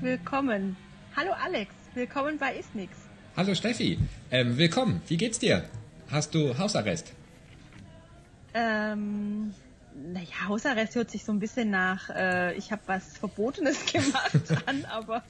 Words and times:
willkommen. 0.00 0.76
Hallo 1.16 1.32
Alex, 1.32 1.72
willkommen 1.94 2.38
bei 2.38 2.56
Isnix. 2.56 2.92
Hallo 3.36 3.54
Steffi, 3.54 3.98
ähm, 4.30 4.56
willkommen. 4.58 5.02
Wie 5.08 5.16
geht's 5.16 5.38
dir? 5.38 5.64
Hast 6.10 6.34
du 6.34 6.56
Hausarrest? 6.56 7.12
Ähm, 8.54 9.52
naja, 9.94 10.48
Hausarrest 10.48 10.94
hört 10.94 11.10
sich 11.10 11.24
so 11.24 11.32
ein 11.32 11.38
bisschen 11.38 11.70
nach, 11.70 12.10
äh, 12.10 12.54
ich 12.54 12.70
habe 12.72 12.82
was 12.86 13.16
Verbotenes 13.18 13.86
gemacht 13.92 14.66
an, 14.66 14.84
aber 14.86 15.22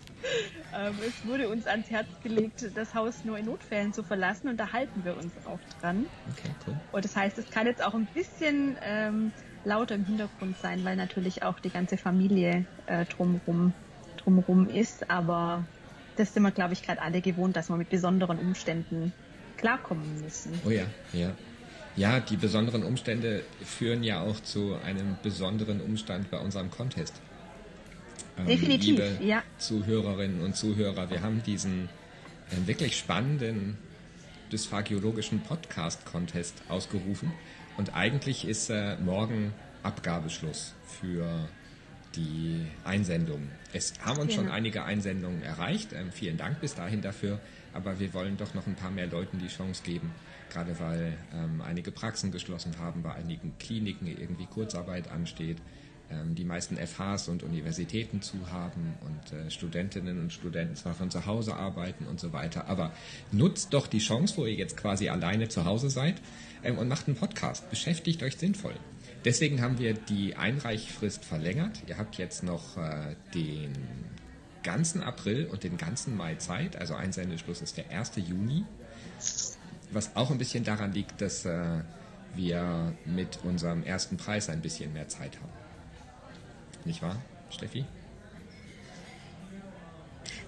ähm, 0.74 0.94
es 1.06 1.26
wurde 1.26 1.48
uns 1.48 1.66
ans 1.66 1.90
Herz 1.90 2.08
gelegt, 2.22 2.64
das 2.74 2.94
Haus 2.94 3.24
nur 3.24 3.38
in 3.38 3.46
Notfällen 3.46 3.92
zu 3.92 4.02
verlassen 4.02 4.48
und 4.48 4.58
da 4.58 4.72
halten 4.72 5.04
wir 5.04 5.16
uns 5.16 5.32
auch 5.46 5.60
dran. 5.80 6.06
Okay, 6.32 6.50
cool. 6.66 6.76
Und 6.92 7.04
das 7.04 7.14
heißt, 7.14 7.38
es 7.38 7.50
kann 7.50 7.66
jetzt 7.66 7.82
auch 7.82 7.94
ein 7.94 8.06
bisschen 8.06 8.76
ähm, 8.82 9.32
lauter 9.64 9.94
im 9.94 10.04
Hintergrund 10.04 10.56
sein, 10.58 10.84
weil 10.84 10.96
natürlich 10.96 11.42
auch 11.42 11.60
die 11.60 11.70
ganze 11.70 11.96
Familie 11.96 12.66
äh, 12.86 13.04
drumrum, 13.04 13.72
drumrum 14.26 14.68
ist, 14.68 15.08
aber 15.08 15.64
das 16.16 16.34
sind 16.34 16.42
wir, 16.42 16.50
glaube 16.50 16.72
ich, 16.72 16.82
gerade 16.82 17.00
alle 17.00 17.20
gewohnt, 17.20 17.56
dass 17.56 17.68
wir 17.68 17.76
mit 17.76 17.90
besonderen 17.90 18.38
Umständen 18.38 19.12
klarkommen 19.56 20.20
müssen. 20.22 20.52
Oh 20.66 20.70
ja, 20.70 20.84
ja. 21.12 21.32
Ja, 21.94 22.20
die 22.20 22.36
besonderen 22.36 22.82
Umstände 22.82 23.42
führen 23.64 24.02
ja 24.02 24.20
auch 24.20 24.38
zu 24.40 24.76
einem 24.84 25.16
besonderen 25.22 25.80
Umstand 25.80 26.30
bei 26.30 26.38
unserem 26.38 26.70
Contest. 26.70 27.14
Ähm, 28.38 28.46
Definitiv, 28.46 28.98
liebe 28.98 29.24
ja. 29.24 29.42
Zuhörerinnen 29.56 30.42
und 30.42 30.54
Zuhörer, 30.56 31.08
wir 31.08 31.22
haben 31.22 31.42
diesen 31.42 31.88
äh, 32.50 32.66
wirklich 32.66 32.98
spannenden 32.98 33.78
dysphagiologischen 34.52 35.40
Podcast-Contest 35.40 36.64
ausgerufen 36.68 37.32
und 37.78 37.94
eigentlich 37.94 38.46
ist 38.46 38.68
äh, 38.68 38.96
morgen 38.98 39.54
Abgabeschluss 39.82 40.74
für 41.00 41.48
die 42.16 42.66
Einsendungen. 42.84 43.50
Es 43.72 43.94
haben 44.00 44.20
uns 44.20 44.34
schon 44.34 44.48
einige 44.48 44.84
Einsendungen 44.84 45.42
erreicht. 45.42 45.92
Ähm, 45.92 46.10
vielen 46.10 46.36
Dank 46.36 46.60
bis 46.60 46.74
dahin 46.74 47.02
dafür. 47.02 47.40
Aber 47.72 48.00
wir 48.00 48.14
wollen 48.14 48.36
doch 48.36 48.54
noch 48.54 48.66
ein 48.66 48.74
paar 48.74 48.90
mehr 48.90 49.06
Leuten 49.06 49.38
die 49.38 49.48
Chance 49.48 49.82
geben, 49.84 50.10
gerade 50.50 50.78
weil 50.80 51.18
ähm, 51.34 51.60
einige 51.60 51.92
Praxen 51.92 52.32
geschlossen 52.32 52.72
haben, 52.78 53.02
bei 53.02 53.12
einigen 53.14 53.58
Kliniken 53.58 54.06
irgendwie 54.06 54.46
Kurzarbeit 54.46 55.08
ansteht, 55.08 55.58
ähm, 56.10 56.34
die 56.34 56.44
meisten 56.44 56.76
FHs 56.76 57.28
und 57.28 57.42
Universitäten 57.42 58.22
zu 58.22 58.50
haben 58.50 58.94
und 59.00 59.32
äh, 59.32 59.50
Studentinnen 59.50 60.20
und 60.20 60.32
Studenten 60.32 60.76
zwar 60.76 60.94
von 60.94 61.10
zu 61.10 61.26
Hause 61.26 61.54
arbeiten 61.54 62.06
und 62.06 62.18
so 62.18 62.32
weiter. 62.32 62.68
Aber 62.68 62.92
nutzt 63.32 63.74
doch 63.74 63.88
die 63.88 63.98
Chance, 63.98 64.36
wo 64.38 64.46
ihr 64.46 64.54
jetzt 64.54 64.76
quasi 64.76 65.08
alleine 65.08 65.48
zu 65.48 65.64
Hause 65.64 65.90
seid 65.90 66.14
ähm, 66.62 66.78
und 66.78 66.88
macht 66.88 67.08
einen 67.08 67.16
Podcast. 67.16 67.68
Beschäftigt 67.68 68.22
euch 68.22 68.36
sinnvoll. 68.36 68.74
Deswegen 69.26 69.60
haben 69.60 69.80
wir 69.80 69.94
die 69.94 70.36
Einreichfrist 70.36 71.24
verlängert. 71.24 71.82
Ihr 71.88 71.98
habt 71.98 72.16
jetzt 72.16 72.44
noch 72.44 72.76
äh, 72.76 73.16
den 73.34 73.72
ganzen 74.62 75.02
April 75.02 75.46
und 75.46 75.64
den 75.64 75.76
ganzen 75.76 76.16
Mai 76.16 76.36
Zeit. 76.36 76.76
Also 76.76 76.94
Einsendeschluss 76.94 77.60
ist 77.60 77.76
der 77.76 77.90
1. 77.90 78.12
Juni. 78.28 78.64
Was 79.90 80.14
auch 80.14 80.30
ein 80.30 80.38
bisschen 80.38 80.62
daran 80.62 80.92
liegt, 80.92 81.20
dass 81.20 81.44
äh, 81.44 81.80
wir 82.36 82.94
mit 83.04 83.40
unserem 83.42 83.82
ersten 83.82 84.16
Preis 84.16 84.48
ein 84.48 84.60
bisschen 84.60 84.92
mehr 84.92 85.08
Zeit 85.08 85.36
haben. 85.38 85.52
Nicht 86.84 87.02
wahr, 87.02 87.16
Steffi? 87.50 87.84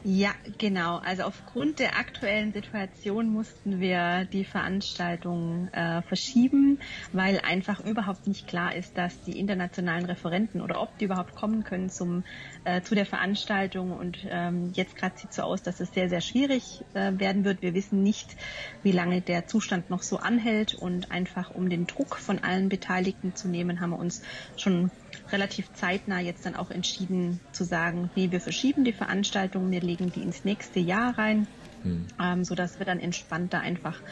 Ja, 0.04 0.32
genau. 0.58 0.98
Also 0.98 1.24
aufgrund 1.24 1.80
der 1.80 1.98
aktuellen 1.98 2.52
Situation 2.52 3.28
mussten 3.30 3.80
wir 3.80 4.26
die 4.32 4.44
Veranstaltung 4.44 5.68
äh, 5.72 6.02
verschieben, 6.02 6.78
weil 7.10 7.40
einfach 7.40 7.80
überhaupt 7.80 8.28
nicht 8.28 8.46
klar 8.46 8.76
ist, 8.76 8.96
dass 8.96 9.20
die 9.22 9.38
internationalen 9.38 10.04
Referenten 10.06 10.60
oder 10.60 10.80
ob 10.80 10.96
die 10.98 11.06
überhaupt 11.06 11.34
kommen 11.34 11.64
können 11.64 11.90
zum 11.90 12.24
äh, 12.64 12.80
zu 12.80 12.94
der 12.94 13.06
Veranstaltung. 13.06 13.90
Und 13.90 14.24
ähm, 14.30 14.70
jetzt 14.72 14.94
gerade 14.94 15.18
sieht 15.18 15.32
so 15.32 15.42
aus, 15.42 15.62
dass 15.62 15.80
es 15.80 15.90
sehr 15.90 16.08
sehr 16.08 16.20
schwierig 16.20 16.84
äh, 16.94 17.18
werden 17.18 17.44
wird. 17.44 17.60
Wir 17.60 17.74
wissen 17.74 18.00
nicht, 18.02 18.36
wie 18.82 18.92
lange 18.92 19.20
der 19.20 19.46
Zustand 19.48 19.90
noch 19.90 20.02
so 20.04 20.18
anhält 20.18 20.74
und 20.74 21.10
einfach 21.10 21.50
um 21.50 21.68
den 21.68 21.88
Druck 21.88 22.18
von 22.18 22.38
allen 22.38 22.68
Beteiligten 22.68 23.34
zu 23.34 23.48
nehmen, 23.48 23.80
haben 23.80 23.90
wir 23.90 23.98
uns 23.98 24.22
schon 24.56 24.92
relativ 25.30 25.72
zeitnah 25.72 26.20
jetzt 26.20 26.46
dann 26.46 26.56
auch 26.56 26.70
entschieden 26.70 27.40
zu 27.52 27.64
sagen, 27.64 28.10
nee, 28.14 28.30
wir 28.30 28.40
verschieben 28.40 28.84
die 28.84 28.92
Veranstaltung, 28.92 29.70
wir 29.70 29.80
legen 29.80 30.10
die 30.10 30.22
ins 30.22 30.44
nächste 30.44 30.80
Jahr 30.80 31.18
rein, 31.18 31.46
hm. 31.82 32.06
ähm, 32.20 32.44
so 32.44 32.54
dass 32.54 32.78
wir 32.78 32.86
dann 32.86 33.00
entspannter 33.00 33.60
einfach 33.60 34.02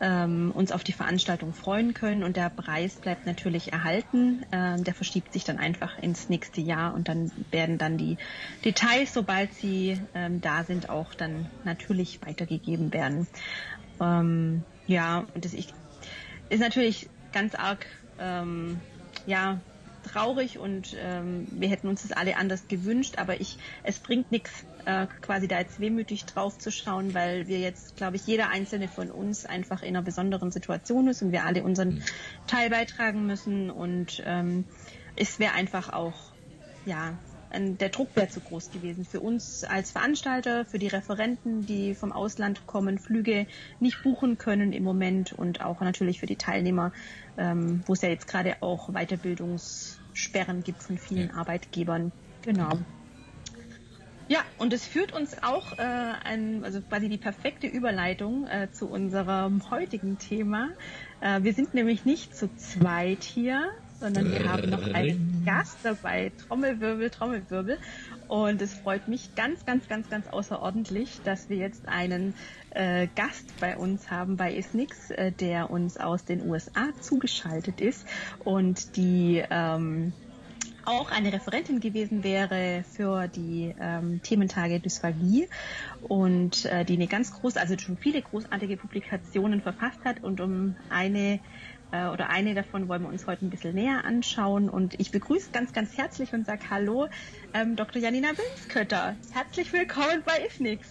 ähm, 0.00 0.50
uns 0.54 0.72
auf 0.72 0.82
die 0.82 0.92
Veranstaltung 0.92 1.52
freuen 1.52 1.94
können 1.94 2.22
und 2.22 2.36
der 2.36 2.50
Preis 2.50 2.96
bleibt 2.96 3.26
natürlich 3.26 3.72
erhalten. 3.72 4.44
Ähm, 4.50 4.84
der 4.84 4.94
verschiebt 4.94 5.32
sich 5.32 5.44
dann 5.44 5.58
einfach 5.58 5.98
ins 5.98 6.28
nächste 6.28 6.60
Jahr 6.60 6.94
und 6.94 7.08
dann 7.08 7.30
werden 7.50 7.76
dann 7.76 7.98
die 7.98 8.16
Details, 8.64 9.12
sobald 9.12 9.52
sie 9.52 10.00
ähm, 10.14 10.40
da 10.40 10.64
sind, 10.64 10.88
auch 10.88 11.14
dann 11.14 11.48
natürlich 11.64 12.20
weitergegeben 12.24 12.92
werden. 12.92 13.28
Ähm, 14.00 14.64
ja, 14.86 15.26
und 15.34 15.44
das 15.44 15.52
ich, 15.52 15.74
ist 16.48 16.60
natürlich 16.60 17.10
ganz 17.32 17.54
arg 17.54 17.86
ähm, 18.18 18.80
ja, 19.26 19.60
traurig 20.02 20.58
und 20.58 20.96
ähm, 20.98 21.46
wir 21.50 21.68
hätten 21.68 21.88
uns 21.88 22.02
das 22.02 22.12
alle 22.12 22.36
anders 22.36 22.68
gewünscht, 22.68 23.16
aber 23.18 23.40
ich, 23.40 23.58
es 23.82 23.98
bringt 23.98 24.30
nichts, 24.30 24.64
äh, 24.84 25.06
quasi 25.20 25.48
da 25.48 25.58
jetzt 25.58 25.80
wehmütig 25.80 26.24
drauf 26.24 26.58
zu 26.58 26.70
schauen, 26.70 27.14
weil 27.14 27.46
wir 27.48 27.58
jetzt, 27.58 27.96
glaube 27.96 28.16
ich, 28.16 28.26
jeder 28.26 28.48
einzelne 28.48 28.88
von 28.88 29.10
uns 29.10 29.46
einfach 29.46 29.82
in 29.82 29.88
einer 29.88 30.02
besonderen 30.02 30.50
Situation 30.50 31.08
ist 31.08 31.22
und 31.22 31.32
wir 31.32 31.44
alle 31.44 31.62
unseren 31.62 31.94
mhm. 31.94 32.02
Teil 32.46 32.70
beitragen 32.70 33.26
müssen 33.26 33.70
und 33.70 34.22
ähm, 34.24 34.64
es 35.16 35.38
wäre 35.38 35.52
einfach 35.52 35.92
auch, 35.92 36.32
ja, 36.86 37.18
der 37.52 37.88
Druck 37.88 38.14
wäre 38.14 38.28
zu 38.28 38.40
groß 38.40 38.70
gewesen 38.70 39.04
für 39.04 39.20
uns 39.20 39.64
als 39.64 39.90
Veranstalter, 39.90 40.64
für 40.64 40.78
die 40.78 40.88
Referenten, 40.88 41.66
die 41.66 41.94
vom 41.94 42.12
Ausland 42.12 42.66
kommen, 42.66 42.98
Flüge 42.98 43.46
nicht 43.80 44.02
buchen 44.02 44.38
können 44.38 44.72
im 44.72 44.84
Moment 44.84 45.32
und 45.32 45.64
auch 45.64 45.80
natürlich 45.80 46.20
für 46.20 46.26
die 46.26 46.36
Teilnehmer, 46.36 46.92
ähm, 47.36 47.82
wo 47.86 47.94
es 47.94 48.02
ja 48.02 48.08
jetzt 48.08 48.28
gerade 48.28 48.56
auch 48.60 48.90
Weiterbildungssperren 48.90 50.62
gibt 50.62 50.82
von 50.82 50.98
vielen. 50.98 51.30
Arbeitgebern. 51.30 52.12
Genau. 52.42 52.78
Ja, 54.28 54.44
und 54.58 54.72
es 54.72 54.86
führt 54.86 55.12
uns 55.12 55.42
auch 55.42 55.76
äh, 55.76 55.82
ein, 55.82 56.62
also 56.62 56.80
quasi 56.82 57.08
die 57.08 57.18
perfekte 57.18 57.66
Überleitung 57.66 58.46
äh, 58.46 58.70
zu 58.70 58.88
unserem 58.88 59.68
heutigen 59.70 60.18
Thema. 60.18 60.68
Äh, 61.20 61.42
wir 61.42 61.52
sind 61.52 61.74
nämlich 61.74 62.04
nicht 62.04 62.36
zu 62.36 62.54
zweit 62.54 63.24
hier, 63.24 63.70
sondern 64.00 64.32
wir 64.32 64.50
haben 64.50 64.70
noch 64.70 64.82
einen 64.92 65.42
Gast 65.44 65.78
dabei. 65.82 66.32
Trommelwirbel, 66.46 67.10
Trommelwirbel. 67.10 67.78
Und 68.28 68.62
es 68.62 68.74
freut 68.74 69.08
mich 69.08 69.34
ganz, 69.34 69.64
ganz, 69.66 69.88
ganz, 69.88 70.08
ganz 70.08 70.26
außerordentlich, 70.28 71.20
dass 71.24 71.48
wir 71.48 71.58
jetzt 71.58 71.86
einen 71.86 72.34
äh, 72.70 73.08
Gast 73.14 73.52
bei 73.60 73.76
uns 73.76 74.10
haben 74.10 74.36
bei 74.36 74.54
Isnix, 74.54 75.10
äh, 75.10 75.32
der 75.32 75.70
uns 75.70 75.96
aus 75.98 76.24
den 76.24 76.48
USA 76.48 76.88
zugeschaltet 77.00 77.80
ist 77.80 78.06
und 78.44 78.96
die 78.96 79.42
ähm, 79.50 80.12
auch 80.84 81.10
eine 81.10 81.32
Referentin 81.32 81.80
gewesen 81.80 82.24
wäre 82.24 82.84
für 82.90 83.28
die 83.28 83.74
ähm, 83.78 84.22
Thementage 84.22 84.80
Dysphagie 84.80 85.48
und 86.02 86.64
äh, 86.64 86.84
die 86.84 86.94
eine 86.94 87.06
ganz 87.06 87.32
groß, 87.32 87.56
also 87.56 87.76
schon 87.78 87.96
viele 87.96 88.22
großartige 88.22 88.76
Publikationen 88.76 89.60
verfasst 89.60 90.00
hat 90.04 90.22
und 90.22 90.40
um 90.40 90.76
eine 90.88 91.40
äh, 91.92 92.06
oder 92.06 92.30
eine 92.30 92.54
davon 92.54 92.88
wollen 92.88 93.02
wir 93.02 93.08
uns 93.08 93.26
heute 93.26 93.46
ein 93.46 93.50
bisschen 93.50 93.74
näher 93.74 94.04
anschauen. 94.04 94.68
Und 94.68 94.98
ich 94.98 95.10
begrüße 95.10 95.50
ganz, 95.52 95.72
ganz 95.72 95.96
herzlich 95.96 96.32
und 96.32 96.46
sage 96.46 96.62
Hallo, 96.70 97.08
ähm, 97.54 97.76
Dr. 97.76 98.00
Janina 98.00 98.28
Wilmskötter. 98.28 99.16
Herzlich 99.32 99.72
willkommen 99.72 100.22
bei 100.24 100.44
IFNIX. 100.46 100.86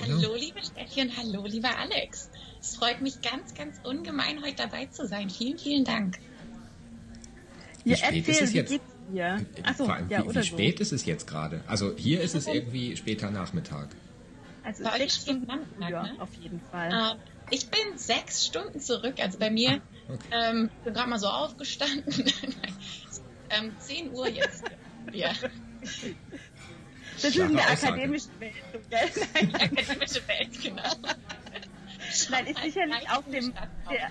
Hallo, 0.00 0.16
hallo 0.16 0.34
liebe 0.36 0.60
Steffi 0.62 1.02
und 1.02 1.16
hallo, 1.16 1.44
lieber 1.46 1.76
Alex. 1.78 2.30
Es 2.60 2.76
freut 2.76 3.02
mich 3.02 3.20
ganz, 3.20 3.54
ganz 3.54 3.78
ungemein, 3.84 4.42
heute 4.42 4.56
dabei 4.56 4.86
zu 4.86 5.06
sein. 5.06 5.28
Vielen, 5.28 5.58
vielen 5.58 5.84
Dank. 5.84 6.18
Wie 7.84 7.90
ja, 7.90 7.96
spät 7.96 8.26
erzähl, 8.26 8.34
ist 8.34 8.40
es 8.42 8.52
jetzt? 8.54 8.70
Wie 8.70 8.74
geht's 8.76 8.94
dir? 9.12 9.46
Achso, 9.64 9.86
ja, 10.08 10.24
wie, 10.24 10.34
wie 10.34 10.42
spät 10.42 10.78
so. 10.78 10.82
ist 10.82 10.92
es 10.92 11.04
jetzt 11.04 11.26
gerade? 11.26 11.62
Also 11.66 11.94
hier 11.96 12.22
ist 12.22 12.34
es 12.34 12.46
irgendwie 12.46 12.96
später 12.96 13.30
Nachmittag. 13.30 13.88
Also 14.62 14.84
sechs 14.96 15.16
Stunden 15.16 15.46
Nachmittag, 15.46 15.90
ne? 15.90 16.14
auf 16.18 16.32
jeden 16.40 16.60
Fall. 16.72 16.90
Uh, 16.90 17.33
ich 17.50 17.68
bin 17.68 17.96
sechs 17.96 18.46
Stunden 18.46 18.80
zurück. 18.80 19.16
Also 19.20 19.38
bei 19.38 19.50
mir, 19.50 19.80
ah, 20.08 20.12
okay. 20.12 20.28
ähm, 20.32 20.70
bin 20.84 20.94
gerade 20.94 21.10
mal 21.10 21.18
so 21.18 21.28
aufgestanden. 21.28 22.04
ähm, 23.50 23.72
10 23.78 24.12
Uhr 24.12 24.28
jetzt. 24.28 24.64
ja. 25.12 25.32
Das 27.14 27.24
ist 27.24 27.36
in 27.36 27.54
der 27.54 27.70
akademischen 27.70 28.40
Welt. 28.40 28.54
Gell? 28.90 29.10
Nein. 29.32 29.50
Die 29.50 29.54
akademische 29.54 30.28
Welt, 30.28 30.62
genau. 30.62 30.90
Nein, 32.30 32.46
ist 32.46 32.62
sicherlich 32.62 33.10
auch 33.10 33.22
dem 33.24 33.52
der, 33.90 34.10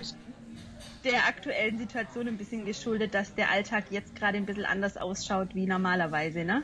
der 1.04 1.26
aktuellen 1.26 1.78
Situation 1.78 2.28
ein 2.28 2.36
bisschen 2.36 2.64
geschuldet, 2.64 3.14
dass 3.14 3.34
der 3.34 3.50
Alltag 3.50 3.84
jetzt 3.90 4.16
gerade 4.16 4.36
ein 4.36 4.46
bisschen 4.46 4.64
anders 4.64 4.96
ausschaut 4.96 5.54
wie 5.54 5.66
normalerweise, 5.66 6.44
ne? 6.44 6.62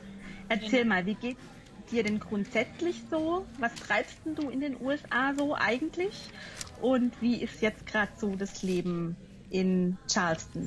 Erzähl 0.49 0.83
genau. 0.83 0.97
mal, 0.97 1.07
wie 1.07 1.15
geht's 1.15 1.43
dir 1.91 2.03
denn 2.03 2.21
grundsätzlich 2.21 2.97
so? 3.11 3.47
Was 3.59 3.75
treibst 3.75 4.19
du 4.25 4.49
in 4.49 4.61
den 4.61 4.81
USA 4.81 5.35
so 5.37 5.55
eigentlich? 5.55 6.15
Und 6.81 7.13
wie 7.21 7.37
ist 7.37 7.61
jetzt 7.61 7.87
gerade 7.87 8.13
so 8.17 8.35
das 8.37 8.63
Leben 8.63 9.17
in 9.51 9.99
Charleston? 10.11 10.67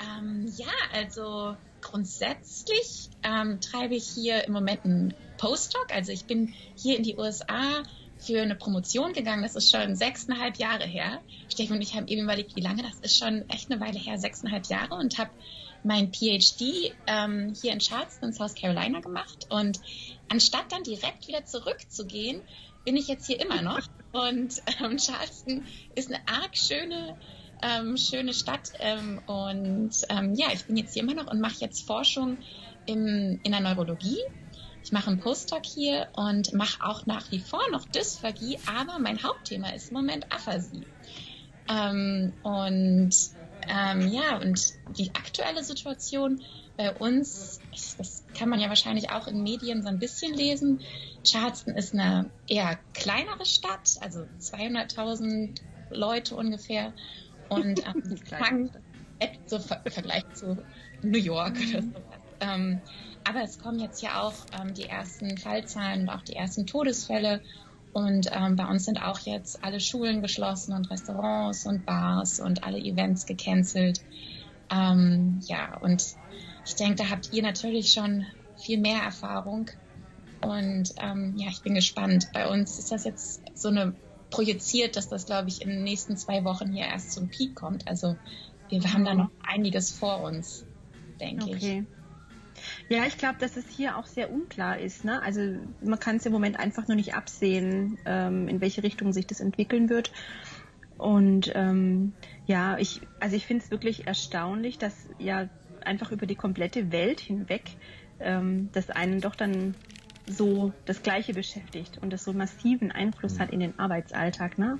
Ähm, 0.00 0.52
ja, 0.56 0.66
also 0.92 1.56
grundsätzlich 1.80 3.10
ähm, 3.22 3.60
treibe 3.60 3.94
ich 3.94 4.06
hier 4.06 4.44
im 4.44 4.52
Moment 4.52 4.84
einen 4.84 5.14
Postdoc. 5.38 5.94
Also 5.94 6.12
ich 6.12 6.24
bin 6.24 6.54
hier 6.76 6.96
in 6.96 7.02
die 7.02 7.16
USA 7.16 7.82
für 8.18 8.40
eine 8.40 8.54
Promotion 8.54 9.12
gegangen. 9.12 9.42
Das 9.42 9.56
ist 9.56 9.70
schon 9.70 9.94
sechseinhalb 9.96 10.56
Jahre 10.56 10.84
her. 10.84 11.20
Stefan 11.52 11.76
und 11.76 11.82
ich 11.82 11.94
haben 11.94 12.08
eben 12.08 12.22
überlegt, 12.22 12.56
wie 12.56 12.60
lange 12.60 12.82
das 12.82 12.98
ist 13.00 13.18
schon 13.18 13.48
echt 13.50 13.70
eine 13.70 13.80
Weile 13.80 13.98
her, 13.98 14.18
sechseinhalb 14.18 14.66
Jahre 14.66 14.94
und 14.94 15.18
habe 15.18 15.30
mein 15.86 16.12
PhD 16.12 16.92
ähm, 17.06 17.54
hier 17.60 17.72
in 17.72 17.78
Charleston, 17.78 18.32
South 18.32 18.54
Carolina 18.54 19.00
gemacht. 19.00 19.46
Und 19.50 19.80
anstatt 20.28 20.70
dann 20.70 20.82
direkt 20.82 21.28
wieder 21.28 21.44
zurückzugehen, 21.44 22.42
bin 22.84 22.96
ich 22.96 23.08
jetzt 23.08 23.26
hier 23.26 23.40
immer 23.40 23.62
noch. 23.62 23.86
Und 24.12 24.62
ähm, 24.80 24.98
Charleston 24.98 25.64
ist 25.94 26.12
eine 26.12 26.20
arg 26.28 26.56
schöne, 26.56 27.16
ähm, 27.62 27.96
schöne 27.96 28.34
Stadt. 28.34 28.72
Ähm, 28.80 29.20
und 29.26 29.92
ähm, 30.08 30.34
ja, 30.34 30.46
ich 30.52 30.64
bin 30.64 30.76
jetzt 30.76 30.94
hier 30.94 31.02
immer 31.02 31.14
noch 31.14 31.30
und 31.30 31.40
mache 31.40 31.60
jetzt 31.60 31.86
Forschung 31.86 32.38
im, 32.86 33.40
in 33.42 33.52
der 33.52 33.60
Neurologie. 33.60 34.18
Ich 34.82 34.92
mache 34.92 35.10
einen 35.10 35.20
Postdoc 35.20 35.66
hier 35.66 36.08
und 36.14 36.52
mache 36.52 36.84
auch 36.84 37.06
nach 37.06 37.30
wie 37.32 37.40
vor 37.40 37.62
noch 37.70 37.86
Dysphagie, 37.86 38.58
aber 38.66 39.00
mein 39.00 39.22
Hauptthema 39.22 39.70
ist 39.70 39.88
im 39.88 39.94
Moment 39.96 40.32
Aphasie. 40.32 40.86
Ähm, 41.68 42.32
und 42.44 43.10
ähm, 43.68 44.08
ja, 44.08 44.38
und 44.38 44.74
die 44.96 45.10
aktuelle 45.14 45.62
Situation 45.62 46.42
bei 46.76 46.92
uns, 46.92 47.60
das 47.96 48.24
kann 48.36 48.48
man 48.48 48.60
ja 48.60 48.68
wahrscheinlich 48.68 49.10
auch 49.10 49.26
in 49.26 49.42
Medien 49.42 49.82
so 49.82 49.88
ein 49.88 49.98
bisschen 49.98 50.34
lesen. 50.34 50.80
Charleston 51.24 51.74
ist 51.74 51.94
eine 51.94 52.30
eher 52.48 52.78
kleinere 52.92 53.44
Stadt, 53.44 53.96
also 54.00 54.26
200.000 54.40 55.60
Leute 55.90 56.36
ungefähr. 56.36 56.92
Und 57.48 57.80
ähm, 57.86 58.16
fangen 58.38 58.70
so 59.46 59.56
im 59.56 59.92
Vergleich 59.92 60.24
zu 60.34 60.58
New 61.02 61.18
York 61.18 61.56
oder 61.56 61.82
sowas. 61.82 62.02
Ähm, 62.40 62.80
aber 63.24 63.42
es 63.42 63.58
kommen 63.58 63.80
jetzt 63.80 64.02
ja 64.02 64.22
auch 64.22 64.34
ähm, 64.60 64.74
die 64.74 64.84
ersten 64.84 65.36
Fallzahlen 65.38 66.02
und 66.02 66.08
auch 66.10 66.22
die 66.22 66.34
ersten 66.34 66.66
Todesfälle. 66.66 67.40
Und 67.96 68.28
ähm, 68.30 68.56
bei 68.56 68.66
uns 68.66 68.84
sind 68.84 69.00
auch 69.00 69.20
jetzt 69.20 69.64
alle 69.64 69.80
Schulen 69.80 70.20
geschlossen 70.20 70.74
und 70.74 70.90
Restaurants 70.90 71.64
und 71.64 71.86
Bars 71.86 72.40
und 72.40 72.62
alle 72.62 72.76
Events 72.76 73.24
gecancelt. 73.24 74.02
Ähm, 74.70 75.40
ja, 75.46 75.78
und 75.78 76.04
ich 76.66 76.74
denke, 76.74 76.96
da 76.96 77.08
habt 77.08 77.32
ihr 77.32 77.42
natürlich 77.42 77.94
schon 77.94 78.26
viel 78.58 78.78
mehr 78.78 79.00
Erfahrung. 79.00 79.70
Und 80.42 80.92
ähm, 80.98 81.36
ja, 81.38 81.48
ich 81.48 81.62
bin 81.62 81.72
gespannt. 81.72 82.28
Bei 82.34 82.50
uns 82.50 82.78
ist 82.78 82.92
das 82.92 83.04
jetzt 83.04 83.40
so 83.54 83.68
eine 83.68 83.94
projiziert, 84.28 84.96
dass 84.96 85.08
das, 85.08 85.24
glaube 85.24 85.48
ich, 85.48 85.62
in 85.62 85.70
den 85.70 85.82
nächsten 85.82 86.18
zwei 86.18 86.44
Wochen 86.44 86.74
hier 86.74 86.84
erst 86.84 87.12
zum 87.12 87.28
Peak 87.28 87.54
kommt. 87.54 87.88
Also 87.88 88.14
wir 88.68 88.92
haben 88.92 89.06
da 89.06 89.14
noch 89.14 89.30
einiges 89.42 89.90
vor 89.90 90.20
uns, 90.20 90.66
denke 91.18 91.46
okay. 91.46 91.86
ich. 91.88 91.95
Ja, 92.88 93.04
ich 93.06 93.18
glaube, 93.18 93.36
dass 93.38 93.56
es 93.56 93.64
hier 93.68 93.96
auch 93.96 94.06
sehr 94.06 94.32
unklar 94.32 94.78
ist. 94.78 95.04
Ne? 95.04 95.22
Also 95.22 95.40
man 95.82 95.98
kann 95.98 96.16
es 96.16 96.26
im 96.26 96.32
Moment 96.32 96.58
einfach 96.58 96.88
nur 96.88 96.96
nicht 96.96 97.14
absehen, 97.14 97.98
ähm, 98.04 98.48
in 98.48 98.60
welche 98.60 98.82
Richtung 98.82 99.12
sich 99.12 99.26
das 99.26 99.40
entwickeln 99.40 99.88
wird. 99.88 100.12
Und 100.98 101.52
ähm, 101.54 102.12
ja, 102.46 102.78
ich, 102.78 103.00
also 103.20 103.36
ich 103.36 103.46
finde 103.46 103.64
es 103.64 103.70
wirklich 103.70 104.06
erstaunlich, 104.06 104.78
dass 104.78 104.94
ja 105.18 105.48
einfach 105.84 106.10
über 106.10 106.26
die 106.26 106.34
komplette 106.34 106.90
Welt 106.90 107.20
hinweg 107.20 107.62
ähm, 108.18 108.70
das 108.72 108.90
einen 108.90 109.20
doch 109.20 109.34
dann 109.34 109.74
so 110.28 110.72
das 110.86 111.02
Gleiche 111.02 111.34
beschäftigt 111.34 111.98
und 112.02 112.12
das 112.12 112.24
so 112.24 112.32
massiven 112.32 112.90
Einfluss 112.90 113.34
mhm. 113.34 113.38
hat 113.38 113.50
in 113.50 113.60
den 113.60 113.78
Arbeitsalltag, 113.78 114.58
ne? 114.58 114.78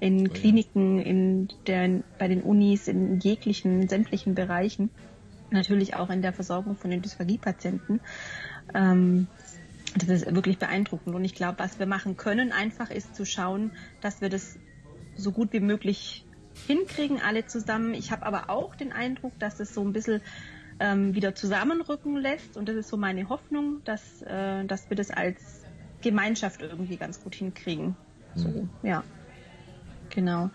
In 0.00 0.32
Kliniken, 0.32 0.98
in 0.98 1.48
der, 1.66 2.02
bei 2.18 2.26
den 2.26 2.42
Unis, 2.42 2.88
in 2.88 3.20
jeglichen, 3.20 3.88
sämtlichen 3.88 4.34
Bereichen 4.34 4.90
natürlich 5.50 5.94
auch 5.94 6.10
in 6.10 6.22
der 6.22 6.32
Versorgung 6.32 6.76
von 6.76 6.90
den 6.90 7.02
Dysphagie-Patienten. 7.02 8.00
Ähm, 8.74 9.26
das 9.96 10.08
ist 10.08 10.34
wirklich 10.34 10.58
beeindruckend. 10.58 11.14
Und 11.14 11.24
ich 11.24 11.34
glaube, 11.34 11.58
was 11.58 11.78
wir 11.78 11.86
machen 11.86 12.16
können, 12.16 12.52
einfach 12.52 12.90
ist 12.90 13.14
zu 13.14 13.24
schauen, 13.24 13.72
dass 14.00 14.20
wir 14.20 14.28
das 14.28 14.58
so 15.16 15.32
gut 15.32 15.52
wie 15.52 15.60
möglich 15.60 16.24
hinkriegen, 16.66 17.20
alle 17.20 17.46
zusammen. 17.46 17.94
Ich 17.94 18.10
habe 18.10 18.26
aber 18.26 18.50
auch 18.50 18.74
den 18.74 18.92
Eindruck, 18.92 19.38
dass 19.38 19.60
es 19.60 19.74
so 19.74 19.82
ein 19.82 19.92
bisschen 19.92 20.20
ähm, 20.80 21.14
wieder 21.14 21.34
zusammenrücken 21.34 22.16
lässt. 22.16 22.56
Und 22.56 22.68
das 22.68 22.76
ist 22.76 22.88
so 22.88 22.96
meine 22.96 23.28
Hoffnung, 23.28 23.82
dass, 23.84 24.22
äh, 24.22 24.64
dass 24.64 24.90
wir 24.90 24.96
das 24.96 25.10
als 25.10 25.64
Gemeinschaft 26.02 26.62
irgendwie 26.62 26.96
ganz 26.96 27.22
gut 27.22 27.34
hinkriegen. 27.34 27.96
So, 28.34 28.48
mhm. 28.48 28.70
ja. 28.82 29.02
Genau. 30.10 30.50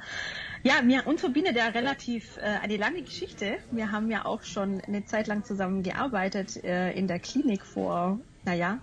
Ja, 0.65 0.81
mir, 0.81 1.05
uns 1.07 1.19
verbindet 1.19 1.57
ja 1.57 1.67
relativ 1.67 2.37
äh, 2.37 2.41
eine 2.41 2.77
lange 2.77 3.01
Geschichte. 3.01 3.57
Wir 3.71 3.91
haben 3.91 4.09
ja 4.09 4.23
auch 4.23 4.43
schon 4.43 4.79
eine 4.79 5.03
Zeit 5.03 5.27
lang 5.27 5.43
zusammen 5.43 5.83
gearbeitet 5.83 6.63
äh, 6.63 6.93
in 6.93 7.07
der 7.07 7.19
Klinik 7.19 7.65
vor, 7.65 8.21
naja, 8.45 8.79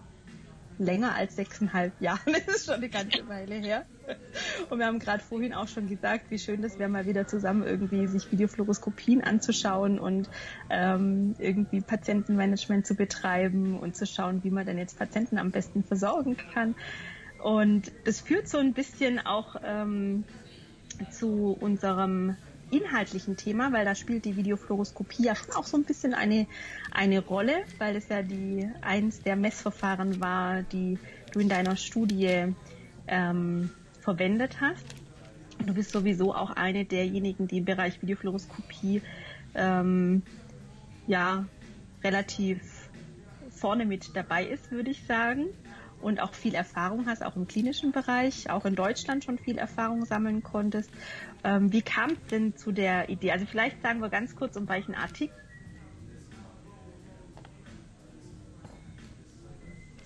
länger 0.77 1.15
als 1.15 1.37
sechseinhalb 1.37 1.93
Jahren. 2.03 2.35
Das 2.47 2.57
ist 2.57 2.67
schon 2.67 2.75
eine 2.75 2.91
ganze 2.91 3.27
Weile 3.29 3.55
her. 3.55 3.87
Und 4.69 4.79
wir 4.79 4.85
haben 4.85 4.99
gerade 4.99 5.23
vorhin 5.23 5.55
auch 5.55 5.69
schon 5.69 5.89
gesagt, 5.89 6.31
wie 6.31 6.39
schön 6.39 6.61
das 6.61 6.79
wäre, 6.79 6.91
mal 6.91 7.07
wieder 7.07 7.27
zusammen 7.27 7.63
irgendwie 7.63 8.07
sich 8.09 8.31
Videofluoroskopien 8.31 9.25
anzuschauen 9.25 9.99
und 9.99 10.29
ähm, 10.69 11.35
irgendwie 11.39 11.81
Patientenmanagement 11.81 12.87
zu 12.87 12.95
betreiben 12.95 13.79
und 13.79 13.97
zu 13.97 14.05
schauen, 14.05 14.45
wie 14.45 14.51
man 14.51 14.67
denn 14.67 14.77
jetzt 14.77 14.99
Patienten 14.99 15.39
am 15.39 15.51
besten 15.51 15.83
versorgen 15.83 16.37
kann. 16.53 16.75
Und 17.43 17.91
das 18.05 18.21
führt 18.21 18.49
so 18.49 18.59
ein 18.59 18.75
bisschen 18.75 19.19
auch 19.19 19.57
ähm, 19.65 20.25
zu 21.09 21.57
unserem 21.59 22.37
inhaltlichen 22.71 23.37
Thema, 23.37 23.73
weil 23.73 23.85
da 23.85 23.95
spielt 23.95 24.25
die 24.25 24.37
Videofluoroskopie 24.37 25.25
ja 25.25 25.35
schon 25.35 25.55
auch 25.55 25.67
so 25.67 25.77
ein 25.77 25.85
bisschen 25.85 26.15
eine, 26.15 26.47
eine 26.93 27.21
Rolle, 27.21 27.63
weil 27.79 27.97
es 27.97 28.09
ja 28.09 28.23
die 28.23 28.69
eins 28.81 29.23
der 29.23 29.37
Messverfahren 29.37 30.21
war, 30.21 30.63
die 30.63 30.99
du 31.33 31.41
in 31.41 31.49
deiner 31.49 31.77
Studie 31.77 32.55
ähm, 33.09 33.71
verwendet 34.01 34.61
hast. 34.61 34.85
Du 35.67 35.75
bist 35.75 35.91
sowieso 35.91 36.35
auch 36.35 36.51
eine 36.51 36.85
derjenigen, 36.85 37.49
die 37.49 37.59
im 37.59 37.65
Bereich 37.65 38.01
Videofluoroskopie 38.01 39.03
ähm, 39.55 40.23
ja 41.07 41.45
relativ 42.03 42.89
vorne 43.51 43.85
mit 43.85 44.17
dabei 44.17 44.45
ist, 44.45 44.71
würde 44.71 44.91
ich 44.91 45.05
sagen 45.05 45.47
und 46.01 46.21
auch 46.21 46.35
viel 46.35 46.55
Erfahrung 46.55 47.07
hast, 47.07 47.23
auch 47.25 47.37
im 47.37 47.47
klinischen 47.47 47.93
Bereich, 47.93 48.51
auch 48.51 48.65
in 48.65 48.75
Deutschland 48.75 49.25
schon 49.25 49.39
viel 49.39 49.59
Erfahrung 49.59 50.05
sammeln 50.05 50.43
konntest. 50.43 50.91
Ähm, 51.45 51.73
wie 51.73 51.83
kam 51.83 52.11
es 52.11 52.27
denn 52.31 52.57
zu 52.57 52.73
der 52.73 53.09
Idee? 53.09 53.33
Also 53.33 53.47
vielleicht 53.47 53.83
sagen 53.83 54.01
wir 54.01 54.09
ganz 54.09 54.35
kurz, 54.37 54.57
um 54.57 54.69
welchen 54.69 54.95
Artikel 54.95 55.35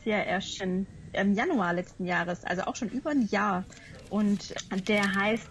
ja 0.05 0.23
erst 0.23 0.61
im 0.61 0.87
Januar 1.35 1.73
letzten 1.73 2.07
Jahres, 2.07 2.45
also 2.45 2.63
auch 2.63 2.77
schon 2.77 2.89
über 2.91 3.11
ein 3.11 3.27
Jahr. 3.29 3.65
Und 4.11 4.55
der 4.89 5.15
heißt 5.15 5.49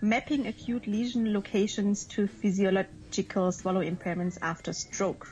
Mapping 0.00 0.46
Acute 0.46 0.90
Lesion 0.90 1.26
Locations 1.26 2.06
to 2.06 2.26
Physiological 2.26 3.50
Swallow 3.52 3.80
Impairments 3.80 4.40
After 4.42 4.72
Stroke. 4.72 5.28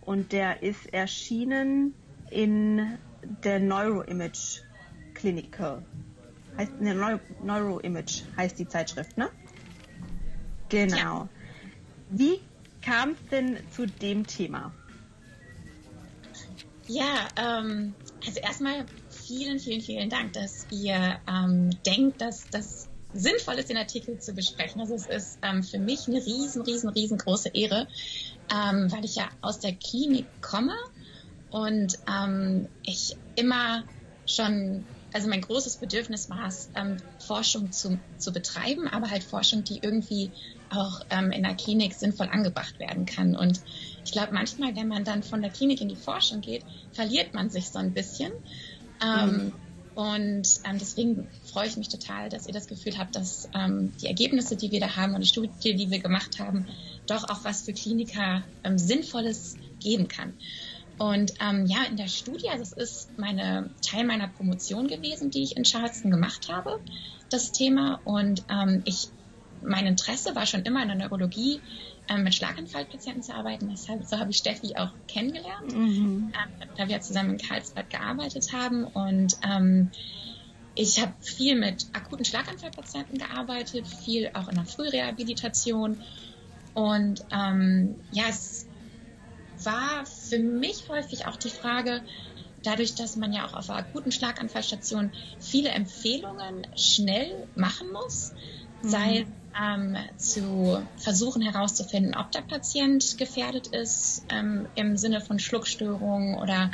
Und 0.00 0.32
der 0.32 0.62
ist 0.62 0.92
erschienen 0.92 1.94
in 2.30 2.98
der 3.22 3.60
Neuroimage 3.60 4.62
Clinical. 5.14 5.82
Heißt, 6.56 6.80
ne, 6.80 6.94
Neuro, 6.94 7.20
Neuroimage 7.42 8.22
heißt 8.36 8.58
die 8.58 8.68
Zeitschrift, 8.68 9.16
ne? 9.16 9.30
Genau. 10.68 10.96
Ja. 10.96 11.28
Wie 12.10 12.40
kam 12.82 13.10
es 13.10 13.18
denn 13.30 13.58
zu 13.74 13.86
dem 13.86 14.26
Thema? 14.26 14.72
Ja, 16.88 17.28
ähm, 17.36 17.94
also 18.26 18.40
erstmal 18.40 18.84
vielen, 19.08 19.58
vielen, 19.58 19.80
vielen 19.80 20.10
Dank, 20.10 20.32
dass 20.34 20.66
ihr 20.70 21.18
ähm, 21.26 21.70
denkt, 21.86 22.20
dass 22.20 22.48
das 22.50 22.88
sinnvoll 23.14 23.54
ist, 23.54 23.68
den 23.68 23.76
Artikel 23.76 24.18
zu 24.18 24.32
besprechen. 24.32 24.80
Also 24.80 24.94
es 24.94 25.06
ist 25.06 25.38
ähm, 25.42 25.62
für 25.62 25.78
mich 25.78 26.08
eine 26.08 26.18
riesen, 26.18 26.62
riesen, 26.62 26.88
riesengroße 26.88 27.50
Ehre, 27.50 27.86
ähm, 28.52 28.90
weil 28.90 29.04
ich 29.04 29.16
ja 29.16 29.28
aus 29.40 29.60
der 29.60 29.74
Klinik 29.74 30.26
komme 30.40 30.74
und 31.52 31.98
ähm, 32.10 32.66
ich 32.84 33.16
immer 33.36 33.84
schon, 34.26 34.84
also 35.12 35.28
mein 35.28 35.42
großes 35.42 35.76
Bedürfnis 35.76 36.30
war 36.30 36.46
es, 36.48 36.70
ähm, 36.74 36.96
Forschung 37.18 37.70
zu, 37.70 38.00
zu 38.16 38.32
betreiben, 38.32 38.88
aber 38.88 39.10
halt 39.10 39.22
Forschung, 39.22 39.62
die 39.62 39.78
irgendwie 39.82 40.30
auch 40.70 41.02
ähm, 41.10 41.30
in 41.30 41.42
der 41.42 41.54
Klinik 41.54 41.92
sinnvoll 41.92 42.28
angebracht 42.32 42.78
werden 42.78 43.04
kann. 43.04 43.36
Und 43.36 43.60
ich 44.04 44.12
glaube, 44.12 44.32
manchmal, 44.32 44.74
wenn 44.74 44.88
man 44.88 45.04
dann 45.04 45.22
von 45.22 45.42
der 45.42 45.50
Klinik 45.50 45.82
in 45.82 45.88
die 45.88 45.96
Forschung 45.96 46.40
geht, 46.40 46.64
verliert 46.92 47.34
man 47.34 47.50
sich 47.50 47.68
so 47.68 47.78
ein 47.78 47.92
bisschen. 47.92 48.32
Ähm, 49.04 49.30
mhm. 49.30 49.52
Und 49.94 50.48
ähm, 50.64 50.78
deswegen 50.78 51.28
freue 51.44 51.66
ich 51.66 51.76
mich 51.76 51.90
total, 51.90 52.30
dass 52.30 52.46
ihr 52.46 52.54
das 52.54 52.66
Gefühl 52.66 52.96
habt, 52.96 53.14
dass 53.14 53.50
ähm, 53.54 53.92
die 54.00 54.06
Ergebnisse, 54.06 54.56
die 54.56 54.70
wir 54.70 54.80
da 54.80 54.96
haben 54.96 55.14
und 55.14 55.20
die 55.20 55.28
Studie, 55.28 55.74
die 55.74 55.90
wir 55.90 55.98
gemacht 55.98 56.38
haben, 56.38 56.66
doch 57.06 57.28
auch 57.28 57.44
was 57.44 57.62
für 57.62 57.74
Kliniker 57.74 58.42
ähm, 58.64 58.78
Sinnvolles 58.78 59.56
geben 59.80 60.08
kann. 60.08 60.32
Und 61.02 61.34
ähm, 61.40 61.66
ja, 61.66 61.82
in 61.90 61.96
der 61.96 62.06
Studie, 62.06 62.48
also 62.48 62.62
es 62.62 62.72
ist 62.72 63.18
meine, 63.18 63.70
Teil 63.84 64.04
meiner 64.04 64.28
Promotion 64.28 64.86
gewesen, 64.86 65.32
die 65.32 65.42
ich 65.42 65.56
in 65.56 65.64
Charleston 65.64 66.12
gemacht 66.12 66.48
habe, 66.48 66.78
das 67.28 67.50
Thema. 67.50 68.00
Und 68.04 68.44
ähm, 68.48 68.82
ich 68.84 69.08
mein 69.64 69.86
Interesse 69.86 70.36
war 70.36 70.46
schon 70.46 70.62
immer 70.62 70.80
in 70.82 70.88
der 70.88 70.96
Neurologie, 70.96 71.60
ähm, 72.08 72.22
mit 72.22 72.36
Schlaganfallpatienten 72.36 73.24
zu 73.24 73.34
arbeiten. 73.34 73.68
Deshalb, 73.68 74.04
so 74.04 74.16
habe 74.20 74.30
ich 74.30 74.36
Steffi 74.36 74.76
auch 74.76 74.90
kennengelernt, 75.08 75.74
mhm. 75.74 76.32
ähm, 76.34 76.68
da 76.76 76.86
wir 76.86 77.00
zusammen 77.00 77.30
in 77.30 77.38
Karlsbad 77.38 77.90
gearbeitet 77.90 78.52
haben. 78.52 78.84
Und 78.84 79.36
ähm, 79.42 79.90
ich 80.76 81.00
habe 81.00 81.14
viel 81.20 81.58
mit 81.58 81.86
akuten 81.94 82.24
Schlaganfallpatienten 82.24 83.18
gearbeitet, 83.18 83.88
viel 83.88 84.30
auch 84.34 84.48
in 84.48 84.54
der 84.54 84.66
Frührehabilitation. 84.66 86.00
Und 86.74 87.24
ähm, 87.32 87.96
ja, 88.12 88.26
es 88.28 88.68
war 89.64 90.06
für 90.06 90.38
mich 90.38 90.88
häufig 90.88 91.26
auch 91.26 91.36
die 91.36 91.50
Frage, 91.50 92.02
dadurch, 92.62 92.94
dass 92.94 93.16
man 93.16 93.32
ja 93.32 93.46
auch 93.46 93.54
auf 93.54 93.70
einer 93.70 93.80
akuten 93.80 94.12
Schlaganfallstation 94.12 95.12
viele 95.40 95.70
Empfehlungen 95.70 96.66
schnell 96.76 97.48
machen 97.54 97.88
muss, 97.92 98.32
mhm. 98.82 98.88
sei 98.88 99.26
ähm, 99.60 99.96
zu 100.16 100.86
versuchen 100.96 101.42
herauszufinden, 101.42 102.14
ob 102.16 102.30
der 102.32 102.42
Patient 102.42 103.18
gefährdet 103.18 103.66
ist 103.68 104.24
ähm, 104.30 104.68
im 104.74 104.96
Sinne 104.96 105.20
von 105.20 105.38
Schluckstörungen 105.38 106.38
oder 106.38 106.70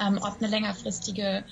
ähm, 0.00 0.18
ob 0.22 0.40
eine 0.40 0.48
längerfristige 0.48 1.44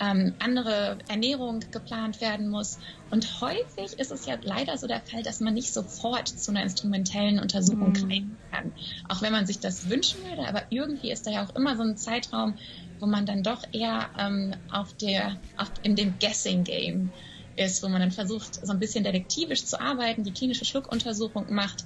ähm, 0.00 0.34
andere 0.38 0.98
Ernährung 1.08 1.60
geplant 1.70 2.20
werden 2.20 2.48
muss. 2.48 2.78
Und 3.10 3.40
häufig 3.40 3.98
ist 3.98 4.10
es 4.10 4.26
ja 4.26 4.36
leider 4.42 4.76
so 4.76 4.86
der 4.86 5.00
Fall, 5.00 5.22
dass 5.22 5.40
man 5.40 5.54
nicht 5.54 5.72
sofort 5.72 6.28
zu 6.28 6.50
einer 6.50 6.62
instrumentellen 6.62 7.38
Untersuchung 7.38 7.90
mhm. 7.90 7.94
greifen 7.94 8.36
kann. 8.50 8.72
Auch 9.08 9.22
wenn 9.22 9.32
man 9.32 9.46
sich 9.46 9.60
das 9.60 9.88
wünschen 9.88 10.24
würde, 10.24 10.48
aber 10.48 10.62
irgendwie 10.70 11.12
ist 11.12 11.26
da 11.26 11.30
ja 11.30 11.44
auch 11.44 11.54
immer 11.54 11.76
so 11.76 11.82
ein 11.82 11.96
Zeitraum, 11.96 12.54
wo 13.00 13.06
man 13.06 13.26
dann 13.26 13.42
doch 13.42 13.62
eher 13.72 14.10
ähm, 14.18 14.54
auf 14.70 14.94
der, 14.94 15.36
auf, 15.56 15.70
in 15.82 15.96
dem 15.96 16.18
Guessing 16.18 16.64
Game 16.64 17.12
ist, 17.56 17.82
wo 17.82 17.88
man 17.88 18.00
dann 18.00 18.12
versucht, 18.12 18.64
so 18.64 18.72
ein 18.72 18.78
bisschen 18.78 19.04
detektivisch 19.04 19.66
zu 19.66 19.80
arbeiten, 19.80 20.24
die 20.24 20.32
klinische 20.32 20.64
Schluckuntersuchung 20.64 21.52
macht. 21.52 21.84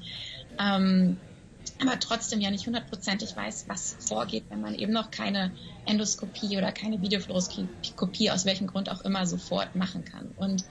Ähm, 0.58 1.18
aber 1.80 1.98
trotzdem 2.00 2.40
ja 2.40 2.50
nicht 2.50 2.66
hundertprozentig 2.66 3.36
weiß, 3.36 3.66
was 3.68 3.96
vorgeht, 4.00 4.44
wenn 4.48 4.60
man 4.60 4.74
eben 4.74 4.92
noch 4.92 5.10
keine 5.10 5.52
Endoskopie 5.84 6.56
oder 6.56 6.72
keine 6.72 7.02
Videofluoroskopie 7.02 8.30
aus 8.30 8.44
welchem 8.44 8.66
Grund 8.66 8.90
auch 8.90 9.02
immer 9.02 9.26
sofort 9.26 9.74
machen 9.74 10.04
kann. 10.04 10.30
Und 10.36 10.64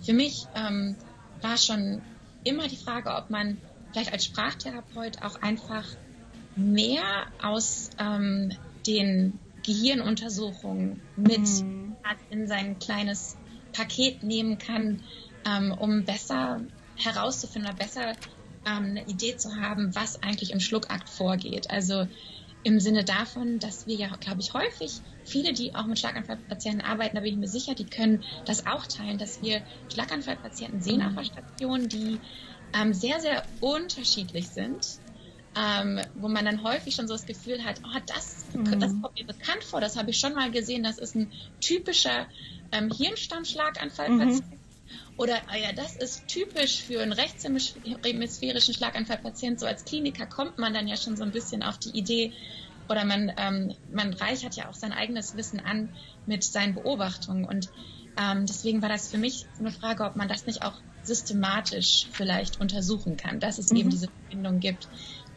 für 0.00 0.12
mich 0.12 0.46
ähm, 0.54 0.96
war 1.42 1.56
schon 1.56 2.00
immer 2.44 2.68
die 2.68 2.76
Frage, 2.76 3.14
ob 3.14 3.30
man 3.30 3.58
vielleicht 3.92 4.12
als 4.12 4.24
Sprachtherapeut 4.24 5.22
auch 5.22 5.42
einfach 5.42 5.84
mehr 6.54 7.26
aus 7.42 7.90
ähm, 7.98 8.52
den 8.86 9.38
Gehirnuntersuchungen 9.64 11.00
mit 11.16 11.40
mhm. 11.40 11.96
in 12.30 12.46
sein 12.46 12.78
kleines 12.78 13.36
Paket 13.72 14.22
nehmen 14.22 14.58
kann, 14.58 15.02
ähm, 15.44 15.72
um 15.72 16.04
besser 16.04 16.60
herauszufinden 16.96 17.70
oder 17.70 17.78
besser 17.78 18.14
ähm, 18.66 18.84
eine 18.84 19.06
Idee 19.06 19.36
zu 19.36 19.56
haben, 19.56 19.94
was 19.94 20.22
eigentlich 20.22 20.52
im 20.52 20.60
Schluckakt 20.60 21.08
vorgeht. 21.08 21.70
Also 21.70 22.06
im 22.66 22.80
Sinne 22.80 23.04
davon, 23.04 23.60
dass 23.60 23.86
wir 23.86 23.94
ja, 23.94 24.08
glaube 24.16 24.40
ich, 24.40 24.52
häufig 24.52 25.00
viele, 25.24 25.52
die 25.52 25.74
auch 25.76 25.86
mit 25.86 26.00
Schlaganfallpatienten 26.00 26.80
arbeiten, 26.80 27.14
da 27.14 27.22
bin 27.22 27.34
ich 27.34 27.38
mir 27.38 27.48
sicher, 27.48 27.76
die 27.76 27.86
können 27.86 28.24
das 28.44 28.66
auch 28.66 28.86
teilen, 28.86 29.18
dass 29.18 29.40
wir 29.40 29.62
Schlaganfallpatienten 29.92 30.82
sehen 30.82 31.00
auf 31.02 31.14
der 31.14 31.24
Station, 31.24 31.88
die 31.88 32.18
ähm, 32.74 32.92
sehr, 32.92 33.20
sehr 33.20 33.44
unterschiedlich 33.60 34.48
sind. 34.48 34.98
Ähm, 35.58 36.00
wo 36.14 36.28
man 36.28 36.44
dann 36.44 36.62
häufig 36.62 36.94
schon 36.94 37.08
so 37.08 37.14
das 37.14 37.24
Gefühl 37.24 37.64
hat, 37.64 37.80
oh, 37.82 37.98
das, 38.04 38.44
mhm. 38.52 38.78
das 38.78 38.92
kommt 39.00 39.18
mir 39.18 39.26
bekannt 39.26 39.64
vor, 39.64 39.80
das 39.80 39.96
habe 39.96 40.10
ich 40.10 40.18
schon 40.20 40.34
mal 40.34 40.50
gesehen, 40.50 40.82
das 40.82 40.98
ist 40.98 41.14
ein 41.14 41.32
typischer 41.62 42.26
ähm, 42.72 42.90
Hirnstammschlaganfallpatient. 42.90 44.50
Mhm. 44.50 44.55
Oder, 45.16 45.36
ah 45.48 45.56
ja, 45.56 45.72
das 45.72 45.96
ist 45.96 46.28
typisch 46.28 46.82
für 46.82 47.00
einen 47.00 47.12
rechtshemisphärischen 47.12 48.74
Schlaganfallpatient. 48.74 49.60
So 49.60 49.66
als 49.66 49.84
Kliniker 49.84 50.26
kommt 50.26 50.58
man 50.58 50.74
dann 50.74 50.88
ja 50.88 50.96
schon 50.96 51.16
so 51.16 51.24
ein 51.24 51.32
bisschen 51.32 51.62
auf 51.62 51.78
die 51.78 51.90
Idee, 51.90 52.32
oder 52.88 53.04
man, 53.04 53.32
ähm, 53.36 53.74
man 53.92 54.12
reichert 54.14 54.54
ja 54.56 54.68
auch 54.68 54.74
sein 54.74 54.92
eigenes 54.92 55.36
Wissen 55.36 55.60
an 55.60 55.94
mit 56.24 56.44
seinen 56.44 56.74
Beobachtungen. 56.74 57.44
Und 57.44 57.70
ähm, 58.16 58.46
deswegen 58.46 58.82
war 58.82 58.88
das 58.88 59.10
für 59.10 59.18
mich 59.18 59.46
eine 59.58 59.72
Frage, 59.72 60.04
ob 60.04 60.16
man 60.16 60.28
das 60.28 60.46
nicht 60.46 60.62
auch 60.62 60.80
systematisch 61.02 62.08
vielleicht 62.12 62.60
untersuchen 62.60 63.16
kann, 63.16 63.40
dass 63.40 63.58
es 63.58 63.70
mhm. 63.70 63.78
eben 63.78 63.90
diese 63.90 64.08
Verbindung 64.08 64.60
gibt. 64.60 64.88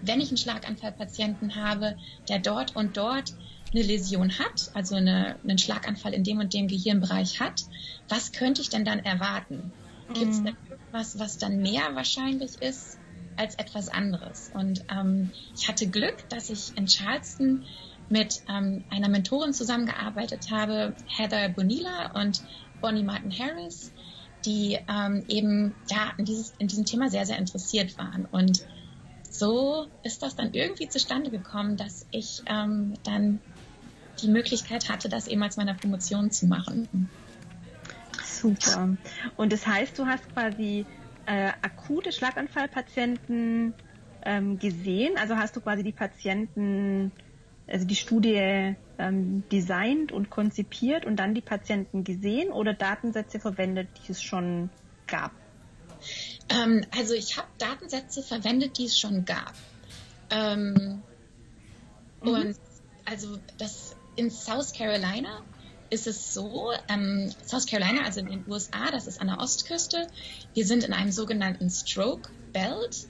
Wenn 0.01 0.21
ich 0.21 0.29
einen 0.29 0.37
Schlaganfallpatienten 0.37 1.55
habe, 1.55 1.97
der 2.27 2.39
dort 2.39 2.75
und 2.75 2.97
dort 2.97 3.33
eine 3.73 3.83
Läsion 3.83 4.39
hat, 4.39 4.71
also 4.73 4.95
eine, 4.95 5.35
einen 5.43 5.57
Schlaganfall 5.57 6.13
in 6.13 6.23
dem 6.23 6.39
und 6.39 6.53
dem 6.53 6.67
Gehirnbereich 6.67 7.39
hat, 7.39 7.65
was 8.07 8.31
könnte 8.31 8.61
ich 8.61 8.69
denn 8.69 8.85
dann 8.85 8.99
erwarten? 8.99 9.71
Gibt 10.13 10.31
es 10.31 10.39
mhm. 10.39 10.45
denn 10.45 10.57
irgendwas, 10.69 11.19
was 11.19 11.37
dann 11.37 11.61
mehr 11.61 11.93
wahrscheinlich 11.93 12.61
ist 12.61 12.97
als 13.37 13.55
etwas 13.55 13.89
anderes? 13.89 14.51
Und 14.53 14.83
ähm, 14.91 15.31
ich 15.55 15.67
hatte 15.67 15.87
Glück, 15.87 16.27
dass 16.29 16.49
ich 16.49 16.75
in 16.77 16.87
Charleston 16.87 17.63
mit 18.09 18.41
ähm, 18.49 18.83
einer 18.89 19.07
Mentorin 19.07 19.53
zusammengearbeitet 19.53 20.49
habe, 20.51 20.95
Heather 21.07 21.49
Bonilla 21.49 22.11
und 22.19 22.41
Bonnie 22.81 23.03
Martin 23.03 23.31
Harris, 23.37 23.93
die 24.45 24.79
ähm, 24.87 25.23
eben 25.27 25.75
ja 25.89 26.13
in, 26.17 26.25
dieses, 26.25 26.53
in 26.57 26.67
diesem 26.67 26.85
Thema 26.85 27.09
sehr, 27.09 27.25
sehr 27.25 27.37
interessiert 27.37 27.97
waren. 27.97 28.25
Und 28.25 28.65
so 29.29 29.87
ist 30.03 30.23
das 30.23 30.35
dann 30.35 30.53
irgendwie 30.53 30.89
zustande 30.89 31.29
gekommen, 31.29 31.77
dass 31.77 32.07
ich 32.11 32.41
ähm, 32.47 32.95
dann 33.03 33.39
die 34.21 34.29
Möglichkeit 34.29 34.89
hatte, 34.89 35.09
das 35.09 35.27
eben 35.27 35.43
als 35.43 35.57
meiner 35.57 35.73
Promotion 35.73 36.31
zu 36.31 36.47
machen. 36.47 37.09
Super. 38.23 38.97
Und 39.35 39.51
das 39.51 39.67
heißt, 39.67 39.97
du 39.97 40.05
hast 40.05 40.31
quasi 40.33 40.85
äh, 41.25 41.51
akute 41.61 42.11
Schlaganfallpatienten 42.11 43.73
ähm, 44.23 44.59
gesehen? 44.59 45.17
Also 45.17 45.37
hast 45.37 45.55
du 45.55 45.61
quasi 45.61 45.83
die 45.83 45.91
Patienten, 45.91 47.11
also 47.67 47.85
die 47.85 47.95
Studie 47.95 48.75
ähm, 48.97 49.43
designt 49.51 50.11
und 50.11 50.29
konzipiert 50.29 51.05
und 51.05 51.17
dann 51.17 51.33
die 51.33 51.41
Patienten 51.41 52.03
gesehen 52.03 52.51
oder 52.51 52.73
Datensätze 52.73 53.39
verwendet, 53.39 53.87
die 54.07 54.11
es 54.11 54.21
schon 54.21 54.69
gab? 55.07 55.31
Ähm, 56.49 56.85
also 56.97 57.13
ich 57.13 57.37
habe 57.37 57.47
Datensätze 57.57 58.23
verwendet, 58.23 58.77
die 58.77 58.85
es 58.85 58.97
schon 58.97 59.25
gab. 59.25 59.53
Ähm, 60.29 61.01
mhm. 62.21 62.29
Und 62.29 62.55
also 63.05 63.39
das 63.57 63.95
in 64.19 64.29
South 64.29 64.73
Carolina 64.73 65.45
ist 65.89 66.05
es 66.05 66.33
so, 66.33 66.71
ähm, 66.89 67.33
South 67.41 67.65
Carolina, 67.65 68.03
also 68.03 68.19
in 68.19 68.27
den 68.27 68.43
USA, 68.45 68.91
das 68.91 69.07
ist 69.07 69.21
an 69.21 69.27
der 69.27 69.39
Ostküste, 69.39 70.07
wir 70.53 70.65
sind 70.65 70.83
in 70.83 70.91
einem 70.91 71.11
sogenannten 71.11 71.69
Stroke 71.69 72.29
Belt. 72.51 73.07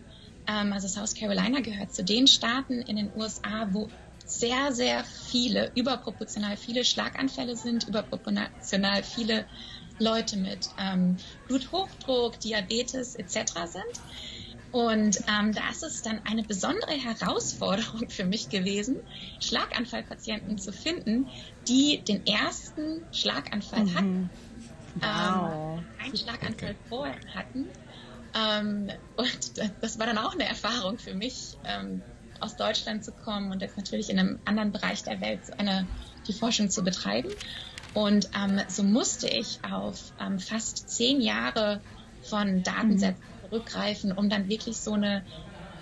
Ähm, 0.48 0.72
also 0.72 0.88
South 0.88 1.16
Carolina 1.16 1.62
gehört 1.62 1.92
zu 1.94 2.04
den 2.04 2.28
Staaten 2.28 2.82
in 2.84 2.96
den 2.96 3.12
USA, 3.16 3.68
wo 3.72 3.90
sehr, 4.24 4.72
sehr 4.72 5.04
viele, 5.04 5.72
überproportional 5.74 6.58
viele 6.58 6.86
Schlaganfälle 6.86 7.58
sind, 7.58 7.88
überproportional 7.88 9.02
viele 9.02 9.48
Leute 9.98 10.38
mit 10.38 10.70
ähm, 10.78 11.18
Bluthochdruck, 11.48 12.40
Diabetes 12.40 13.16
etc. 13.16 13.54
sind. 13.66 14.04
Und 14.72 15.18
ähm, 15.28 15.54
da 15.54 15.70
ist 15.72 15.84
es 15.84 16.04
dann 16.04 16.22
eine 16.26 16.44
besondere 16.44 16.92
Herausforderung 16.92 18.10
für 18.10 18.26
mich 18.26 18.50
gewesen, 18.50 18.98
Schlaganfallpatienten 19.40 20.60
zu 20.60 20.72
finden, 20.72 21.28
die 21.68 22.02
den 22.02 22.26
ersten 22.28 23.02
Schlaganfall 23.12 23.86
mhm. 23.86 23.96
hatten, 23.96 24.30
wow. 24.96 25.80
ähm, 25.80 25.86
einen 26.06 26.18
Schlaganfall 26.18 26.72
okay. 26.72 26.76
vorher 26.88 27.16
hatten. 27.34 27.68
Ähm, 28.36 28.92
und 29.16 29.58
das 29.82 29.98
war 29.98 30.06
dann 30.06 30.20
auch 30.20 30.34
eine 30.34 30.48
Erfahrung 30.48 31.00
für 31.00 31.16
mich, 31.16 31.58
ähm, 31.66 32.04
aus 32.40 32.56
Deutschland 32.56 33.04
zu 33.04 33.12
kommen 33.12 33.52
und 33.52 33.62
jetzt 33.62 33.76
natürlich 33.76 34.10
in 34.10 34.20
einem 34.20 34.40
anderen 34.46 34.72
Bereich 34.72 35.04
der 35.04 35.20
Welt 35.20 35.42
eine, 35.58 35.88
die 36.28 36.34
Forschung 36.34 36.70
zu 36.70 36.84
betreiben. 36.84 37.30
Und 37.96 38.30
ähm, 38.36 38.62
so 38.68 38.84
musste 38.84 39.28
ich 39.28 39.60
auf 39.70 40.14
ähm, 40.22 40.40
fast 40.40 40.90
zehn 40.90 41.22
Jahre 41.22 41.82
von 42.22 42.62
Datensätzen 42.62 43.24
mhm 43.24 43.39
zurückgreifen, 43.50 44.12
um 44.12 44.30
dann 44.30 44.48
wirklich 44.48 44.78
so 44.78 44.94
eine 44.94 45.26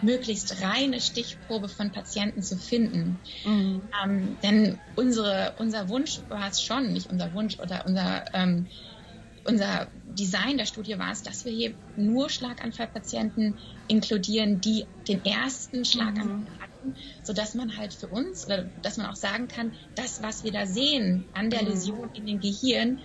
möglichst 0.02 0.62
reine 0.62 1.02
Stichprobe 1.02 1.70
von 1.70 1.92
Patienten 1.92 2.44
zu 2.44 2.58
finden. 2.58 3.20
Mhm. 3.44 3.90
Ähm, 4.04 4.38
denn 4.44 4.80
unsere, 4.96 5.56
unser 5.58 5.90
Wunsch 5.90 6.22
war 6.30 6.48
es 6.48 6.62
schon, 6.62 6.94
nicht 6.94 7.10
unser 7.10 7.34
Wunsch 7.34 7.60
oder 7.60 7.86
unser, 7.86 8.26
ähm, 8.34 8.68
unser 9.44 9.88
Design 10.04 10.58
der 10.58 10.66
Studie 10.66 11.00
war 11.00 11.12
es, 11.12 11.24
dass 11.24 11.46
wir 11.46 11.52
hier 11.52 11.74
nur 11.96 12.30
Schlaganfallpatienten 12.30 13.58
inkludieren, 13.88 14.62
die 14.62 14.86
den 15.08 15.24
ersten 15.26 15.86
Schlaganfall 15.86 16.36
mhm. 16.42 16.60
hatten, 16.60 16.96
sodass 17.24 17.56
man 17.56 17.78
halt 17.78 17.94
für 17.94 18.08
uns, 18.08 18.46
oder 18.46 18.70
dass 18.82 18.98
man 18.98 19.08
auch 19.08 19.16
sagen 19.16 19.48
kann, 19.48 19.74
das, 19.96 20.22
was 20.22 20.44
wir 20.44 20.52
da 20.52 20.68
sehen 20.68 21.26
an 21.34 21.50
der 21.50 21.64
mhm. 21.64 21.70
Läsion 21.70 22.10
in 22.14 22.26
den 22.26 22.40
Gehirn, 22.40 23.00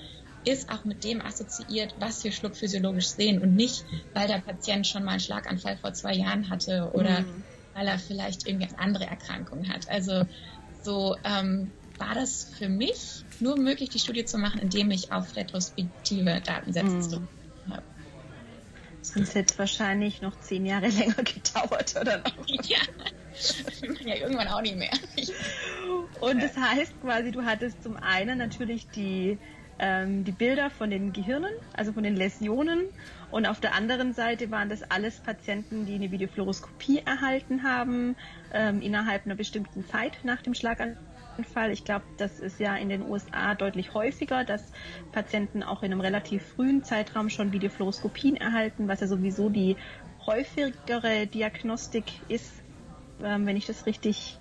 ist 0.44 0.70
auch 0.70 0.84
mit 0.84 1.04
dem 1.04 1.20
assoziiert, 1.20 1.94
was 1.98 2.22
wir 2.24 2.32
schluckphysiologisch 2.32 3.08
sehen 3.08 3.42
und 3.42 3.54
nicht, 3.54 3.84
weil 4.14 4.28
der 4.28 4.38
Patient 4.38 4.86
schon 4.86 5.04
mal 5.04 5.12
einen 5.12 5.20
Schlaganfall 5.20 5.76
vor 5.76 5.92
zwei 5.92 6.14
Jahren 6.14 6.48
hatte 6.50 6.90
oder 6.92 7.20
mhm. 7.20 7.42
weil 7.74 7.86
er 7.86 7.98
vielleicht 7.98 8.46
irgendwie 8.46 8.68
eine 8.68 8.78
andere 8.78 9.06
Erkrankung 9.06 9.68
hat. 9.68 9.88
Also 9.88 10.24
so 10.82 11.16
ähm, 11.24 11.70
war 11.98 12.14
das 12.14 12.50
für 12.58 12.68
mich 12.68 13.24
nur 13.40 13.56
möglich, 13.56 13.90
die 13.90 13.98
Studie 13.98 14.24
zu 14.24 14.38
machen, 14.38 14.60
indem 14.60 14.90
ich 14.90 15.12
auf 15.12 15.36
retrospektive 15.36 16.40
Datensätze 16.44 17.20
mhm. 17.20 17.28
habe. 17.72 17.82
Sonst 19.02 19.34
hätte 19.34 19.52
es 19.52 19.58
wahrscheinlich 19.58 20.22
noch 20.22 20.38
zehn 20.40 20.64
Jahre 20.64 20.88
länger 20.88 21.22
gedauert, 21.22 21.94
oder 22.00 22.18
noch? 22.18 22.46
Ja, 22.68 22.78
ja 24.04 24.14
irgendwann 24.16 24.48
auch 24.48 24.60
nicht 24.60 24.76
mehr. 24.76 24.90
Und 26.20 26.42
das 26.42 26.56
heißt 26.56 27.00
quasi, 27.00 27.32
du 27.32 27.44
hattest 27.44 27.82
zum 27.82 27.96
einen 27.96 28.38
natürlich 28.38 28.86
die, 28.88 29.38
ähm, 29.82 30.22
die 30.22 30.32
Bilder 30.32 30.70
von 30.70 30.90
den 30.90 31.12
Gehirnen, 31.12 31.50
also 31.74 31.92
von 31.92 32.04
den 32.04 32.14
Läsionen. 32.14 32.84
Und 33.32 33.46
auf 33.46 33.58
der 33.58 33.74
anderen 33.74 34.14
Seite 34.14 34.50
waren 34.52 34.68
das 34.68 34.84
alles 34.84 35.18
Patienten, 35.18 35.86
die 35.86 35.96
eine 35.96 36.12
Videofluoroskopie 36.12 37.02
erhalten 37.04 37.64
haben, 37.64 38.14
ähm, 38.54 38.80
innerhalb 38.80 39.26
einer 39.26 39.34
bestimmten 39.34 39.84
Zeit 39.84 40.20
nach 40.22 40.40
dem 40.40 40.54
Schlaganfall. 40.54 41.72
Ich 41.72 41.84
glaube, 41.84 42.04
das 42.16 42.38
ist 42.38 42.60
ja 42.60 42.76
in 42.76 42.90
den 42.90 43.02
USA 43.02 43.56
deutlich 43.56 43.92
häufiger, 43.92 44.44
dass 44.44 44.70
Patienten 45.10 45.64
auch 45.64 45.82
in 45.82 45.90
einem 45.90 46.00
relativ 46.00 46.44
frühen 46.44 46.84
Zeitraum 46.84 47.28
schon 47.28 47.50
Videofluoroskopien 47.50 48.36
erhalten, 48.36 48.86
was 48.86 49.00
ja 49.00 49.08
sowieso 49.08 49.48
die 49.48 49.76
häufigere 50.26 51.26
Diagnostik 51.26 52.04
ist, 52.28 52.52
ähm, 53.20 53.46
wenn 53.46 53.56
ich 53.56 53.66
das 53.66 53.86
richtig 53.86 54.38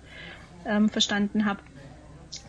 ähm, 0.64 0.88
verstanden 0.88 1.46
habe. 1.46 1.60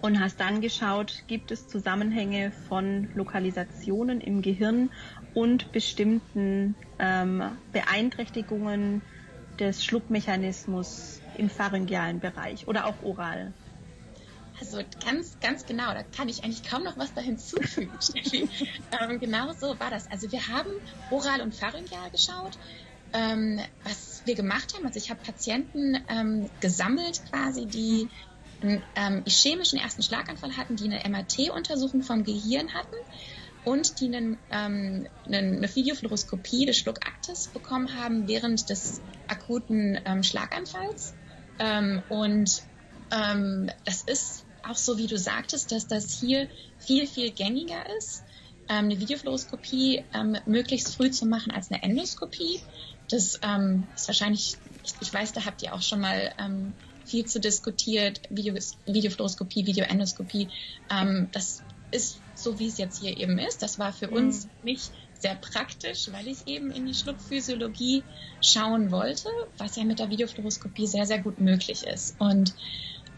Und 0.01 0.19
hast 0.19 0.39
dann 0.39 0.61
geschaut, 0.61 1.23
gibt 1.27 1.51
es 1.51 1.67
Zusammenhänge 1.67 2.51
von 2.51 3.09
Lokalisationen 3.13 4.21
im 4.21 4.41
Gehirn 4.41 4.89
und 5.33 5.71
bestimmten 5.71 6.75
ähm, 6.99 7.57
Beeinträchtigungen 7.71 9.01
des 9.59 9.83
Schluckmechanismus 9.83 11.21
im 11.33 11.49
pharyngealen 11.49 12.19
Bereich 12.19 12.67
oder 12.67 12.85
auch 12.85 13.01
oral. 13.01 13.53
Also 14.59 14.81
ganz, 15.03 15.39
ganz 15.39 15.65
genau, 15.65 15.93
da 15.93 16.03
kann 16.03 16.29
ich 16.29 16.43
eigentlich 16.43 16.63
kaum 16.63 16.83
noch 16.83 16.97
was 16.97 17.13
da 17.13 17.21
hinzufügen, 17.21 17.97
ähm, 19.01 19.19
genau 19.19 19.51
so 19.53 19.79
war 19.79 19.89
das. 19.89 20.09
Also 20.11 20.31
wir 20.31 20.47
haben 20.47 20.69
oral 21.09 21.41
und 21.41 21.55
pharyngeal 21.55 22.11
geschaut. 22.11 22.57
Ähm, 23.13 23.59
was 23.83 24.21
wir 24.25 24.35
gemacht 24.35 24.73
haben, 24.73 24.85
also 24.85 24.97
ich 24.97 25.09
habe 25.11 25.21
Patienten 25.21 26.03
ähm, 26.07 26.49
gesammelt 26.59 27.19
quasi, 27.29 27.67
die 27.67 28.11
einen 28.63 28.81
ähm, 28.95 29.23
ischämischen 29.25 29.79
ersten 29.79 30.01
Schlaganfall 30.01 30.57
hatten, 30.57 30.75
die 30.75 30.85
eine 30.85 31.07
MRT-Untersuchung 31.07 32.01
vom 32.01 32.23
Gehirn 32.23 32.73
hatten 32.73 32.95
und 33.65 33.99
die 33.99 34.07
einen, 34.07 34.37
ähm, 34.51 35.07
eine 35.25 35.75
Videofluoroskopie 35.75 36.65
des 36.65 36.77
Schluckaktes 36.77 37.47
bekommen 37.47 37.95
haben 37.97 38.27
während 38.27 38.69
des 38.69 39.01
akuten 39.27 39.99
ähm, 40.05 40.23
Schlaganfalls. 40.23 41.13
Ähm, 41.59 42.01
und 42.09 42.63
ähm, 43.11 43.69
das 43.85 44.03
ist 44.03 44.45
auch 44.67 44.75
so, 44.75 44.97
wie 44.97 45.07
du 45.07 45.17
sagtest, 45.17 45.71
dass 45.71 45.87
das 45.87 46.19
hier 46.19 46.47
viel, 46.79 47.07
viel 47.07 47.31
gängiger 47.31 47.83
ist, 47.97 48.23
ähm, 48.69 48.85
eine 48.85 48.99
Videofluoroskopie 48.99 50.05
möglichst 50.45 50.95
früh 50.95 51.11
zu 51.11 51.25
machen 51.25 51.51
als 51.51 51.69
eine 51.69 51.83
Endoskopie. 51.83 52.61
Das 53.09 53.35
ist 53.35 54.07
wahrscheinlich, 54.07 54.55
ich, 54.83 54.93
ich, 55.01 55.13
weiß, 55.13 55.33
da 55.33 55.45
habt 55.45 55.61
ihr 55.61 55.73
auch 55.73 55.81
schon 55.81 55.99
mal 55.99 56.33
viel 57.05 57.25
zu 57.25 57.39
diskutiert, 57.39 58.21
Video, 58.29 58.55
Videofluoroskopie, 58.85 59.65
Videoendoskopie. 59.65 60.49
Ähm, 60.89 61.29
das 61.31 61.63
ist 61.91 62.19
so, 62.35 62.59
wie 62.59 62.67
es 62.67 62.77
jetzt 62.77 63.01
hier 63.01 63.17
eben 63.17 63.37
ist. 63.37 63.61
Das 63.61 63.79
war 63.79 63.93
für 63.93 64.07
mhm. 64.07 64.17
uns 64.17 64.47
nicht 64.63 64.91
sehr 65.19 65.35
praktisch, 65.35 66.09
weil 66.11 66.27
ich 66.27 66.47
eben 66.47 66.71
in 66.71 66.85
die 66.85 66.93
Schluckphysiologie 66.93 68.03
schauen 68.41 68.91
wollte, 68.91 69.29
was 69.57 69.75
ja 69.75 69.85
mit 69.85 69.99
der 69.99 70.09
Videofluoroskopie 70.09 70.87
sehr, 70.87 71.05
sehr 71.05 71.19
gut 71.19 71.39
möglich 71.39 71.83
ist. 71.83 72.19
Und 72.19 72.53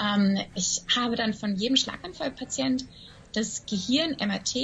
ähm, 0.02 0.38
ich 0.54 0.82
habe 0.96 1.16
dann 1.16 1.34
von 1.34 1.56
jedem 1.56 1.78
Schlaganfallpatient 1.78 2.86
das 3.34 3.66
Gehirn-MRT 3.66 4.56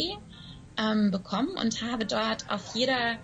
ähm, 0.78 1.12
bekommen 1.12 1.58
und 1.58 1.82
habe 1.82 2.06
dort 2.06 2.50
auf 2.50 2.76
jeder 2.76 3.17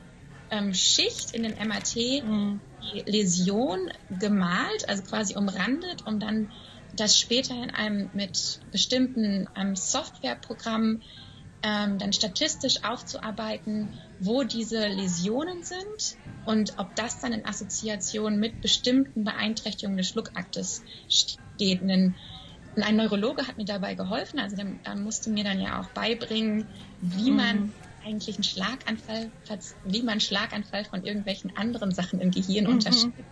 ähm, 0.49 0.73
Schicht 0.73 1.31
in 1.31 1.43
dem 1.43 1.53
MRT 1.53 2.23
mhm. 2.23 2.59
Die 2.81 3.03
Läsion 3.05 3.89
gemalt, 4.09 4.87
also 4.87 5.03
quasi 5.03 5.35
umrandet, 5.35 6.05
um 6.05 6.19
dann 6.19 6.51
das 6.93 7.17
später 7.17 7.55
in 7.55 7.71
einem 7.71 8.09
mit 8.13 8.59
bestimmten 8.71 9.47
ähm, 9.55 9.75
Softwareprogrammen 9.75 11.03
ähm, 11.63 11.97
dann 11.97 12.13
statistisch 12.13 12.83
aufzuarbeiten, 12.83 13.93
wo 14.19 14.43
diese 14.43 14.87
Läsionen 14.87 15.63
sind 15.63 16.17
und 16.43 16.73
ob 16.77 16.95
das 16.95 17.19
dann 17.19 17.33
in 17.33 17.45
Assoziation 17.45 18.39
mit 18.39 18.61
bestimmten 18.61 19.23
Beeinträchtigungen 19.23 19.97
des 19.97 20.07
Schluckaktes 20.07 20.85
steht. 21.09 21.81
Ein, 21.81 22.15
ein 22.75 22.95
Neurologe 22.95 23.47
hat 23.47 23.57
mir 23.57 23.65
dabei 23.65 23.95
geholfen, 23.95 24.39
also 24.39 24.55
der, 24.55 24.65
der 24.85 24.95
musste 24.95 25.29
mir 25.29 25.43
dann 25.43 25.59
ja 25.59 25.81
auch 25.81 25.89
beibringen, 25.89 26.69
wie 27.01 27.31
mhm. 27.31 27.37
man 27.37 27.73
eigentlich 28.07 28.37
einen 28.37 28.43
Schlaganfall, 28.43 29.31
wie 29.83 30.01
man 30.01 30.19
Schlaganfall 30.19 30.85
von 30.85 31.03
irgendwelchen 31.03 31.55
anderen 31.55 31.91
Sachen 31.91 32.19
im 32.19 32.31
Gehirn 32.31 32.65
mhm. 32.65 32.73
unterscheidet. 32.73 33.25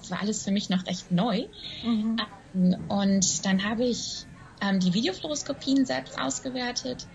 Das 0.00 0.10
war 0.10 0.20
alles 0.20 0.44
für 0.44 0.50
mich 0.50 0.68
noch 0.68 0.86
recht 0.86 1.10
neu. 1.10 1.46
Mhm. 1.82 2.16
Ähm, 2.54 2.84
und 2.88 3.44
dann 3.44 3.64
habe 3.64 3.84
ich 3.84 4.26
ähm, 4.60 4.80
die 4.80 4.92
Videofluoroskopien 4.92 5.86
selbst 5.86 6.18
ausgewertet 6.18 7.06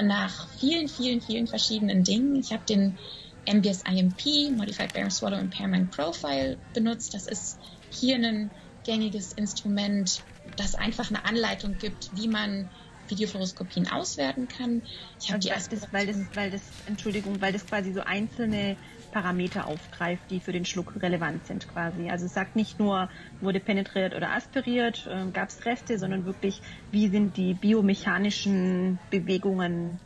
nach 0.00 0.48
vielen, 0.58 0.88
vielen, 0.88 1.20
vielen 1.20 1.46
verschiedenen 1.46 2.04
Dingen. 2.04 2.36
Ich 2.36 2.52
habe 2.52 2.64
den 2.64 2.98
MBS 3.46 3.82
IMP, 3.82 4.50
Modified 4.56 4.92
Barium 4.92 5.10
Swallow 5.10 5.38
Impairment 5.38 5.90
Profile, 5.90 6.58
benutzt. 6.72 7.14
Das 7.14 7.26
ist 7.26 7.58
hier 7.90 8.16
ein 8.16 8.50
gängiges 8.84 9.32
Instrument, 9.32 10.20
das 10.56 10.74
einfach 10.74 11.10
eine 11.10 11.24
Anleitung 11.24 11.78
gibt, 11.78 12.10
wie 12.12 12.28
man 12.28 12.70
Videofluoroskopien 13.08 13.88
auswerten 13.88 14.48
kann. 14.48 14.82
Ich 15.20 15.30
habe 15.30 15.40
die 15.40 15.48
das, 15.48 15.92
weil 15.92 16.06
das, 16.06 16.16
weil 16.34 16.50
das, 16.50 16.62
Entschuldigung, 16.86 17.40
weil 17.40 17.52
das 17.52 17.66
quasi 17.66 17.92
so 17.92 18.00
einzelne 18.00 18.76
Parameter 19.10 19.66
aufgreift, 19.66 20.28
die 20.30 20.40
für 20.40 20.52
den 20.52 20.64
Schluck 20.64 21.00
relevant 21.00 21.46
sind 21.46 21.68
quasi. 21.68 22.10
Also 22.10 22.26
es 22.26 22.32
sagt 22.32 22.56
nicht 22.56 22.78
nur, 22.80 23.08
wurde 23.40 23.60
penetriert 23.60 24.14
oder 24.14 24.30
aspiriert, 24.32 25.06
äh, 25.06 25.30
gab 25.30 25.50
es 25.50 25.64
Reste, 25.64 25.98
sondern 25.98 26.24
wirklich, 26.24 26.62
wie 26.90 27.08
sind 27.08 27.36
die 27.36 27.54
biomechanischen 27.54 28.98
Bewegungen 29.10 30.00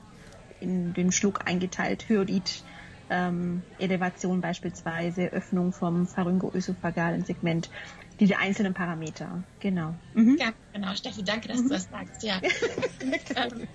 in 0.61 0.93
dem 0.93 1.11
Schluck 1.11 1.47
eingeteilt, 1.47 2.09
Hyodid, 2.09 2.65
ähm, 3.09 3.65
Elevation 3.79 4.41
beispielsweise, 4.41 5.33
Öffnung 5.33 5.73
vom 5.73 6.07
pharyngoösophagalen 6.07 7.25
Segment, 7.25 7.71
diese 8.21 8.39
einzelnen 8.39 8.75
Parameter. 8.75 9.43
Genau. 9.61 9.95
Mhm. 10.15 10.37
Ja, 10.39 10.53
genau. 10.73 10.95
Steffi, 10.95 11.23
danke, 11.23 11.49
dass 11.49 11.59
mhm. 11.59 11.65
du 11.65 11.69
das 11.71 11.89
sagst. 11.91 12.23
Ja. 12.23 12.41
Ähm, 13.37 13.69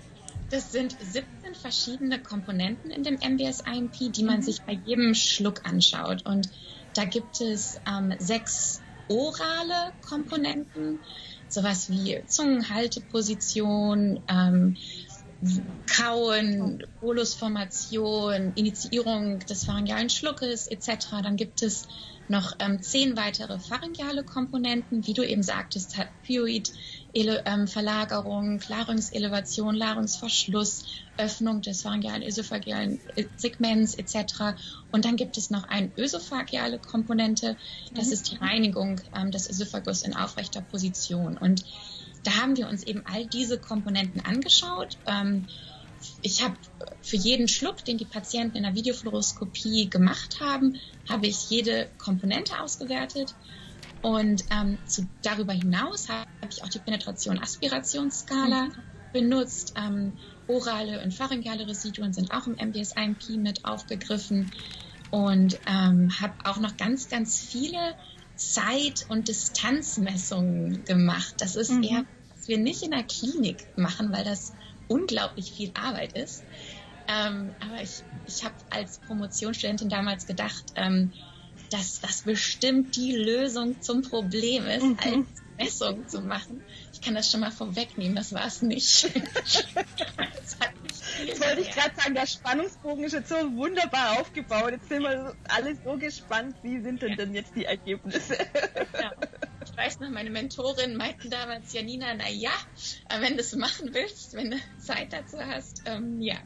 das 0.50 0.72
sind 0.72 0.96
17 1.00 1.54
verschiedene 1.54 2.22
Komponenten 2.22 2.90
in 2.90 3.02
dem 3.02 3.14
MBS-IMP, 3.14 4.12
die 4.12 4.22
man 4.22 4.36
mhm. 4.36 4.42
sich 4.42 4.62
bei 4.62 4.72
jedem 4.72 5.14
Schluck 5.14 5.62
anschaut. 5.64 6.26
Und 6.26 6.50
da 6.94 7.04
gibt 7.04 7.40
es 7.40 7.80
ähm, 7.88 8.14
sechs 8.18 8.82
orale 9.08 9.92
Komponenten, 10.06 11.00
sowas 11.48 11.90
wie 11.90 12.22
Zungenhalteposition, 12.26 14.22
ähm, 14.28 14.76
Kauen, 15.94 16.82
Bolusformation, 17.00 18.52
Initiierung 18.54 19.40
des 19.40 19.64
pharyngealen 19.64 20.10
Schluckes 20.10 20.66
etc. 20.68 21.22
Dann 21.22 21.36
gibt 21.36 21.62
es 21.62 21.86
noch 22.28 22.56
ähm, 22.58 22.80
zehn 22.82 23.16
weitere 23.16 23.58
pharyngeale 23.58 24.24
Komponenten, 24.24 25.06
wie 25.06 25.12
du 25.12 25.22
eben 25.22 25.42
sagtest, 25.42 25.98
hat 25.98 26.08
Pyoid, 26.22 26.72
ähm, 27.12 27.68
Verlagerung, 27.68 28.60
Larynxelevation, 28.66 29.74
Larynxverschluss, 29.74 30.84
Öffnung 31.18 31.60
des 31.60 31.82
pharyngealen 31.82 32.22
ösophagealen 32.22 32.98
äh, 33.16 33.24
Segments 33.36 33.94
etc. 33.94 34.56
Und 34.90 35.04
dann 35.04 35.16
gibt 35.16 35.36
es 35.36 35.50
noch 35.50 35.68
eine 35.68 35.90
ösophageale 35.96 36.78
Komponente, 36.78 37.56
das 37.94 38.06
mhm. 38.06 38.12
ist 38.12 38.30
die 38.32 38.36
Reinigung 38.36 39.00
ähm, 39.14 39.30
des 39.30 39.48
Ösophagus 39.48 40.02
in 40.02 40.16
aufrechter 40.16 40.62
Position. 40.62 41.36
Und 41.36 41.64
da 42.24 42.36
haben 42.36 42.56
wir 42.56 42.68
uns 42.68 42.82
eben 42.82 43.04
all 43.06 43.26
diese 43.26 43.58
Komponenten 43.58 44.24
angeschaut. 44.24 44.98
Ähm, 45.06 45.46
ich 46.22 46.42
habe 46.42 46.54
für 47.02 47.16
jeden 47.16 47.48
Schluck, 47.48 47.84
den 47.84 47.98
die 47.98 48.04
Patienten 48.04 48.56
in 48.56 48.64
der 48.64 48.74
Videofluoroskopie 48.74 49.88
gemacht 49.88 50.40
haben, 50.40 50.78
habe 51.08 51.26
ich 51.26 51.48
jede 51.50 51.88
Komponente 51.98 52.60
ausgewertet. 52.60 53.34
Und 54.02 54.44
ähm, 54.50 54.78
zu, 54.86 55.08
darüber 55.22 55.54
hinaus 55.54 56.08
habe 56.08 56.26
ich 56.50 56.62
auch 56.62 56.68
die 56.68 56.78
Penetration-Aspirationsskala 56.78 58.64
mhm. 58.64 58.72
benutzt. 59.12 59.74
Ähm, 59.76 60.12
orale 60.46 61.02
und 61.02 61.14
pharyngeale 61.14 61.66
Residuen 61.66 62.12
sind 62.12 62.30
auch 62.30 62.46
im 62.46 62.56
MBS-IMP 62.56 63.30
mit 63.38 63.64
aufgegriffen. 63.64 64.50
Und 65.10 65.58
ähm, 65.66 66.10
habe 66.20 66.34
auch 66.44 66.58
noch 66.58 66.76
ganz, 66.76 67.08
ganz 67.08 67.40
viele 67.40 67.94
Zeit- 68.36 69.06
und 69.08 69.28
Distanzmessungen 69.28 70.84
gemacht. 70.84 71.36
Das 71.38 71.56
ist 71.56 71.70
mhm. 71.70 71.82
eher, 71.82 72.04
was 72.44 72.48
wir 72.48 72.58
nicht 72.58 72.82
in 72.82 72.90
der 72.90 73.04
Klinik 73.04 73.66
machen, 73.76 74.12
weil 74.12 74.22
das 74.22 74.52
unglaublich 74.86 75.52
viel 75.52 75.70
Arbeit 75.72 76.12
ist. 76.12 76.44
Ähm, 77.08 77.54
aber 77.58 77.82
ich, 77.82 78.02
ich 78.26 78.44
habe 78.44 78.54
als 78.68 78.98
Promotionsstudentin 78.98 79.88
damals 79.88 80.26
gedacht, 80.26 80.64
ähm, 80.76 81.10
dass 81.70 82.02
das 82.02 82.22
bestimmt 82.22 82.96
die 82.96 83.12
Lösung 83.12 83.80
zum 83.80 84.02
Problem 84.02 84.66
ist, 84.66 84.82
mhm. 84.82 84.98
als 85.02 85.26
Messung 85.56 86.06
zu 86.06 86.20
machen. 86.20 86.62
Ich 86.92 87.00
kann 87.00 87.14
das 87.14 87.30
schon 87.30 87.40
mal 87.40 87.50
vorwegnehmen, 87.50 88.14
das 88.14 88.34
war 88.34 88.46
es 88.46 88.60
nicht. 88.60 89.04
das 89.34 89.64
jetzt 91.24 91.40
wollte 91.40 91.62
ich 91.62 91.70
gerade 91.70 91.96
sagen, 91.96 92.14
der 92.14 92.26
Spannungsbogen 92.26 93.04
ist 93.04 93.12
jetzt 93.12 93.30
so 93.30 93.36
wunderbar 93.56 94.20
aufgebaut. 94.20 94.72
Jetzt 94.72 94.90
sind 94.90 95.02
wir 95.02 95.34
alle 95.48 95.76
so 95.82 95.96
gespannt, 95.96 96.56
wie 96.62 96.82
sind 96.82 97.00
denn, 97.00 97.16
denn 97.16 97.32
jetzt 97.32 97.56
die 97.56 97.64
Ergebnisse? 97.64 98.36
Ja. 98.92 99.12
Weiß 99.76 99.98
noch, 100.00 100.10
meine 100.10 100.30
Mentorin 100.30 100.96
meinten 100.96 101.30
damals, 101.30 101.72
Janina, 101.72 102.14
na 102.14 102.28
ja, 102.28 102.52
wenn 103.18 103.34
du 103.34 103.40
es 103.40 103.54
machen 103.56 103.92
willst, 103.92 104.34
wenn 104.34 104.52
du 104.52 104.56
Zeit 104.78 105.12
dazu 105.12 105.38
hast, 105.38 105.82
ähm, 105.86 106.20
ja. 106.20 106.38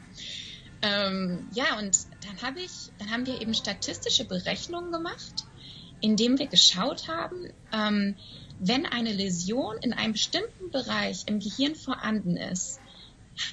Ähm, 0.81 1.47
ja, 1.51 1.77
und 1.77 1.95
dann 2.21 2.41
habe 2.41 2.61
ich, 2.61 2.93
dann 2.97 3.11
haben 3.11 3.25
wir 3.25 3.39
eben 3.41 3.53
statistische 3.53 4.25
Berechnungen 4.25 4.91
gemacht, 4.91 5.45
indem 5.99 6.39
wir 6.39 6.47
geschaut 6.47 7.07
haben, 7.07 7.35
ähm, 7.71 8.17
wenn 8.57 8.85
eine 8.85 9.13
Läsion 9.13 9.75
in 9.81 9.93
einem 9.93 10.13
bestimmten 10.13 10.71
Bereich 10.71 11.23
im 11.27 11.39
Gehirn 11.39 11.75
vorhanden 11.75 12.37
ist, 12.37 12.81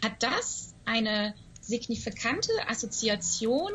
hat 0.03 0.23
das 0.23 0.75
eine 0.85 1.35
signifikante 1.61 2.51
Assoziation 2.67 3.73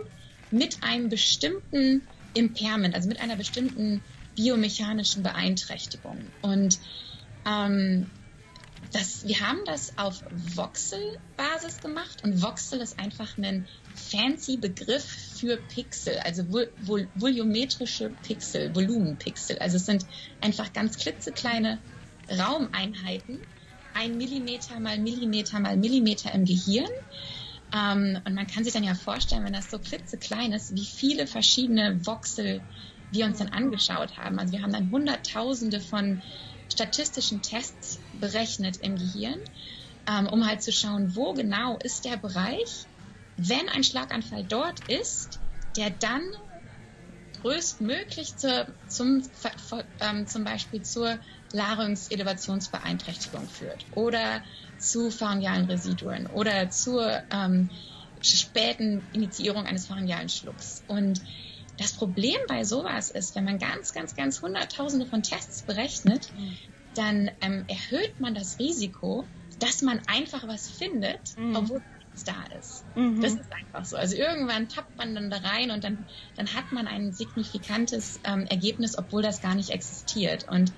mit 0.49 0.81
einem 0.83 1.09
bestimmten 1.09 2.07
Impairment, 2.33 2.95
also 2.95 3.07
mit 3.07 3.19
einer 3.19 3.35
bestimmten 3.35 4.03
biomechanischen 4.41 5.21
Beeinträchtigung. 5.23 6.31
Und 6.41 6.79
ähm, 7.45 8.11
das, 8.91 9.25
wir 9.25 9.39
haben 9.39 9.59
das 9.65 9.97
auf 9.97 10.23
Voxel-Basis 10.31 11.79
gemacht 11.79 12.23
und 12.23 12.41
Voxel 12.41 12.81
ist 12.81 12.99
einfach 12.99 13.37
ein 13.37 13.67
fancy 13.93 14.57
Begriff 14.57 15.05
für 15.05 15.57
Pixel, 15.57 16.17
also 16.19 16.43
vol 16.49 16.73
volumetrische 17.13 18.09
Pixel, 18.09 18.75
Volumenpixel. 18.75 19.59
Also 19.59 19.77
es 19.77 19.85
sind 19.85 20.05
einfach 20.41 20.73
ganz 20.73 20.97
klitzekleine 20.97 21.79
Raumeinheiten, 22.29 23.39
ein 23.93 24.17
Millimeter 24.17 24.79
mal 24.79 24.97
Millimeter 24.97 25.59
mal 25.59 25.77
Millimeter 25.77 26.33
im 26.33 26.45
Gehirn. 26.45 26.91
Ähm, 27.73 28.19
und 28.25 28.33
man 28.33 28.47
kann 28.47 28.63
sich 28.63 28.73
dann 28.73 28.83
ja 28.83 28.95
vorstellen, 28.95 29.45
wenn 29.45 29.53
das 29.53 29.69
so 29.69 29.79
klitzeklein 29.79 30.51
ist, 30.51 30.75
wie 30.75 30.85
viele 30.85 31.27
verschiedene 31.27 32.05
Voxel 32.05 32.61
wir 33.11 33.25
uns 33.25 33.37
dann 33.37 33.49
angeschaut 33.49 34.17
haben. 34.17 34.39
Also 34.39 34.53
wir 34.53 34.61
haben 34.61 34.73
dann 34.73 34.91
Hunderttausende 34.91 35.79
von 35.79 36.23
statistischen 36.71 37.41
Tests 37.41 37.99
berechnet 38.13 38.77
im 38.77 38.95
Gehirn, 38.95 39.39
ähm, 40.07 40.27
um 40.27 40.47
halt 40.47 40.63
zu 40.63 40.71
schauen, 40.71 41.15
wo 41.15 41.33
genau 41.33 41.77
ist 41.77 42.05
der 42.05 42.17
Bereich, 42.17 42.87
wenn 43.35 43.69
ein 43.69 43.83
Schlaganfall 43.83 44.45
dort 44.45 44.79
ist, 44.89 45.39
der 45.75 45.89
dann 45.89 46.21
größtmöglich 47.41 48.37
zur, 48.37 48.67
zum, 48.87 49.23
ähm, 49.99 50.27
zum 50.27 50.43
Beispiel 50.43 50.83
zur 50.83 51.19
Larynx-Elevationsbeeinträchtigung 51.53 53.47
führt 53.49 53.85
oder 53.91 54.43
zu 54.77 55.11
pharyngealen 55.11 55.65
Residuen 55.65 56.27
oder 56.27 56.69
zur 56.69 57.21
ähm, 57.31 57.71
späten 58.21 59.07
Initiierung 59.11 59.65
eines 59.65 59.87
pharyngealen 59.87 60.29
Schlucks. 60.29 60.83
Und 60.87 61.21
das 61.81 61.93
Problem 61.93 62.37
bei 62.47 62.63
sowas 62.63 63.09
ist, 63.09 63.35
wenn 63.35 63.45
man 63.45 63.59
ganz, 63.59 63.91
ganz, 63.93 64.15
ganz 64.15 64.41
hunderttausende 64.41 65.05
von 65.05 65.23
Tests 65.23 65.63
berechnet, 65.63 66.31
dann 66.93 67.31
ähm, 67.41 67.65
erhöht 67.67 68.19
man 68.19 68.35
das 68.35 68.59
Risiko, 68.59 69.25
dass 69.59 69.81
man 69.81 70.01
einfach 70.07 70.47
was 70.47 70.69
findet, 70.69 71.37
mhm. 71.37 71.55
obwohl 71.55 71.81
nichts 71.99 72.23
da 72.23 72.43
ist. 72.57 72.85
Mhm. 72.95 73.21
Das 73.21 73.33
ist 73.33 73.51
einfach 73.53 73.85
so. 73.85 73.95
Also 73.95 74.15
irgendwann 74.15 74.69
tappt 74.69 74.97
man 74.97 75.15
dann 75.15 75.29
da 75.29 75.37
rein 75.37 75.71
und 75.71 75.83
dann, 75.83 76.07
dann 76.35 76.53
hat 76.53 76.71
man 76.71 76.87
ein 76.87 77.13
signifikantes 77.13 78.19
ähm, 78.23 78.45
Ergebnis, 78.47 78.97
obwohl 78.97 79.21
das 79.21 79.41
gar 79.41 79.55
nicht 79.55 79.69
existiert. 79.69 80.47
Und 80.49 80.73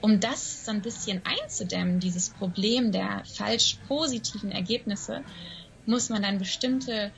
um 0.00 0.20
das 0.20 0.64
so 0.64 0.70
ein 0.70 0.82
bisschen 0.82 1.22
einzudämmen, 1.24 2.00
dieses 2.00 2.30
Problem 2.30 2.92
der 2.92 3.22
falsch 3.24 3.80
positiven 3.86 4.52
Ergebnisse, 4.52 5.24
muss 5.86 6.08
man 6.10 6.22
dann 6.22 6.38
bestimmte 6.38 7.12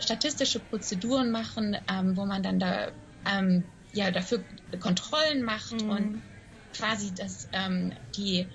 statistische 0.00 0.60
Prozeduren 0.60 1.30
machen, 1.30 1.76
ähm, 1.90 2.16
wo 2.16 2.24
man 2.24 2.42
dann 2.42 2.58
da 2.58 2.88
ähm, 3.30 3.64
ja 3.92 4.10
dafür 4.10 4.42
Kontrollen 4.80 5.42
macht 5.42 5.82
mhm. 5.82 5.90
und 5.90 6.22
quasi 6.74 7.12
das 7.14 7.48
ähm, 7.52 7.92
die 8.16 8.46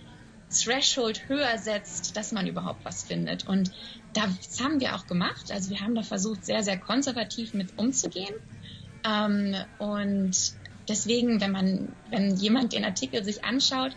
Threshold 0.49 1.27
höher 1.27 1.57
setzt, 1.57 2.15
dass 2.15 2.31
man 2.31 2.47
überhaupt 2.47 2.85
was 2.85 3.03
findet. 3.03 3.47
Und 3.47 3.71
das 4.13 4.61
haben 4.61 4.79
wir 4.79 4.95
auch 4.95 5.05
gemacht. 5.07 5.51
Also 5.51 5.69
wir 5.69 5.81
haben 5.81 5.95
da 5.95 6.03
versucht, 6.03 6.45
sehr, 6.45 6.63
sehr 6.63 6.77
konservativ 6.77 7.53
mit 7.53 7.77
umzugehen. 7.77 8.33
Ähm, 9.05 9.55
und 9.77 10.53
deswegen, 10.87 11.41
wenn 11.41 11.51
man, 11.51 11.95
wenn 12.09 12.35
jemand 12.35 12.73
den 12.73 12.85
Artikel 12.85 13.23
sich 13.23 13.43
anschaut, 13.43 13.95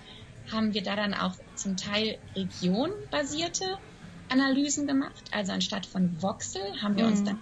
haben 0.50 0.74
wir 0.74 0.82
da 0.82 0.96
dann 0.96 1.14
auch 1.14 1.36
zum 1.54 1.76
Teil 1.76 2.18
regionbasierte 2.34 3.78
Analysen 4.30 4.86
gemacht. 4.86 5.24
Also 5.32 5.52
anstatt 5.52 5.86
von 5.86 6.22
Voxel 6.22 6.62
haben 6.82 6.96
wir 6.96 7.04
mhm. 7.04 7.12
uns 7.12 7.24
dann 7.24 7.38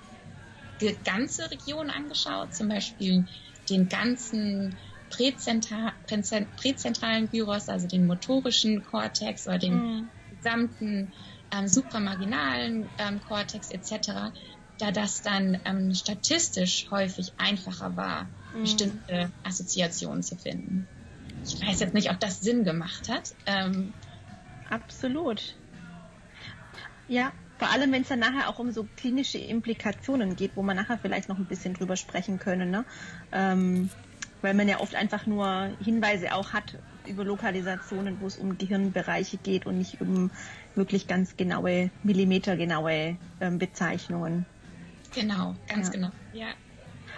die 0.80 0.96
ganze 1.04 1.50
Region 1.50 1.90
angeschaut, 1.90 2.54
zum 2.54 2.68
Beispiel 2.68 3.26
den 3.68 3.88
ganzen 3.88 4.76
präzentralen 5.10 7.30
Gyros, 7.30 7.68
also 7.68 7.86
den 7.86 8.06
motorischen 8.06 8.84
Kortex 8.84 9.46
oder 9.46 9.58
den 9.58 9.74
mhm. 9.74 10.08
gesamten 10.36 11.12
ähm, 11.50 11.68
supramarginalen 11.68 12.88
ähm, 12.98 13.20
Kortex 13.26 13.70
etc., 13.70 14.32
da 14.78 14.92
das 14.92 15.22
dann 15.22 15.60
ähm, 15.64 15.92
statistisch 15.92 16.86
häufig 16.90 17.32
einfacher 17.36 17.96
war, 17.96 18.28
mhm. 18.54 18.60
bestimmte 18.60 19.32
Assoziationen 19.42 20.22
zu 20.22 20.36
finden. 20.36 20.86
Ich 21.44 21.60
weiß 21.66 21.80
jetzt 21.80 21.94
nicht, 21.94 22.10
ob 22.10 22.20
das 22.20 22.40
Sinn 22.40 22.64
gemacht 22.64 23.08
hat. 23.08 23.34
Ähm, 23.46 23.92
Absolut. 24.70 25.54
Ja, 27.08 27.32
vor 27.58 27.70
allem, 27.70 27.90
wenn 27.90 28.02
es 28.02 28.08
dann 28.08 28.20
nachher 28.20 28.48
auch 28.48 28.58
um 28.58 28.70
so 28.70 28.86
klinische 28.96 29.38
Implikationen 29.38 30.36
geht, 30.36 30.52
wo 30.54 30.62
man 30.62 30.76
nachher 30.76 30.98
vielleicht 30.98 31.28
noch 31.28 31.38
ein 31.38 31.46
bisschen 31.46 31.74
drüber 31.74 31.96
sprechen 31.96 32.38
können. 32.38 32.70
Ne? 32.70 32.84
Ähm, 33.32 33.90
weil 34.42 34.54
man 34.54 34.68
ja 34.68 34.78
oft 34.78 34.94
einfach 34.94 35.26
nur 35.26 35.70
Hinweise 35.82 36.32
auch 36.34 36.52
hat 36.52 36.78
über 37.06 37.24
Lokalisationen, 37.24 38.20
wo 38.20 38.26
es 38.26 38.36
um 38.36 38.58
Gehirnbereiche 38.58 39.38
geht 39.38 39.66
und 39.66 39.78
nicht 39.78 40.00
um 40.00 40.30
wirklich 40.74 41.08
ganz 41.08 41.36
genaue, 41.36 41.90
millimetergenaue 42.04 43.16
ähm, 43.40 43.58
Bezeichnungen. 43.58 44.46
Genau, 45.14 45.56
ganz 45.68 45.88
ja. 45.88 45.92
genau. 45.92 46.10
Ja. 46.32 46.46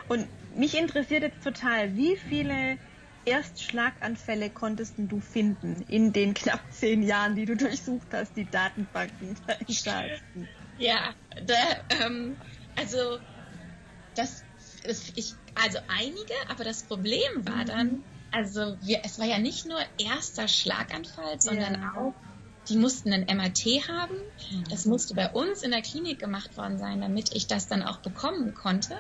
Und 0.08 0.26
mich 0.56 0.78
interessiert 0.78 1.22
jetzt 1.22 1.44
total, 1.44 1.96
wie 1.96 2.16
viele 2.16 2.78
Erstschlaganfälle 3.24 4.50
konntest 4.50 4.94
du 4.96 5.20
finden 5.20 5.82
in 5.88 6.12
den 6.12 6.34
knapp 6.34 6.60
zehn 6.72 7.02
Jahren, 7.02 7.36
die 7.36 7.44
du 7.44 7.56
durchsucht 7.56 8.08
hast, 8.12 8.36
die 8.36 8.50
Datenbanken 8.50 9.36
Ja, 10.78 11.14
da, 11.44 11.54
ähm, 12.04 12.36
also 12.76 13.18
das, 14.14 14.44
das, 14.84 15.12
ich, 15.14 15.34
also 15.54 15.78
einige, 15.88 16.34
aber 16.48 16.64
das 16.64 16.84
Problem 16.84 17.46
war 17.46 17.62
mhm. 17.62 17.66
dann, 17.66 18.04
also 18.30 18.76
wir, 18.80 19.02
es 19.04 19.18
war 19.18 19.26
ja 19.26 19.38
nicht 19.38 19.66
nur 19.66 19.78
erster 19.98 20.48
Schlaganfall, 20.48 21.40
sondern 21.40 21.74
ja. 21.74 21.92
auch 21.96 22.14
die 22.68 22.76
mussten 22.76 23.12
ein 23.12 23.26
MRT 23.36 23.88
haben. 23.88 24.14
Mhm. 24.50 24.64
Das 24.70 24.86
musste 24.86 25.14
bei 25.14 25.30
uns 25.30 25.62
in 25.62 25.70
der 25.70 25.82
Klinik 25.82 26.20
gemacht 26.20 26.56
worden 26.56 26.78
sein, 26.78 27.00
damit 27.00 27.34
ich 27.34 27.46
das 27.46 27.68
dann 27.68 27.82
auch 27.82 27.98
bekommen 27.98 28.54
konnte. 28.54 28.96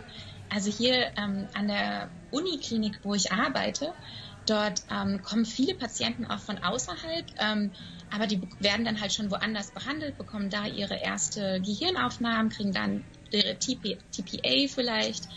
Also 0.50 0.70
hier 0.70 1.12
ähm, 1.16 1.48
an 1.54 1.68
der 1.68 2.10
Uniklinik, 2.30 2.98
wo 3.02 3.14
ich 3.14 3.32
arbeite, 3.32 3.94
dort 4.46 4.82
ähm, 4.90 5.22
kommen 5.22 5.44
viele 5.44 5.74
Patienten 5.74 6.26
auch 6.26 6.40
von 6.40 6.58
außerhalb, 6.58 7.26
ähm, 7.38 7.72
aber 8.10 8.26
die 8.26 8.40
werden 8.58 8.84
dann 8.84 9.00
halt 9.00 9.12
schon 9.12 9.30
woanders 9.30 9.70
behandelt, 9.70 10.18
bekommen 10.18 10.50
da 10.50 10.66
ihre 10.66 10.96
erste 11.00 11.60
Gehirnaufnahmen, 11.60 12.50
kriegen 12.50 12.72
dann 12.72 13.04
ihre 13.30 13.58
TP, 13.58 13.98
TPA 14.10 14.66
vielleicht 14.68 15.28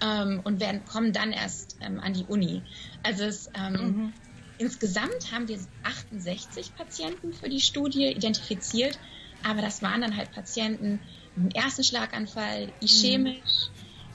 ähm, 0.00 0.40
und 0.42 0.60
werden, 0.60 0.86
kommen 0.86 1.12
dann 1.12 1.32
erst 1.32 1.76
ähm, 1.80 2.00
an 2.00 2.14
die 2.14 2.24
Uni. 2.24 2.64
Also 3.02 3.24
es, 3.24 3.50
ähm, 3.54 3.72
mhm. 3.72 4.14
insgesamt 4.56 5.30
haben 5.30 5.46
wir 5.46 5.60
68 5.82 6.74
Patienten 6.74 7.34
für 7.34 7.50
die 7.50 7.60
Studie 7.60 8.06
identifiziert, 8.06 8.98
aber 9.42 9.60
das 9.60 9.82
waren 9.82 10.00
dann 10.00 10.16
halt 10.16 10.32
Patienten 10.32 11.02
mit 11.34 11.52
dem 11.52 11.62
ersten 11.62 11.84
Schlaganfall, 11.84 12.72
ischämisch, 12.80 13.68
mhm 13.68 13.73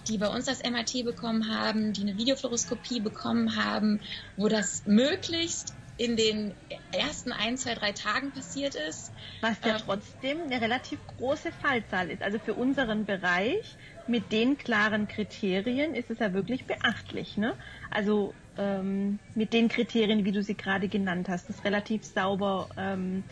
die 0.09 0.17
bei 0.17 0.27
uns 0.27 0.45
das 0.45 0.63
MRT 0.63 1.05
bekommen 1.05 1.55
haben, 1.55 1.93
die 1.93 2.01
eine 2.01 2.17
Videofluoroskopie 2.17 2.99
bekommen 2.99 3.55
haben, 3.55 3.99
wo 4.37 4.47
das 4.47 4.83
möglichst 4.85 5.73
in 5.97 6.15
den 6.15 6.53
ersten 6.93 7.33
ein, 7.33 7.57
zwei, 7.57 7.75
drei 7.75 7.91
Tagen 7.91 8.31
passiert 8.31 8.75
ist. 8.75 9.11
Was 9.41 9.57
ja 9.65 9.75
ähm, 9.75 9.81
trotzdem 9.85 10.41
eine 10.43 10.61
relativ 10.61 10.99
große 11.17 11.51
Fallzahl 11.51 12.09
ist. 12.09 12.23
Also 12.23 12.39
für 12.39 12.53
unseren 12.53 13.05
Bereich 13.05 13.75
mit 14.07 14.31
den 14.31 14.57
klaren 14.57 15.09
Kriterien 15.09 15.93
ist 15.93 16.09
es 16.09 16.19
ja 16.19 16.33
wirklich 16.33 16.65
beachtlich. 16.65 17.35
Ne? 17.35 17.53
Also 17.91 18.33
ähm, 18.57 19.19
mit 19.35 19.51
den 19.51 19.67
Kriterien, 19.67 20.23
wie 20.23 20.31
du 20.31 20.41
sie 20.41 20.55
gerade 20.55 20.87
genannt 20.87 21.27
hast, 21.27 21.49
ist 21.49 21.65
relativ 21.65 22.05
sauber 22.05 22.69
ähm, 22.77 23.23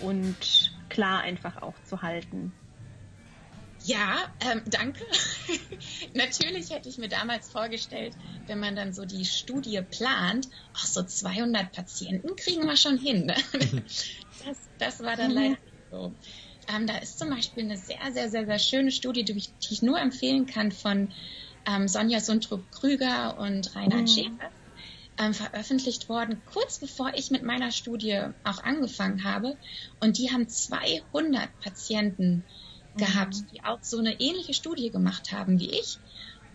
und 0.00 0.72
klar 0.88 1.22
einfach 1.22 1.60
auch 1.60 1.74
zu 1.84 2.02
halten. 2.02 2.52
Ja, 3.84 4.32
ähm, 4.40 4.62
danke. 4.66 5.04
Natürlich 6.14 6.70
hätte 6.70 6.88
ich 6.88 6.98
mir 6.98 7.08
damals 7.08 7.50
vorgestellt, 7.50 8.14
wenn 8.46 8.60
man 8.60 8.76
dann 8.76 8.92
so 8.92 9.04
die 9.04 9.24
Studie 9.24 9.82
plant, 9.82 10.48
ach 10.74 10.86
so 10.86 11.02
200 11.02 11.72
Patienten 11.72 12.36
kriegen 12.36 12.66
wir 12.66 12.76
schon 12.76 12.98
hin. 12.98 13.26
Ne? 13.26 13.36
Das, 14.44 14.58
das 14.78 15.00
war 15.04 15.14
dann 15.14 15.30
mhm. 15.30 15.36
leider 15.36 15.56
so. 15.92 16.12
Ähm, 16.74 16.88
da 16.88 16.98
ist 16.98 17.16
zum 17.16 17.30
Beispiel 17.30 17.62
eine 17.62 17.76
sehr, 17.76 18.12
sehr, 18.12 18.28
sehr, 18.28 18.44
sehr 18.44 18.58
schöne 18.58 18.90
Studie, 18.90 19.24
die 19.24 19.34
ich, 19.34 19.52
die 19.58 19.74
ich 19.74 19.82
nur 19.82 20.00
empfehlen 20.00 20.46
kann 20.46 20.72
von 20.72 21.12
ähm, 21.64 21.86
Sonja 21.86 22.18
Sundrup-Krüger 22.18 23.38
und 23.38 23.76
Reinhard 23.76 24.02
mhm. 24.02 24.06
Schäfer 24.08 24.50
ähm, 25.18 25.34
veröffentlicht 25.34 26.08
worden, 26.08 26.40
kurz 26.52 26.78
bevor 26.78 27.12
ich 27.14 27.30
mit 27.30 27.42
meiner 27.42 27.70
Studie 27.70 28.20
auch 28.44 28.62
angefangen 28.62 29.24
habe. 29.24 29.56
Und 30.00 30.18
die 30.18 30.32
haben 30.32 30.48
200 30.48 31.48
Patienten 31.60 32.44
gehabt, 32.96 33.34
mhm. 33.34 33.46
die 33.52 33.64
auch 33.64 33.78
so 33.82 33.98
eine 33.98 34.20
ähnliche 34.20 34.54
Studie 34.54 34.90
gemacht 34.90 35.32
haben 35.32 35.58
wie 35.60 35.70
ich. 35.70 35.98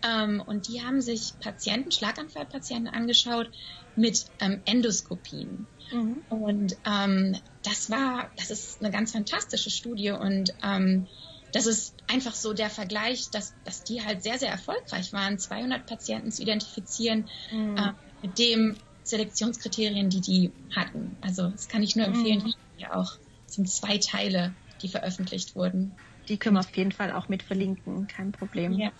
Ähm, 0.04 0.42
und 0.46 0.68
die 0.68 0.82
haben 0.84 1.02
sich 1.02 1.34
Patienten, 1.40 1.92
Schlaganfallpatienten 1.92 2.88
angeschaut 2.88 3.50
mit 3.96 4.26
ähm, 4.40 4.62
Endoskopien. 4.66 5.66
Mhm. 5.92 6.22
Und 6.30 6.78
ähm, 6.86 7.36
das 7.64 7.90
war, 7.90 8.30
das 8.38 8.52
ist 8.52 8.82
eine 8.82 8.92
ganz 8.92 9.12
fantastische 9.12 9.70
Studie 9.70 10.12
und 10.12 10.54
ähm, 10.64 11.08
das 11.54 11.66
ist 11.66 11.96
einfach 12.08 12.36
so 12.36 12.54
der 12.54 12.70
Vergleich, 12.70 13.30
dass, 13.30 13.54
dass 13.64 13.84
die 13.84 14.04
halt 14.04 14.22
sehr, 14.22 14.38
sehr 14.38 14.52
erfolgreich 14.52 15.14
waren, 15.14 15.40
200 15.40 15.86
Patienten 15.86 16.32
zu 16.32 16.44
identifizieren 16.44 17.28
mhm. 17.52 17.78
äh, 17.78 17.94
mit 18.22 18.38
dem 18.38 18.76
Selektionskriterien, 19.04 20.10
die 20.10 20.22
die 20.22 20.52
hatten. 20.76 21.16
Also 21.22 21.50
das 21.50 21.70
kann 21.70 21.82
ich 21.82 21.96
nur 21.96 22.06
empfehlen. 22.06 22.44
Mhm. 22.44 22.54
Ja 22.78 22.96
auch 22.96 23.14
sind 23.48 23.70
zwei 23.70 23.98
Teile, 23.98 24.54
die 24.82 24.90
veröffentlicht 24.90 25.56
wurden. 25.56 25.94
Die 26.28 26.38
können 26.38 26.56
wir 26.56 26.60
auf 26.60 26.76
jeden 26.76 26.92
Fall 26.92 27.12
auch 27.12 27.30
mit 27.30 27.44
verlinken, 27.44 28.08
kein 28.08 28.32
Problem. 28.32 28.74
Ja. 28.74 28.92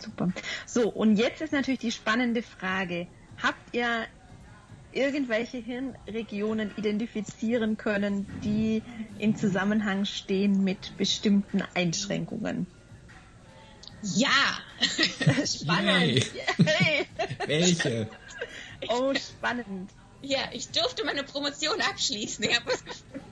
Super. 0.00 0.32
So, 0.66 0.88
und 0.88 1.16
jetzt 1.16 1.40
ist 1.40 1.52
natürlich 1.52 1.80
die 1.80 1.92
spannende 1.92 2.42
Frage. 2.42 3.08
Habt 3.42 3.74
ihr 3.74 4.06
irgendwelche 4.92 5.58
Hirnregionen 5.58 6.72
identifizieren 6.76 7.76
können, 7.76 8.26
die 8.42 8.82
im 9.18 9.36
Zusammenhang 9.36 10.04
stehen 10.04 10.64
mit 10.64 10.96
bestimmten 10.96 11.62
Einschränkungen? 11.74 12.66
Ja! 14.02 14.58
spannend! 15.44 16.26
Hey. 16.64 17.06
Welche? 17.46 18.08
Oh, 18.88 19.12
spannend. 19.14 19.90
Ja, 20.22 20.40
ich 20.52 20.68
durfte 20.70 21.04
meine 21.04 21.22
Promotion 21.24 21.80
abschließen. 21.80 22.44
Ich 22.44 22.56
habe 22.56 22.66
was 22.66 22.84
gefunden. 22.84 23.26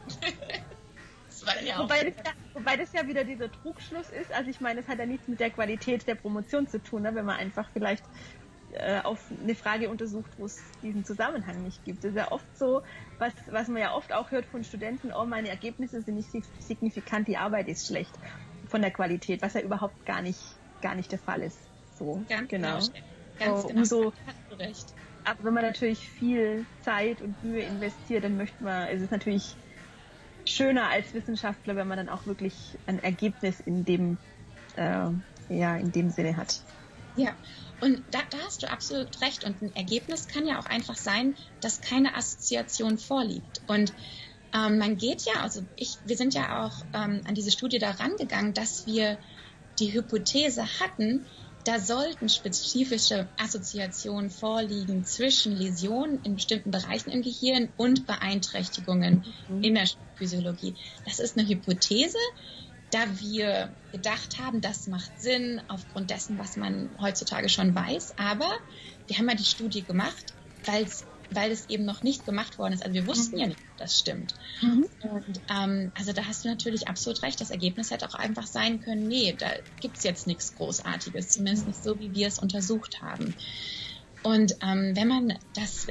Ja 1.62 1.78
wobei, 1.78 2.04
das 2.04 2.14
ja, 2.24 2.32
wobei 2.54 2.76
das 2.76 2.92
ja 2.92 3.06
wieder 3.06 3.24
dieser 3.24 3.50
Trugschluss 3.50 4.10
ist. 4.10 4.32
Also 4.32 4.50
ich 4.50 4.60
meine, 4.60 4.80
es 4.80 4.88
hat 4.88 4.98
ja 4.98 5.06
nichts 5.06 5.28
mit 5.28 5.40
der 5.40 5.50
Qualität 5.50 6.06
der 6.06 6.14
Promotion 6.14 6.66
zu 6.66 6.82
tun, 6.82 7.02
ne? 7.02 7.14
wenn 7.14 7.24
man 7.24 7.36
einfach 7.36 7.70
vielleicht 7.72 8.04
äh, 8.70 9.00
auf 9.02 9.30
eine 9.30 9.54
Frage 9.54 9.90
untersucht, 9.90 10.32
wo 10.36 10.44
es 10.44 10.72
diesen 10.82 11.04
Zusammenhang 11.04 11.62
nicht 11.62 11.84
gibt. 11.84 12.04
Das 12.04 12.10
ist 12.10 12.16
ja 12.16 12.32
oft 12.32 12.46
so, 12.56 12.82
was, 13.18 13.32
was 13.46 13.68
man 13.68 13.80
ja 13.80 13.94
oft 13.94 14.12
auch 14.12 14.30
hört 14.30 14.46
von 14.46 14.64
Studenten, 14.64 15.12
oh, 15.12 15.24
meine 15.24 15.48
Ergebnisse 15.48 16.02
sind 16.02 16.16
nicht 16.16 16.30
signifikant, 16.58 17.28
die 17.28 17.36
Arbeit 17.36 17.68
ist 17.68 17.86
schlecht 17.86 18.18
von 18.68 18.82
der 18.82 18.90
Qualität, 18.90 19.42
was 19.42 19.54
ja 19.54 19.60
überhaupt 19.60 20.04
gar 20.04 20.22
nicht, 20.22 20.40
gar 20.80 20.94
nicht 20.94 21.12
der 21.12 21.18
Fall 21.18 21.42
ist. 21.42 21.70
So, 21.94 22.24
Ganz 22.28 22.48
genau. 22.48 22.78
genau. 22.78 22.88
Ganz 23.38 23.62
so, 23.62 23.68
genau. 23.68 23.80
Umso, 23.80 24.12
recht. 24.50 24.94
Aber 25.24 25.44
wenn 25.44 25.54
man 25.54 25.64
natürlich 25.64 26.08
viel 26.08 26.66
Zeit 26.80 27.20
und 27.20 27.42
Mühe 27.42 27.62
investiert, 27.62 28.24
dann 28.24 28.36
möchte 28.36 28.62
man, 28.62 28.88
es 28.88 29.02
ist 29.02 29.10
natürlich 29.10 29.56
schöner 30.46 30.88
als 30.88 31.12
Wissenschaftler, 31.14 31.76
wenn 31.76 31.88
man 31.88 31.98
dann 31.98 32.08
auch 32.08 32.26
wirklich 32.26 32.54
ein 32.86 33.02
Ergebnis 33.02 33.60
in 33.60 33.84
dem, 33.84 34.18
äh, 34.76 35.08
ja, 35.48 35.76
in 35.76 35.92
dem 35.92 36.10
Sinne 36.10 36.36
hat. 36.36 36.60
Ja, 37.16 37.34
und 37.80 38.02
da, 38.10 38.18
da, 38.30 38.38
hast 38.44 38.62
du 38.62 38.70
absolut 38.70 39.20
recht. 39.22 39.44
Und 39.44 39.62
ein 39.62 39.74
Ergebnis 39.74 40.28
kann 40.28 40.46
ja 40.46 40.58
auch 40.58 40.66
einfach 40.66 40.96
sein, 40.96 41.34
dass 41.60 41.80
keine 41.80 42.14
Assoziation 42.14 42.98
vorliegt. 42.98 43.62
Und 43.66 43.94
ähm, 44.54 44.78
man 44.78 44.96
geht 44.96 45.22
ja, 45.22 45.40
also 45.42 45.62
ich, 45.76 45.98
wir 46.04 46.16
sind 46.16 46.34
ja 46.34 46.64
auch 46.64 46.82
ähm, 46.92 47.22
an 47.24 47.34
diese 47.34 47.50
Studie 47.50 47.78
da 47.78 47.92
rangegangen, 47.92 48.54
dass 48.54 48.86
wir 48.86 49.18
die 49.78 49.92
Hypothese 49.92 50.64
hatten, 50.80 51.26
da 51.66 51.80
sollten 51.80 52.28
spezifische 52.28 53.28
Assoziationen 53.36 54.30
vorliegen 54.30 55.04
zwischen 55.04 55.56
Läsionen 55.56 56.22
in 56.22 56.36
bestimmten 56.36 56.70
Bereichen 56.70 57.10
im 57.10 57.22
Gehirn 57.22 57.70
und 57.76 58.06
Beeinträchtigungen 58.06 59.24
mhm. 59.48 59.64
in 59.64 59.74
der 59.74 59.88
Physiologie. 60.14 60.76
Das 61.04 61.18
ist 61.18 61.36
eine 61.36 61.48
Hypothese, 61.48 62.18
da 62.90 63.00
wir 63.18 63.74
gedacht 63.90 64.38
haben, 64.38 64.60
das 64.60 64.86
macht 64.86 65.20
Sinn 65.20 65.60
aufgrund 65.66 66.10
dessen, 66.10 66.38
was 66.38 66.56
man 66.56 66.88
heutzutage 67.00 67.48
schon 67.48 67.74
weiß. 67.74 68.14
Aber 68.16 68.50
wir 69.08 69.18
haben 69.18 69.28
ja 69.28 69.34
die 69.34 69.44
Studie 69.44 69.82
gemacht, 69.82 70.34
weil 70.66 70.84
es 70.84 71.04
eben 71.68 71.84
noch 71.84 72.02
nicht 72.02 72.24
gemacht 72.24 72.58
worden 72.58 72.74
ist. 72.74 72.82
Also 72.82 72.94
wir 72.94 73.06
wussten 73.06 73.36
mhm. 73.36 73.40
ja 73.40 73.46
nicht, 73.48 73.60
ob 73.60 73.76
das 73.78 73.98
stimmt. 73.98 74.34
Mhm. 74.62 74.86
Und 75.02 75.40
ähm, 75.50 75.92
also 75.94 76.12
da 76.12 76.24
hast 76.26 76.44
du 76.44 76.48
natürlich 76.48 76.88
absolut 76.88 77.22
recht. 77.22 77.40
Das 77.40 77.50
Ergebnis 77.50 77.90
hätte 77.90 78.08
auch 78.08 78.14
einfach 78.14 78.46
sein 78.46 78.80
können, 78.80 79.08
nee, 79.08 79.34
da 79.36 79.50
gibt 79.80 79.98
es 79.98 80.04
jetzt 80.04 80.26
nichts 80.26 80.54
Großartiges, 80.54 81.30
zumindest 81.30 81.66
nicht 81.66 81.82
so, 81.82 81.98
wie 81.98 82.14
wir 82.14 82.28
es 82.28 82.38
untersucht 82.38 83.02
haben. 83.02 83.34
Und 84.22 84.56
ähm, 84.62 84.96
wenn 84.96 85.08
man 85.08 85.38
das, 85.54 85.86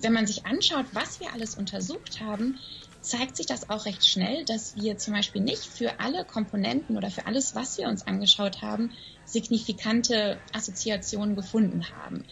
wenn 0.00 0.12
man 0.12 0.26
sich 0.26 0.46
anschaut, 0.46 0.86
was 0.92 1.20
wir 1.20 1.32
alles 1.32 1.54
untersucht 1.54 2.20
haben, 2.20 2.58
zeigt 3.02 3.36
sich 3.36 3.46
das 3.46 3.68
auch 3.68 3.84
recht 3.84 4.06
schnell, 4.06 4.44
dass 4.44 4.76
wir 4.76 4.96
zum 4.96 5.12
Beispiel 5.12 5.42
nicht 5.42 5.66
für 5.66 6.00
alle 6.00 6.24
Komponenten 6.24 6.96
oder 6.96 7.10
für 7.10 7.26
alles, 7.26 7.54
was 7.54 7.76
wir 7.78 7.88
uns 7.88 8.06
angeschaut 8.06 8.62
haben, 8.62 8.92
signifikante 9.24 10.38
Assoziationen 10.52 11.36
gefunden 11.36 11.84
haben. 11.90 12.24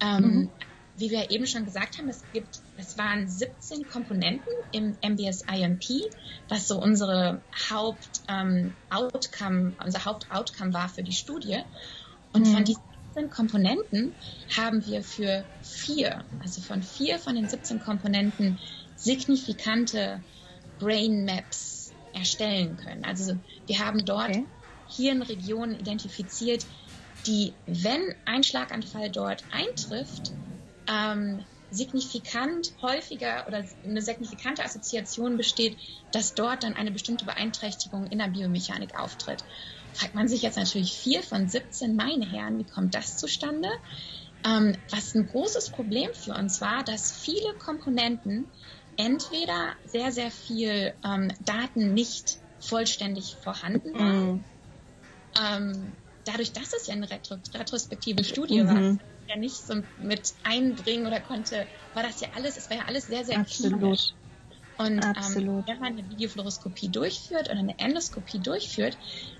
Ähm, 0.00 0.22
mhm. 0.22 0.50
Wie 0.96 1.10
wir 1.10 1.30
eben 1.30 1.46
schon 1.46 1.64
gesagt 1.64 1.98
haben, 1.98 2.08
es 2.08 2.22
gibt, 2.32 2.60
es 2.76 2.98
waren 2.98 3.28
17 3.28 3.88
Komponenten 3.88 4.52
im 4.72 4.96
MBS-IMP, 5.02 5.84
was 6.48 6.68
so 6.68 6.80
unsere 6.80 7.40
Haupt-Outcome, 7.70 9.58
ähm, 9.70 9.76
unser 9.82 10.04
Haupt-Outcome 10.04 10.74
war 10.74 10.88
für 10.88 11.02
die 11.02 11.12
Studie. 11.12 11.60
Und 12.32 12.46
mhm. 12.46 12.52
von 12.52 12.64
diesen 12.64 12.82
17 13.14 13.30
Komponenten 13.30 14.14
haben 14.56 14.84
wir 14.86 15.02
für 15.02 15.44
vier, 15.62 16.24
also 16.40 16.60
von 16.60 16.82
vier 16.82 17.18
von 17.18 17.34
den 17.34 17.48
17 17.48 17.80
Komponenten 17.80 18.58
signifikante 18.96 20.22
Brain 20.78 21.24
Maps 21.24 21.92
erstellen 22.14 22.76
können. 22.76 23.04
Also 23.04 23.38
wir 23.66 23.78
haben 23.78 24.04
dort 24.04 24.30
okay. 24.30 24.46
Hirnregionen 24.88 25.78
identifiziert, 25.78 26.66
die, 27.26 27.52
wenn 27.66 28.14
ein 28.24 28.42
Schlaganfall 28.42 29.10
dort 29.10 29.44
eintrifft, 29.52 30.32
ähm, 30.92 31.44
signifikant 31.70 32.74
häufiger 32.82 33.46
oder 33.46 33.64
eine 33.82 34.02
signifikante 34.02 34.62
Assoziation 34.62 35.38
besteht, 35.38 35.78
dass 36.10 36.34
dort 36.34 36.64
dann 36.64 36.74
eine 36.74 36.90
bestimmte 36.90 37.24
Beeinträchtigung 37.24 38.06
in 38.06 38.18
der 38.18 38.28
Biomechanik 38.28 38.98
auftritt. 38.98 39.42
Fragt 39.94 40.14
man 40.14 40.28
sich 40.28 40.42
jetzt 40.42 40.58
natürlich 40.58 40.98
vier 40.98 41.22
von 41.22 41.48
17, 41.48 41.96
meine 41.96 42.26
Herren, 42.26 42.58
wie 42.58 42.66
kommt 42.66 42.94
das 42.94 43.16
zustande? 43.16 43.68
Ähm, 44.44 44.76
was 44.90 45.14
ein 45.14 45.26
großes 45.26 45.70
Problem 45.70 46.10
für 46.14 46.34
uns 46.34 46.60
war, 46.60 46.84
dass 46.84 47.10
viele 47.10 47.54
Komponenten 47.58 48.52
entweder 48.96 49.74
sehr, 49.84 50.12
sehr 50.12 50.30
viel 50.30 50.94
ähm, 51.04 51.32
Daten 51.40 51.94
nicht 51.94 52.38
vollständig 52.58 53.38
vorhanden 53.40 53.94
waren. 53.94 54.32
Mhm. 54.32 54.44
Ähm, 55.40 55.96
dadurch, 56.24 56.52
dass 56.52 56.72
es 56.74 56.86
ja 56.86 56.94
eine 56.94 57.10
Retro 57.10 57.36
retrospektive 57.54 58.24
Studie 58.24 58.62
mhm. 58.62 58.68
war, 58.68 58.98
ja 59.28 59.36
nicht 59.36 59.56
so 59.56 59.82
mit 59.98 60.34
einbringen 60.44 61.06
oder 61.06 61.20
konnte, 61.20 61.66
war 61.94 62.02
das 62.02 62.20
ja 62.20 62.28
alles, 62.34 62.56
es 62.56 62.70
war 62.70 62.78
ja 62.78 62.84
alles 62.86 63.06
sehr, 63.06 63.24
sehr 63.24 63.38
Absolut. 63.38 63.78
klinisch. 63.78 64.12
Und 64.78 65.04
ähm, 65.04 65.64
wenn 65.66 65.78
man 65.78 65.92
eine 65.98 66.08
Videofluoroskopie 66.08 66.88
durchführt 66.88 67.50
oder 67.50 67.58
eine 67.58 67.78
Endoskopie 67.78 68.38
durchführt, 68.38 68.96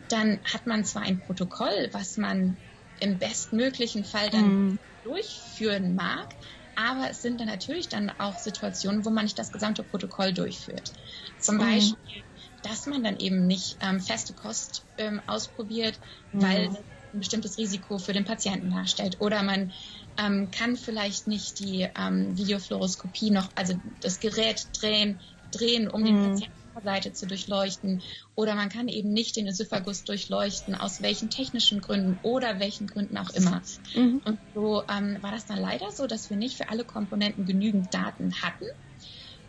dann 0.09 0.39
hat 0.53 0.67
man 0.67 0.85
zwar 0.85 1.03
ein 1.03 1.21
Protokoll, 1.21 1.89
was 1.93 2.17
man 2.17 2.57
im 3.01 3.19
bestmöglichen 3.19 4.05
Fall 4.05 4.31
dann 4.31 4.69
mm. 4.69 4.79
durchführen 5.05 5.95
mag, 5.95 6.29
aber 6.77 7.11
es 7.11 7.23
sind 7.23 7.41
dann 7.41 7.49
natürlich 7.49 7.89
dann 7.89 8.11
auch 8.19 8.39
Situationen, 8.39 9.05
wo 9.05 9.11
man 9.11 9.25
nicht 9.25 9.39
das 9.39 9.53
gesamte 9.53 9.83
Protokoll 9.83 10.33
durchführt. 10.33 10.93
Zum 11.39 11.57
mhm. 11.57 11.61
Beispiel, 11.61 12.23
dass 12.63 12.87
man 12.87 13.03
dann 13.03 13.19
eben 13.19 13.47
nicht 13.47 13.79
ähm, 13.81 14.01
feste 14.01 14.33
Kost 14.33 14.85
ähm, 14.99 15.21
ausprobiert, 15.27 15.99
mhm. 16.33 16.43
weil 16.43 16.71
ein 17.15 17.21
bestimmtes 17.21 17.59
Risiko 17.59 17.99
für 17.99 18.13
den 18.13 18.25
Patienten 18.25 18.71
darstellt. 18.71 19.21
Oder 19.21 19.43
man 19.43 19.73
ähm, 20.19 20.51
kann 20.51 20.77
vielleicht 20.77 21.27
nicht 21.27 21.59
die 21.59 21.89
ähm, 21.99 22.37
Videofluoroskopie 22.37 23.31
noch, 23.31 23.49
also 23.55 23.75
das 24.01 24.21
Gerät 24.21 24.67
drehen, 24.81 25.21
drehen, 25.51 25.89
um 25.89 26.03
mhm. 26.03 26.07
den 26.07 26.31
Patienten 26.31 26.63
Seite 26.81 27.13
zu 27.13 27.27
durchleuchten. 27.27 28.03
Oder 28.35 28.55
man 28.55 28.69
kann 28.69 28.89
eben 28.89 29.13
nicht 29.13 29.37
den 29.37 29.47
Esophagus 29.47 30.05
durchleuchten, 30.05 30.75
aus 30.75 31.03
welchen 31.03 31.29
technischen 31.31 31.81
Gründen 31.81 32.19
oder 32.23 32.61
welchen 32.61 32.87
Gründen 32.87 33.19
auch 33.19 33.31
immer. 33.31 33.63
Mhm. 33.95 34.23
Und 34.25 34.39
so 34.55 34.83
ähm, 34.89 35.19
war 35.21 35.33
das 35.33 35.47
dann 35.47 35.59
leider 35.59 35.91
so, 35.91 36.07
dass 36.07 36.31
wir 36.31 36.37
nicht 36.37 36.57
für 36.57 36.71
alle 36.71 36.85
Komponenten 36.85 37.45
genügend 37.45 37.93
Daten 37.93 38.35
hatten. 38.41 38.67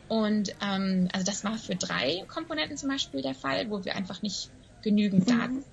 Und 0.10 0.54
ähm, 0.62 1.08
also 1.14 1.26
das 1.26 1.44
war 1.44 1.58
für 1.58 1.76
drei 1.76 2.24
Komponenten 2.28 2.78
zum 2.78 2.90
Beispiel 2.90 3.22
der 3.22 3.36
Fall, 3.36 3.70
wo 3.70 3.86
wir 3.86 3.96
einfach 3.96 4.22
nicht 4.22 4.50
genügend 4.82 5.28
mhm. 5.28 5.64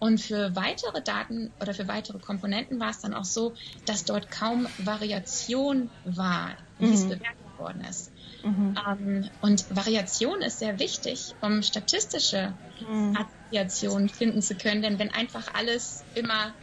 Und 0.00 0.18
für 0.18 0.56
weitere 0.56 1.02
Daten 1.02 1.52
oder 1.60 1.74
für 1.74 1.86
weitere 1.86 2.18
Komponenten 2.18 2.80
war 2.80 2.88
es 2.88 3.00
dann 3.00 3.12
auch 3.12 3.24
so, 3.24 3.54
dass 3.84 4.06
dort 4.06 4.30
kaum 4.30 4.66
Variation 4.78 5.90
war, 6.04 6.56
wie 6.78 6.86
mhm. 6.86 6.92
es 6.94 7.04
bewertet 7.04 7.58
worden 7.58 7.84
ist. 7.84 8.10
Mhm. 8.42 8.74
Ähm, 8.88 9.30
und 9.42 9.68
Variation 9.68 10.40
ist 10.40 10.58
sehr 10.58 10.78
wichtig, 10.78 11.34
um 11.42 11.62
statistische 11.62 12.56
mhm. 12.80 13.14
Assoziationen 13.14 14.08
finden 14.08 14.40
zu 14.40 14.56
können, 14.56 14.80
denn 14.80 14.98
wenn 14.98 15.12
einfach 15.12 15.52
alles 15.52 16.02
immer, 16.14 16.56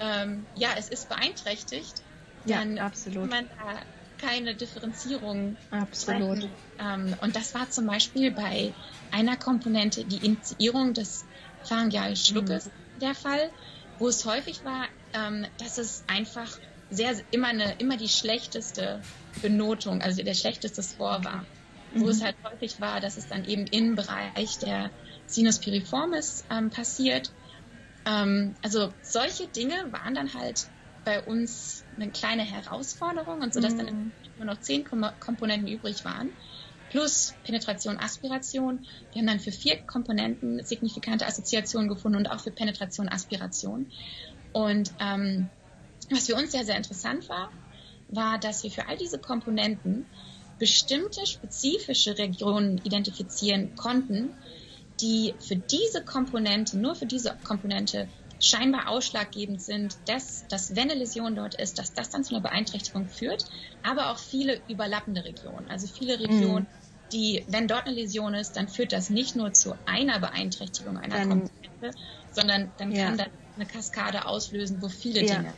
ähm, 0.00 0.46
ja, 0.54 0.70
es 0.78 0.88
ist 0.88 1.10
beeinträchtigt, 1.10 2.00
dann 2.46 2.78
ja, 2.78 2.86
absolut. 2.86 3.28
man 3.28 3.48
da 3.58 3.82
keine 4.16 4.56
Differenzierung. 4.56 5.58
Absolut. 5.70 6.48
Ähm, 6.78 7.14
und 7.20 7.36
das 7.36 7.54
war 7.54 7.70
zum 7.70 7.86
Beispiel 7.86 8.32
bei 8.32 8.72
einer 9.10 9.36
Komponente 9.36 10.04
die 10.04 10.24
Initiierung 10.24 10.94
des 10.94 11.26
pharyngealen 11.64 12.16
Schluckes 12.16 12.66
mhm. 12.66 13.00
der 13.00 13.14
Fall, 13.14 13.50
wo 13.98 14.08
es 14.08 14.24
häufig 14.24 14.64
war, 14.64 14.86
ähm, 15.12 15.46
dass 15.58 15.78
es 15.78 16.04
einfach 16.06 16.58
sehr 16.90 17.14
immer 17.30 17.48
eine 17.48 17.74
immer 17.78 17.96
die 17.96 18.08
schlechteste 18.08 19.02
Benotung, 19.42 20.00
also 20.00 20.22
der 20.22 20.34
schlechteste 20.34 20.82
Score 20.82 21.24
war. 21.24 21.44
Mhm. 21.92 22.00
Wo 22.00 22.08
es 22.08 22.22
halt 22.22 22.36
häufig 22.44 22.80
war, 22.80 23.00
dass 23.00 23.16
es 23.16 23.28
dann 23.28 23.44
eben 23.44 23.66
im 23.66 23.94
Bereich 23.94 24.58
der 24.58 24.90
Sinus 25.26 25.58
piriformis 25.58 26.44
ähm, 26.50 26.70
passiert. 26.70 27.32
Ähm, 28.06 28.54
also 28.62 28.92
solche 29.02 29.46
Dinge 29.46 29.92
waren 29.92 30.14
dann 30.14 30.34
halt 30.34 30.66
bei 31.04 31.22
uns 31.22 31.84
eine 31.96 32.10
kleine 32.10 32.42
Herausforderung 32.42 33.40
und 33.40 33.54
so 33.54 33.60
dass 33.60 33.72
mhm. 33.74 33.78
dann 33.78 34.12
nur 34.36 34.46
noch 34.46 34.60
zehn 34.60 34.84
Komponenten 34.84 35.68
übrig 35.68 36.04
waren 36.04 36.30
plus 36.90 37.34
Penetration, 37.44 37.98
Aspiration. 37.98 38.86
Wir 39.12 39.20
haben 39.20 39.26
dann 39.26 39.40
für 39.40 39.52
vier 39.52 39.78
Komponenten 39.78 40.64
signifikante 40.64 41.26
Assoziationen 41.26 41.88
gefunden 41.88 42.18
und 42.18 42.30
auch 42.30 42.40
für 42.40 42.50
Penetration, 42.50 43.08
Aspiration. 43.08 43.90
Und 44.52 44.92
ähm, 45.00 45.50
was 46.10 46.26
für 46.26 46.34
uns 46.34 46.52
sehr, 46.52 46.64
sehr 46.64 46.76
interessant 46.76 47.28
war, 47.28 47.52
war, 48.08 48.38
dass 48.38 48.62
wir 48.62 48.70
für 48.70 48.88
all 48.88 48.96
diese 48.96 49.18
Komponenten 49.18 50.06
bestimmte 50.58 51.24
spezifische 51.26 52.18
Regionen 52.18 52.78
identifizieren 52.78 53.76
konnten, 53.76 54.34
die 55.00 55.34
für 55.38 55.56
diese 55.56 56.04
Komponente, 56.04 56.78
nur 56.78 56.94
für 56.94 57.06
diese 57.06 57.36
Komponente 57.44 58.08
scheinbar 58.40 58.88
ausschlaggebend 58.88 59.60
sind, 59.60 59.96
dass, 60.06 60.46
dass 60.48 60.76
wenn 60.76 60.90
eine 60.90 60.94
Läsion 60.98 61.34
dort 61.34 61.54
ist, 61.54 61.78
dass 61.78 61.92
das 61.92 62.10
dann 62.10 62.24
zu 62.24 62.34
einer 62.34 62.42
Beeinträchtigung 62.42 63.08
führt, 63.08 63.44
aber 63.82 64.10
auch 64.10 64.18
viele 64.18 64.60
überlappende 64.68 65.24
Regionen. 65.24 65.68
Also 65.68 65.86
viele 65.86 66.20
Regionen, 66.20 66.64
mm. 66.64 67.10
die, 67.12 67.44
wenn 67.48 67.66
dort 67.66 67.86
eine 67.86 67.96
Läsion 67.96 68.34
ist, 68.34 68.52
dann 68.52 68.68
führt 68.68 68.92
das 68.92 69.10
nicht 69.10 69.34
nur 69.34 69.52
zu 69.52 69.76
einer 69.86 70.20
Beeinträchtigung 70.20 70.98
einer 70.98 71.16
dann, 71.16 71.28
Komponente, 71.28 71.98
sondern 72.32 72.70
dann 72.78 72.92
ja. 72.92 73.06
kann 73.06 73.18
das 73.18 73.28
eine 73.56 73.66
Kaskade 73.66 74.26
auslösen, 74.26 74.80
wo 74.80 74.88
viele 74.88 75.24
ja. 75.24 75.36
Dinge. 75.36 75.52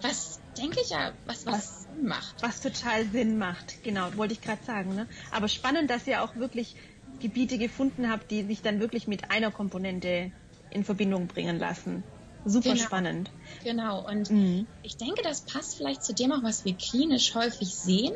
Was 0.00 0.40
denke 0.56 0.80
ich 0.80 0.90
ja, 0.90 1.12
was, 1.26 1.46
was, 1.46 1.54
was 1.54 1.82
Sinn 1.82 2.06
macht. 2.06 2.42
Was 2.42 2.60
total 2.60 3.06
Sinn 3.06 3.38
macht, 3.38 3.82
genau, 3.82 4.14
wollte 4.16 4.34
ich 4.34 4.40
gerade 4.40 4.62
sagen. 4.64 4.94
Ne? 4.94 5.06
Aber 5.30 5.48
spannend, 5.48 5.90
dass 5.90 6.06
ihr 6.06 6.22
auch 6.22 6.36
wirklich 6.36 6.76
Gebiete 7.20 7.58
gefunden 7.58 8.10
habt, 8.10 8.30
die 8.30 8.44
sich 8.44 8.62
dann 8.62 8.80
wirklich 8.80 9.06
mit 9.06 9.30
einer 9.30 9.50
Komponente 9.50 10.32
in 10.76 10.84
Verbindung 10.84 11.26
bringen 11.26 11.58
lassen. 11.58 12.04
Super 12.44 12.74
genau. 12.74 12.84
spannend. 12.84 13.30
Genau, 13.64 14.06
und 14.06 14.30
mhm. 14.30 14.68
ich 14.82 14.96
denke, 14.96 15.22
das 15.22 15.40
passt 15.46 15.76
vielleicht 15.76 16.04
zu 16.04 16.14
dem 16.14 16.30
auch, 16.30 16.44
was 16.44 16.64
wir 16.64 16.76
klinisch 16.76 17.34
häufig 17.34 17.74
sehen, 17.74 18.14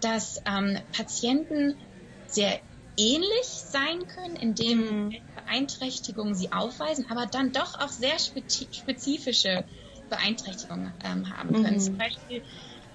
dass 0.00 0.42
ähm, 0.44 0.78
Patienten 0.92 1.78
sehr 2.26 2.60
ähnlich 2.98 3.46
sein 3.46 4.06
können, 4.06 4.36
indem 4.36 5.06
mhm. 5.06 5.16
Beeinträchtigungen 5.34 6.34
sie 6.34 6.52
aufweisen, 6.52 7.06
aber 7.08 7.26
dann 7.26 7.52
doch 7.52 7.80
auch 7.80 7.88
sehr 7.88 8.18
spezifische 8.18 9.64
Beeinträchtigungen 10.10 10.92
ähm, 11.02 11.30
haben 11.30 11.54
können. 11.54 11.76
Mhm. 11.76 11.80
Zum 11.80 11.96
Beispiel, 11.96 12.42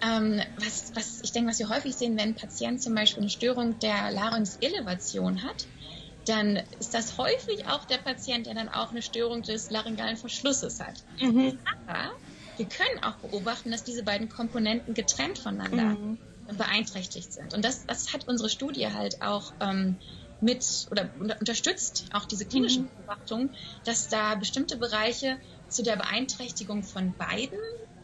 ähm, 0.03 0.41
was, 0.57 0.91
was 0.93 1.21
ich 1.23 1.31
denke, 1.31 1.49
was 1.49 1.57
wir 1.57 1.69
häufig 1.69 1.95
sehen, 1.95 2.17
wenn 2.17 2.29
ein 2.29 2.35
Patient 2.35 2.81
zum 2.83 2.93
Beispiel 2.93 3.23
eine 3.23 3.31
Störung 3.31 3.79
der 3.79 4.11
Larynx-Elevation 4.11 5.41
hat, 5.41 5.65
dann 6.29 6.57
ist 6.79 6.93
das 6.93 7.17
häufig 7.17 7.67
auch 7.67 7.85
der 7.85 7.97
Patient, 7.97 8.47
der 8.47 8.53
dann 8.53 8.69
auch 8.69 8.91
eine 8.91 9.01
Störung 9.01 9.43
des 9.43 9.69
laryngalen 9.71 10.17
Verschlusses 10.17 10.79
hat. 10.79 11.03
Mhm. 11.19 11.57
Aber 11.85 12.11
wir 12.57 12.65
können 12.65 13.03
auch 13.03 13.15
beobachten, 13.15 13.71
dass 13.71 13.83
diese 13.83 14.03
beiden 14.03 14.29
Komponenten 14.29 14.93
getrennt 14.93 15.37
voneinander 15.37 15.95
mhm. 15.95 16.17
beeinträchtigt 16.57 17.31
sind. 17.31 17.53
Und 17.53 17.63
das, 17.63 17.85
das 17.85 18.13
hat 18.13 18.27
unsere 18.27 18.49
Studie 18.49 18.87
halt 18.87 19.21
auch 19.21 19.53
ähm, 19.59 19.97
mit 20.41 20.87
oder 20.91 21.09
unterstützt, 21.19 22.05
auch 22.13 22.25
diese 22.25 22.45
klinischen 22.45 22.83
mhm. 22.83 22.89
Beobachtungen, 22.97 23.49
dass 23.85 24.07
da 24.07 24.35
bestimmte 24.35 24.77
Bereiche 24.77 25.37
zu 25.67 25.83
der 25.83 25.95
Beeinträchtigung 25.95 26.83
von 26.83 27.13
beiden 27.13 27.59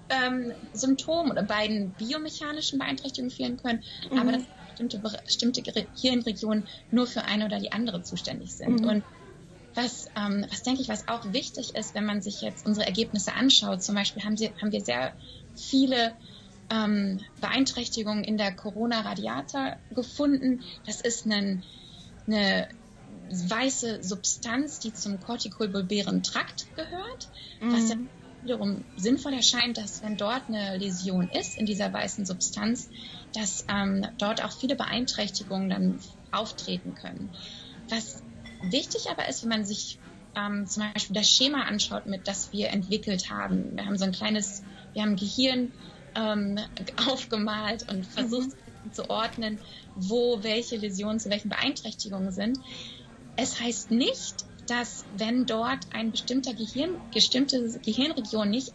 ähm, 0.10 0.52
Symptomen 0.74 1.32
oder 1.32 1.44
beiden 1.44 1.92
biomechanischen 1.92 2.80
Beeinträchtigungen 2.80 3.32
führen 3.32 3.58
können, 3.58 3.84
mhm. 4.12 4.18
aber 4.20 4.32
dass 4.34 4.44
bestimmte, 4.74 5.00
bestimmte 5.26 5.88
Hirnregionen 5.96 6.68
nur 6.92 7.08
für 7.08 7.24
eine 7.24 7.46
oder 7.46 7.60
die 7.60 7.72
andere 7.72 8.02
zuständig 8.04 8.54
sind. 8.54 8.82
Mhm. 8.82 8.88
Und 8.88 9.04
was, 9.76 10.08
ähm, 10.16 10.46
was 10.50 10.64
denke 10.64 10.82
ich, 10.82 10.90
was 10.90 11.08
auch 11.08 11.34
wichtig 11.34 11.76
ist, 11.76 11.96
wenn 11.96 12.06
man 12.06 12.22
sich 12.22 12.42
jetzt 12.42 12.66
unsere 12.66 12.86
Ergebnisse 12.86 13.34
anschaut, 13.34 13.84
zum 13.84 13.96
Beispiel 13.96 14.24
haben, 14.24 14.38
sie, 14.38 14.52
haben 14.62 14.72
wir 14.72 14.82
sehr 14.82 15.14
viele 15.56 16.14
ähm, 16.70 17.20
Beeinträchtigungen 17.42 18.24
in 18.24 18.38
der 18.38 18.54
Corona-Radiata 18.54 19.78
gefunden. 19.92 20.62
Das 20.86 21.02
ist 21.02 21.26
ein, 21.26 21.64
eine 22.28 22.68
weiße 23.30 24.04
Substanz, 24.04 24.80
die 24.80 24.94
zum 24.94 25.20
kortikolbulbären 25.20 26.24
Trakt 26.24 26.68
gehört, 26.76 27.30
mhm. 27.60 27.74
was 27.74 27.90
ja 27.90 27.96
wiederum 28.44 28.84
sinnvoll 28.98 29.34
erscheint, 29.34 29.78
dass 29.78 30.04
wenn 30.04 30.18
dort 30.18 30.44
eine 30.48 30.78
Läsion 30.78 31.30
ist 31.30 31.58
in 31.58 31.66
dieser 31.66 31.92
weißen 31.92 32.26
Substanz, 32.26 32.90
dass 33.34 33.66
ähm, 33.70 34.06
dort 34.18 34.44
auch 34.44 34.52
viele 34.52 34.76
Beeinträchtigungen 34.76 35.70
dann 35.70 36.00
auftreten 36.32 36.96
können. 36.96 37.30
Was 37.90 38.22
wichtig 38.64 39.10
aber 39.10 39.28
ist, 39.28 39.44
wenn 39.44 39.50
man 39.50 39.66
sich 39.66 40.00
ähm, 40.36 40.66
zum 40.68 40.84
Beispiel 40.94 41.16
das 41.16 41.30
Schema 41.30 41.64
anschaut, 41.64 42.06
mit 42.06 42.28
das 42.28 42.52
wir 42.52 42.70
entwickelt 42.70 43.30
haben. 43.30 43.76
Wir 43.76 43.86
haben 43.86 43.98
so 43.98 44.06
ein 44.06 44.12
kleines, 44.12 44.64
wir 44.94 45.04
haben 45.04 45.16
Gehirn 45.16 45.72
ähm, 46.16 46.60
aufgemalt 47.08 47.90
und 47.92 48.06
versucht 48.06 48.50
mhm. 48.86 48.94
zu 48.94 49.10
ordnen, 49.10 49.60
wo 49.96 50.44
welche 50.44 50.78
Läsionen 50.78 51.20
zu 51.20 51.30
welchen 51.30 51.50
Beeinträchtigungen 51.50 52.32
sind. 52.32 52.60
Es 53.36 53.60
heißt 53.60 53.92
nicht, 53.92 54.46
dass 54.68 55.06
wenn 55.18 55.46
dort 55.46 55.80
ein 55.94 56.12
bestimmter 56.12 56.54
Gehirn, 56.54 56.96
bestimmte 57.14 57.80
Gehirnregion 57.80 58.50
nicht 58.50 58.74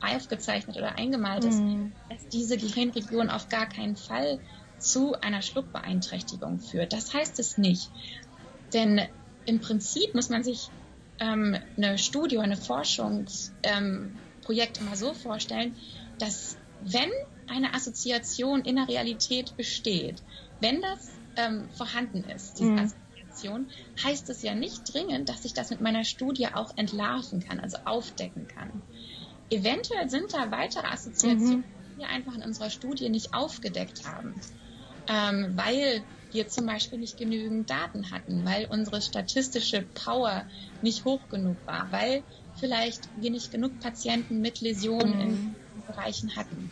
aufgezeichnet 0.00 0.76
oder 0.76 0.96
eingemalt 0.96 1.44
ist, 1.44 1.60
mhm. 1.60 1.92
dass 2.08 2.28
diese 2.28 2.56
Gehirnregion 2.56 3.30
auf 3.30 3.48
gar 3.48 3.66
keinen 3.66 3.96
Fall 3.96 4.40
zu 4.78 5.14
einer 5.20 5.42
Schluckbeeinträchtigung 5.42 6.58
führt. 6.58 6.92
Das 6.92 7.14
heißt 7.14 7.38
es 7.38 7.58
nicht. 7.58 7.90
Denn 8.72 9.00
im 9.44 9.60
Prinzip 9.60 10.14
muss 10.14 10.30
man 10.30 10.42
sich 10.42 10.68
ähm, 11.18 11.56
eine 11.76 11.98
Studie 11.98 12.38
eine 12.38 12.56
Forschungsprojekt 12.56 13.60
ähm, 13.64 14.86
immer 14.86 14.96
so 14.96 15.12
vorstellen, 15.12 15.76
dass 16.18 16.56
wenn 16.82 17.10
eine 17.46 17.74
Assoziation 17.74 18.62
in 18.62 18.76
der 18.76 18.88
Realität 18.88 19.56
besteht, 19.56 20.22
wenn 20.60 20.80
das 20.80 21.10
ähm, 21.36 21.68
vorhanden 21.74 22.24
ist, 22.24 22.60
diese. 22.60 22.78
Assoziation, 22.78 22.94
heißt 24.04 24.28
es 24.30 24.42
ja 24.42 24.54
nicht 24.54 24.92
dringend, 24.92 25.28
dass 25.28 25.44
ich 25.44 25.52
das 25.52 25.70
mit 25.70 25.80
meiner 25.80 26.04
Studie 26.04 26.48
auch 26.48 26.76
entlarven 26.76 27.40
kann, 27.40 27.60
also 27.60 27.78
aufdecken 27.84 28.48
kann. 28.48 28.82
Eventuell 29.50 30.08
sind 30.08 30.32
da 30.32 30.50
weitere 30.50 30.86
Assoziationen, 30.86 31.58
mhm. 31.58 31.64
die 31.94 32.00
wir 32.00 32.08
einfach 32.08 32.34
in 32.34 32.42
unserer 32.42 32.70
Studie 32.70 33.08
nicht 33.08 33.34
aufgedeckt 33.34 34.06
haben, 34.06 34.34
ähm, 35.08 35.52
weil 35.56 36.02
wir 36.32 36.48
zum 36.48 36.66
Beispiel 36.66 36.98
nicht 36.98 37.16
genügend 37.16 37.68
Daten 37.68 38.10
hatten, 38.10 38.44
weil 38.44 38.66
unsere 38.66 39.02
statistische 39.02 39.82
Power 39.82 40.44
nicht 40.82 41.04
hoch 41.04 41.20
genug 41.28 41.56
war, 41.66 41.90
weil 41.90 42.22
vielleicht 42.56 43.08
wir 43.16 43.30
nicht 43.30 43.50
genug 43.50 43.80
Patienten 43.80 44.40
mit 44.40 44.60
Läsionen 44.60 45.16
mhm. 45.16 45.20
in 45.20 45.82
Bereichen 45.86 46.36
hatten. 46.36 46.70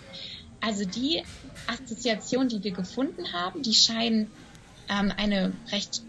Also 0.61 0.85
die 0.85 1.23
Assoziationen, 1.67 2.49
die 2.49 2.63
wir 2.63 2.73
gefunden 2.73 3.33
haben, 3.33 3.63
die 3.63 3.75
scheinen 3.75 4.31
ähm, 4.89 5.13
eine 5.17 5.53
recht 5.71 6.03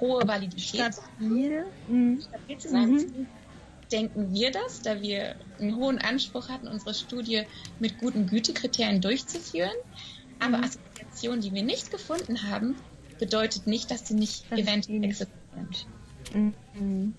hohe 0.00 0.26
Validität 0.26 0.94
stabil, 0.94 1.64
mhm. 1.88 2.20
stabil 2.20 2.58
zu 2.58 2.68
sein. 2.68 2.90
Mhm. 2.90 3.26
Denken 3.92 4.34
wir 4.34 4.50
das, 4.50 4.82
da 4.82 5.00
wir 5.00 5.36
einen 5.60 5.76
hohen 5.76 5.98
Anspruch 5.98 6.48
hatten, 6.48 6.66
unsere 6.66 6.92
Studie 6.92 7.44
mit 7.78 7.98
guten 7.98 8.26
Gütekriterien 8.26 9.00
durchzuführen. 9.00 9.76
Aber 10.40 10.58
mhm. 10.58 10.64
Assoziationen, 10.64 11.40
die 11.40 11.52
wir 11.52 11.62
nicht 11.62 11.90
gefunden 11.90 12.42
haben, 12.42 12.76
bedeutet 13.18 13.66
nicht, 13.66 13.90
dass 13.90 14.06
sie 14.06 14.14
nicht 14.14 14.44
das 14.50 14.58
eventuell 14.58 15.04
existieren. 15.04 15.34
Mhm. 16.74 17.14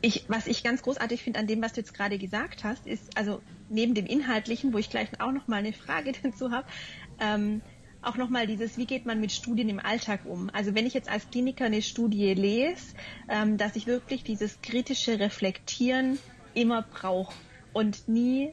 Ich, 0.00 0.24
was 0.28 0.46
ich 0.46 0.62
ganz 0.62 0.82
großartig 0.82 1.22
finde 1.22 1.40
an 1.40 1.46
dem, 1.46 1.62
was 1.62 1.72
du 1.72 1.80
jetzt 1.80 1.94
gerade 1.94 2.18
gesagt 2.18 2.64
hast, 2.64 2.86
ist, 2.86 3.16
also 3.16 3.40
neben 3.68 3.94
dem 3.94 4.06
Inhaltlichen, 4.06 4.72
wo 4.72 4.78
ich 4.78 4.90
gleich 4.90 5.08
auch 5.20 5.32
noch 5.32 5.48
mal 5.48 5.56
eine 5.56 5.72
Frage 5.72 6.12
dazu 6.22 6.50
habe, 6.50 6.66
ähm, 7.20 7.62
auch 8.06 8.16
nochmal 8.16 8.46
dieses, 8.46 8.76
wie 8.76 8.86
geht 8.86 9.06
man 9.06 9.20
mit 9.20 9.32
Studien 9.32 9.68
im 9.68 9.80
Alltag 9.80 10.24
um? 10.24 10.50
Also 10.50 10.74
wenn 10.74 10.86
ich 10.86 10.94
jetzt 10.94 11.08
als 11.08 11.30
Kliniker 11.30 11.66
eine 11.66 11.82
Studie 11.82 12.34
lese, 12.34 12.94
ähm, 13.28 13.56
dass 13.56 13.76
ich 13.76 13.86
wirklich 13.86 14.24
dieses 14.24 14.60
kritische 14.60 15.18
Reflektieren 15.20 16.18
immer 16.54 16.82
brauche 16.82 17.34
und 17.72 18.08
nie 18.08 18.52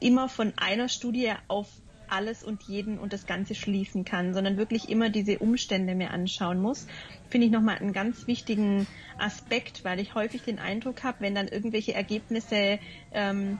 immer 0.00 0.28
von 0.28 0.52
einer 0.56 0.88
Studie 0.88 1.32
auf 1.48 1.68
alles 2.08 2.42
und 2.44 2.62
jeden 2.62 2.98
und 2.98 3.12
das 3.12 3.26
Ganze 3.26 3.54
schließen 3.54 4.04
kann, 4.04 4.32
sondern 4.32 4.56
wirklich 4.56 4.88
immer 4.88 5.10
diese 5.10 5.38
Umstände 5.38 5.94
mir 5.94 6.10
anschauen 6.10 6.60
muss, 6.60 6.86
finde 7.28 7.46
ich 7.46 7.52
nochmal 7.52 7.78
einen 7.78 7.92
ganz 7.92 8.26
wichtigen 8.26 8.86
Aspekt, 9.18 9.84
weil 9.84 9.98
ich 9.98 10.14
häufig 10.14 10.42
den 10.42 10.58
Eindruck 10.58 11.02
habe, 11.02 11.18
wenn 11.20 11.34
dann 11.34 11.48
irgendwelche 11.48 11.94
Ergebnisse 11.94 12.78
ähm, 13.10 13.58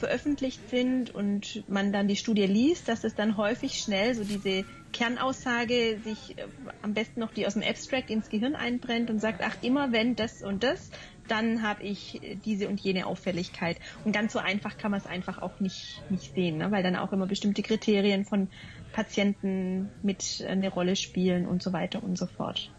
veröffentlicht 0.00 0.68
sind 0.68 1.14
und 1.14 1.62
man 1.68 1.92
dann 1.92 2.08
die 2.08 2.16
Studie 2.16 2.46
liest, 2.46 2.88
dass 2.88 3.04
es 3.04 3.14
dann 3.14 3.36
häufig 3.36 3.78
schnell 3.78 4.14
so 4.14 4.24
diese 4.24 4.64
Kernaussage 4.92 6.00
sich 6.02 6.36
äh, 6.36 6.46
am 6.82 6.94
besten 6.94 7.20
noch 7.20 7.32
die 7.32 7.46
aus 7.46 7.54
dem 7.54 7.62
Abstract 7.62 8.10
ins 8.10 8.28
Gehirn 8.28 8.56
einbrennt 8.56 9.10
und 9.10 9.20
sagt, 9.20 9.42
ach 9.44 9.56
immer 9.62 9.92
wenn 9.92 10.16
das 10.16 10.42
und 10.42 10.64
das, 10.64 10.90
dann 11.28 11.62
habe 11.62 11.84
ich 11.84 12.20
diese 12.44 12.68
und 12.68 12.80
jene 12.80 13.06
Auffälligkeit. 13.06 13.78
Und 14.04 14.12
ganz 14.12 14.32
so 14.32 14.40
einfach 14.40 14.76
kann 14.78 14.90
man 14.90 14.98
es 14.98 15.06
einfach 15.06 15.40
auch 15.40 15.60
nicht, 15.60 16.02
nicht 16.10 16.34
sehen, 16.34 16.58
ne? 16.58 16.72
weil 16.72 16.82
dann 16.82 16.96
auch 16.96 17.12
immer 17.12 17.26
bestimmte 17.26 17.62
Kriterien 17.62 18.24
von 18.24 18.48
Patienten 18.92 19.90
mit 20.02 20.44
eine 20.46 20.70
Rolle 20.70 20.96
spielen 20.96 21.46
und 21.46 21.62
so 21.62 21.72
weiter 21.72 22.02
und 22.02 22.18
so 22.18 22.26
fort. 22.26 22.72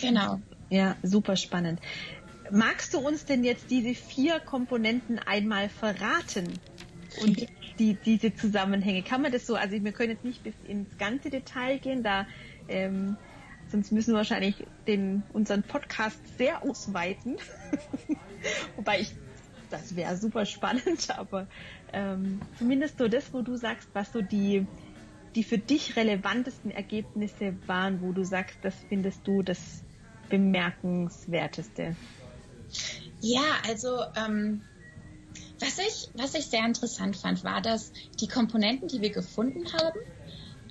Genau. 0.00 0.40
Ja, 0.70 0.96
super 1.02 1.36
spannend. 1.36 1.80
Magst 2.52 2.94
du 2.94 2.98
uns 2.98 3.24
denn 3.24 3.44
jetzt 3.44 3.70
diese 3.70 3.94
vier 3.94 4.38
Komponenten 4.38 5.18
einmal 5.18 5.68
verraten? 5.68 6.60
Und 7.20 7.46
die, 7.78 7.94
diese 7.94 8.34
Zusammenhänge. 8.34 9.02
Kann 9.02 9.22
man 9.22 9.32
das 9.32 9.46
so, 9.46 9.54
also 9.56 9.82
wir 9.82 9.92
können 9.92 10.10
jetzt 10.10 10.24
nicht 10.24 10.42
bis 10.42 10.54
ins 10.68 10.96
ganze 10.98 11.30
Detail 11.30 11.78
gehen, 11.78 12.02
da 12.02 12.26
ähm, 12.68 13.16
Sonst 13.72 13.90
müssen 13.90 14.12
wir 14.12 14.18
wahrscheinlich 14.18 14.66
den, 14.86 15.22
unseren 15.32 15.62
Podcast 15.62 16.20
sehr 16.36 16.62
ausweiten. 16.62 17.38
Wobei 18.76 19.00
ich, 19.00 19.14
das 19.70 19.96
wäre 19.96 20.18
super 20.18 20.44
spannend, 20.44 21.08
aber 21.16 21.46
ähm, 21.90 22.42
zumindest 22.58 22.98
so 22.98 23.08
das, 23.08 23.32
wo 23.32 23.40
du 23.40 23.56
sagst, 23.56 23.88
was 23.94 24.12
so 24.12 24.20
die, 24.20 24.66
die 25.34 25.42
für 25.42 25.56
dich 25.56 25.96
relevantesten 25.96 26.70
Ergebnisse 26.70 27.54
waren, 27.66 28.02
wo 28.02 28.12
du 28.12 28.24
sagst, 28.24 28.58
das 28.60 28.74
findest 28.90 29.26
du 29.26 29.42
das 29.42 29.82
bemerkenswerteste. 30.28 31.96
Ja, 33.20 33.42
also 33.66 34.00
ähm, 34.16 34.62
was 35.60 35.78
ich, 35.78 36.08
was 36.14 36.34
ich 36.34 36.46
sehr 36.46 36.64
interessant 36.64 37.16
fand, 37.16 37.44
war, 37.44 37.60
dass 37.60 37.92
die 38.20 38.26
Komponenten, 38.26 38.88
die 38.88 39.00
wir 39.00 39.10
gefunden 39.10 39.72
haben, 39.72 40.00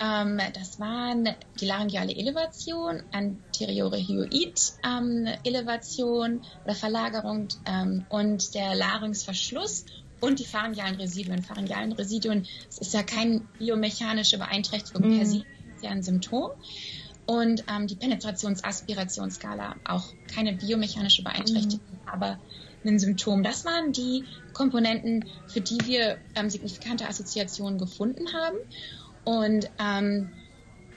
ähm, 0.00 0.40
das 0.54 0.80
waren 0.80 1.28
die 1.60 1.66
laryngeale 1.66 2.14
Elevation, 2.14 3.02
anteriore 3.12 3.98
Hyoid-Elevation 3.98 6.30
ähm, 6.30 6.40
oder 6.64 6.74
Verlagerung 6.74 7.48
ähm, 7.66 8.06
und 8.08 8.54
der 8.54 8.74
Larynxverschluss 8.74 9.84
und 10.20 10.40
die 10.40 10.44
pharyngealen 10.44 10.96
Residuen. 10.96 11.42
Pharyngealen 11.42 11.92
Residuen, 11.92 12.46
das 12.66 12.78
ist 12.78 12.94
ja 12.94 13.02
keine 13.02 13.40
biomechanische 13.58 14.38
Beeinträchtigung 14.38 15.08
mhm. 15.08 15.18
per 15.18 15.26
se, 15.26 15.44
ist 15.76 15.84
ja 15.84 15.90
ein 15.90 16.02
Symptom. 16.02 16.52
Und 17.26 17.64
ähm, 17.70 17.86
die 17.86 17.94
Penetrations-Aspirationsskala, 17.94 19.76
auch 19.84 20.12
keine 20.34 20.54
biomechanische 20.54 21.22
Beeinträchtigung, 21.22 21.86
mhm. 21.86 22.08
aber 22.08 22.38
ein 22.84 22.98
Symptom. 22.98 23.42
Das 23.42 23.64
waren 23.64 23.92
die 23.92 24.24
Komponenten, 24.52 25.24
für 25.46 25.60
die 25.60 25.78
wir 25.86 26.18
ähm, 26.34 26.50
signifikante 26.50 27.08
Assoziationen 27.08 27.78
gefunden 27.78 28.32
haben. 28.32 28.56
Und 29.24 29.70
ähm, 29.78 30.30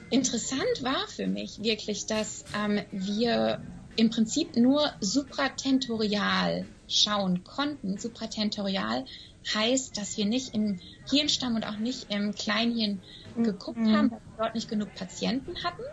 interessant 0.09 0.81
war 0.81 1.07
für 1.07 1.27
mich 1.27 1.61
wirklich, 1.61 2.07
dass 2.07 2.43
ähm, 2.57 2.81
wir 2.91 3.61
im 3.95 4.09
Prinzip 4.09 4.55
nur 4.55 4.91
supratentorial 4.99 6.65
schauen 6.87 7.43
konnten. 7.43 7.97
Supratentorial 7.97 9.05
heißt, 9.53 9.97
dass 9.97 10.17
wir 10.17 10.25
nicht 10.25 10.53
im 10.55 10.79
Hirnstamm 11.09 11.55
und 11.55 11.65
auch 11.65 11.77
nicht 11.77 12.11
im 12.11 12.33
Kleinhirn 12.33 13.01
geguckt 13.37 13.79
mhm. 13.79 13.95
haben, 13.95 14.11
weil 14.11 14.19
wir 14.19 14.37
dort 14.37 14.55
nicht 14.55 14.69
genug 14.69 14.93
Patienten 14.95 15.63
hatten. 15.63 15.83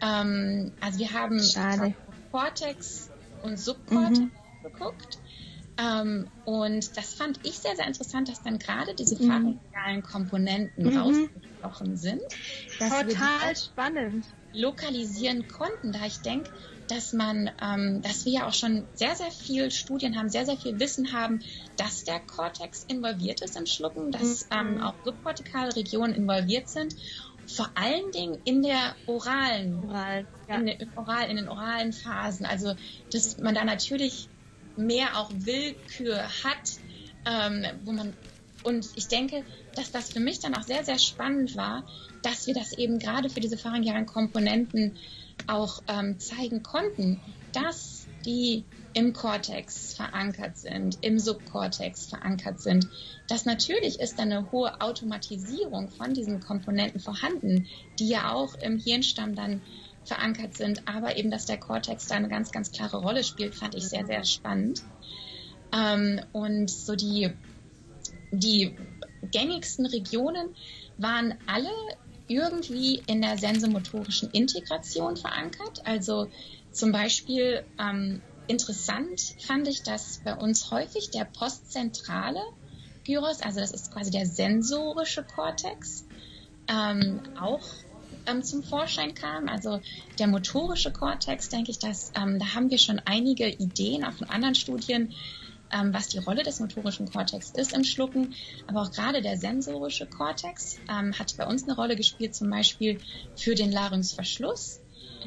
Ähm, 0.00 0.72
also 0.80 0.98
wir 0.98 1.12
haben 1.12 1.40
Cortex 2.30 3.10
und 3.42 3.58
Subcortex 3.58 4.18
mhm. 4.18 4.30
geguckt. 4.62 5.18
Ähm, 5.76 6.28
und 6.44 6.96
das 6.96 7.14
fand 7.14 7.40
ich 7.42 7.58
sehr, 7.58 7.74
sehr 7.76 7.86
interessant, 7.86 8.28
dass 8.28 8.42
dann 8.42 8.58
gerade 8.58 8.94
diese 8.94 9.20
mhm. 9.20 9.28
pharyngealen 9.28 10.02
Komponenten 10.02 10.90
mhm. 10.90 10.98
rausgebrochen 10.98 11.96
sind. 11.96 12.22
Total 12.78 13.56
spannend. 13.56 14.24
Lokalisieren 14.52 15.48
konnten, 15.48 15.90
da 15.92 16.06
ich 16.06 16.18
denke, 16.18 16.50
dass 16.88 17.12
man, 17.12 17.50
ähm, 17.62 18.02
dass 18.02 18.24
wir 18.24 18.32
ja 18.32 18.48
auch 18.48 18.52
schon 18.52 18.84
sehr, 18.94 19.16
sehr 19.16 19.30
viel 19.30 19.70
Studien 19.70 20.16
haben, 20.16 20.28
sehr, 20.28 20.44
sehr 20.44 20.56
viel 20.56 20.78
Wissen 20.78 21.12
haben, 21.12 21.40
dass 21.76 22.04
der 22.04 22.20
Kortex 22.20 22.84
involviert 22.88 23.40
ist 23.40 23.56
im 23.56 23.66
Schlucken, 23.66 24.12
dass 24.12 24.46
mhm. 24.50 24.76
ähm, 24.76 24.82
auch 24.82 24.94
subkortikale 25.04 25.74
Regionen 25.74 26.14
involviert 26.14 26.68
sind. 26.68 26.94
Vor 27.46 27.70
allen 27.74 28.10
Dingen 28.12 28.38
in 28.44 28.62
der 28.62 28.94
oralen, 29.06 29.84
Oral, 29.84 30.26
ja. 30.48 30.56
in, 30.56 30.66
den, 30.66 30.90
oral, 30.96 31.28
in 31.28 31.36
den 31.36 31.48
oralen 31.48 31.92
Phasen. 31.92 32.46
Also, 32.46 32.74
dass 33.12 33.38
man 33.38 33.54
da 33.54 33.64
natürlich 33.64 34.28
mehr 34.76 35.18
auch 35.18 35.30
Willkür 35.32 36.22
hat, 36.42 36.78
ähm, 37.26 37.64
wo 37.84 37.92
man 37.92 38.12
und 38.64 38.88
ich 38.96 39.08
denke, 39.08 39.44
dass 39.74 39.92
das 39.92 40.10
für 40.10 40.20
mich 40.20 40.40
dann 40.40 40.54
auch 40.54 40.62
sehr, 40.62 40.84
sehr 40.84 40.98
spannend 40.98 41.54
war, 41.54 41.84
dass 42.22 42.46
wir 42.46 42.54
das 42.54 42.72
eben 42.72 42.98
gerade 42.98 43.28
für 43.28 43.40
diese 43.40 43.58
pharyngealen 43.58 44.06
Komponenten 44.06 44.96
auch 45.46 45.82
ähm, 45.86 46.18
zeigen 46.18 46.62
konnten, 46.62 47.20
dass 47.52 48.06
die 48.24 48.64
im 48.94 49.12
Kortex 49.12 49.94
verankert 49.94 50.56
sind, 50.56 50.98
im 51.02 51.18
Subkortex 51.18 52.06
verankert 52.06 52.60
sind. 52.60 52.88
Dass 53.28 53.44
natürlich 53.44 54.00
ist 54.00 54.18
dann 54.18 54.32
eine 54.32 54.50
hohe 54.52 54.80
Automatisierung 54.80 55.90
von 55.90 56.14
diesen 56.14 56.40
Komponenten 56.40 57.00
vorhanden, 57.00 57.66
die 57.98 58.08
ja 58.08 58.32
auch 58.32 58.54
im 58.54 58.78
Hirnstamm 58.78 59.34
dann 59.34 59.60
verankert 60.04 60.56
sind, 60.56 60.86
aber 60.86 61.16
eben, 61.16 61.30
dass 61.30 61.46
der 61.46 61.58
Cortex 61.58 62.06
da 62.06 62.16
eine 62.16 62.28
ganz, 62.28 62.52
ganz 62.52 62.72
klare 62.72 62.98
Rolle 62.98 63.24
spielt, 63.24 63.54
fand 63.54 63.74
ich 63.74 63.88
sehr, 63.88 64.06
sehr 64.06 64.24
spannend. 64.24 64.82
Ähm, 65.72 66.20
und 66.32 66.70
so 66.70 66.94
die, 66.94 67.30
die 68.30 68.76
gängigsten 69.30 69.86
Regionen 69.86 70.48
waren 70.98 71.34
alle 71.46 71.70
irgendwie 72.28 73.02
in 73.06 73.22
der 73.22 73.38
sensomotorischen 73.38 74.30
Integration 74.30 75.16
verankert. 75.16 75.82
Also 75.84 76.28
zum 76.70 76.92
Beispiel 76.92 77.64
ähm, 77.78 78.20
interessant 78.46 79.34
fand 79.40 79.68
ich, 79.68 79.82
dass 79.82 80.20
bei 80.24 80.34
uns 80.34 80.70
häufig 80.70 81.10
der 81.10 81.24
postzentrale 81.24 82.42
Gyros, 83.04 83.40
also 83.42 83.60
das 83.60 83.70
ist 83.70 83.92
quasi 83.92 84.10
der 84.10 84.26
sensorische 84.26 85.22
Kortex, 85.22 86.06
ähm, 86.68 87.20
auch 87.38 87.62
ähm, 88.26 88.42
zum 88.42 88.62
Vorschein 88.62 89.14
kam. 89.14 89.48
Also 89.48 89.80
der 90.18 90.26
motorische 90.26 90.92
Kortex, 90.92 91.48
denke 91.48 91.70
ich, 91.70 91.78
dass 91.78 92.12
ähm, 92.16 92.38
da 92.38 92.54
haben 92.54 92.70
wir 92.70 92.78
schon 92.78 93.00
einige 93.04 93.48
Ideen 93.48 94.04
auch 94.04 94.12
von 94.12 94.28
anderen 94.28 94.54
Studien, 94.54 95.12
ähm, 95.72 95.92
was 95.92 96.08
die 96.08 96.18
Rolle 96.18 96.42
des 96.42 96.60
motorischen 96.60 97.10
Kortex 97.10 97.50
ist 97.50 97.72
im 97.72 97.84
Schlucken. 97.84 98.34
Aber 98.66 98.82
auch 98.82 98.90
gerade 98.90 99.22
der 99.22 99.36
sensorische 99.36 100.06
Kortex 100.06 100.78
ähm, 100.90 101.12
hat 101.18 101.36
bei 101.36 101.46
uns 101.46 101.64
eine 101.64 101.76
Rolle 101.76 101.96
gespielt, 101.96 102.34
zum 102.34 102.50
Beispiel 102.50 103.00
für 103.36 103.54
den 103.54 103.72
Larynxverschluss, 103.72 104.80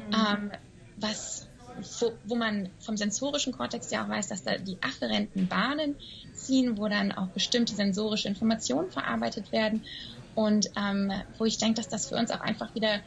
mhm. 0.08 0.14
Ähm, 0.14 0.52
was 0.96 1.47
wo, 2.00 2.12
wo, 2.24 2.34
man 2.34 2.68
vom 2.80 2.96
sensorischen 2.96 3.52
Kortex 3.52 3.90
ja 3.90 4.04
auch 4.04 4.08
weiß, 4.08 4.28
dass 4.28 4.42
da 4.42 4.58
die 4.58 4.78
afferenten 4.82 5.48
Bahnen 5.48 5.96
ziehen, 6.34 6.78
wo 6.78 6.88
dann 6.88 7.12
auch 7.12 7.28
bestimmte 7.28 7.74
sensorische 7.74 8.28
Informationen 8.28 8.90
verarbeitet 8.90 9.52
werden. 9.52 9.84
Und 10.34 10.70
ähm, 10.76 11.12
wo 11.36 11.44
ich 11.44 11.58
denke, 11.58 11.76
dass 11.76 11.88
das 11.88 12.08
für 12.08 12.16
uns 12.16 12.30
auch 12.30 12.40
einfach 12.40 12.74
wieder 12.74 13.00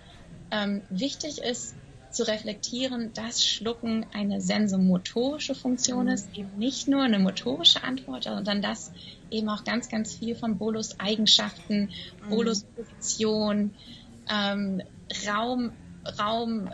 ähm, 0.51 0.81
wichtig 0.89 1.41
ist, 1.41 1.75
zu 2.11 2.27
reflektieren, 2.27 3.13
dass 3.13 3.43
Schlucken 3.43 4.05
eine 4.13 4.41
sensomotorische 4.41 5.55
Funktion 5.55 6.05
mhm. 6.05 6.11
ist, 6.11 6.29
eben 6.35 6.57
nicht 6.57 6.87
nur 6.87 7.03
eine 7.03 7.19
motorische 7.19 7.83
Antwort, 7.83 8.25
sondern 8.25 8.61
dass 8.61 8.91
eben 9.29 9.49
auch 9.49 9.63
ganz, 9.63 9.89
ganz 9.89 10.13
viel 10.13 10.35
von 10.35 10.57
Bolus 10.57 10.99
Eigenschaften, 10.99 11.89
mhm. 12.25 12.29
Bolus 12.29 12.63
Position, 12.63 13.73
ähm, 14.29 14.81
Raum, 15.27 15.71
Raum, 16.19 16.69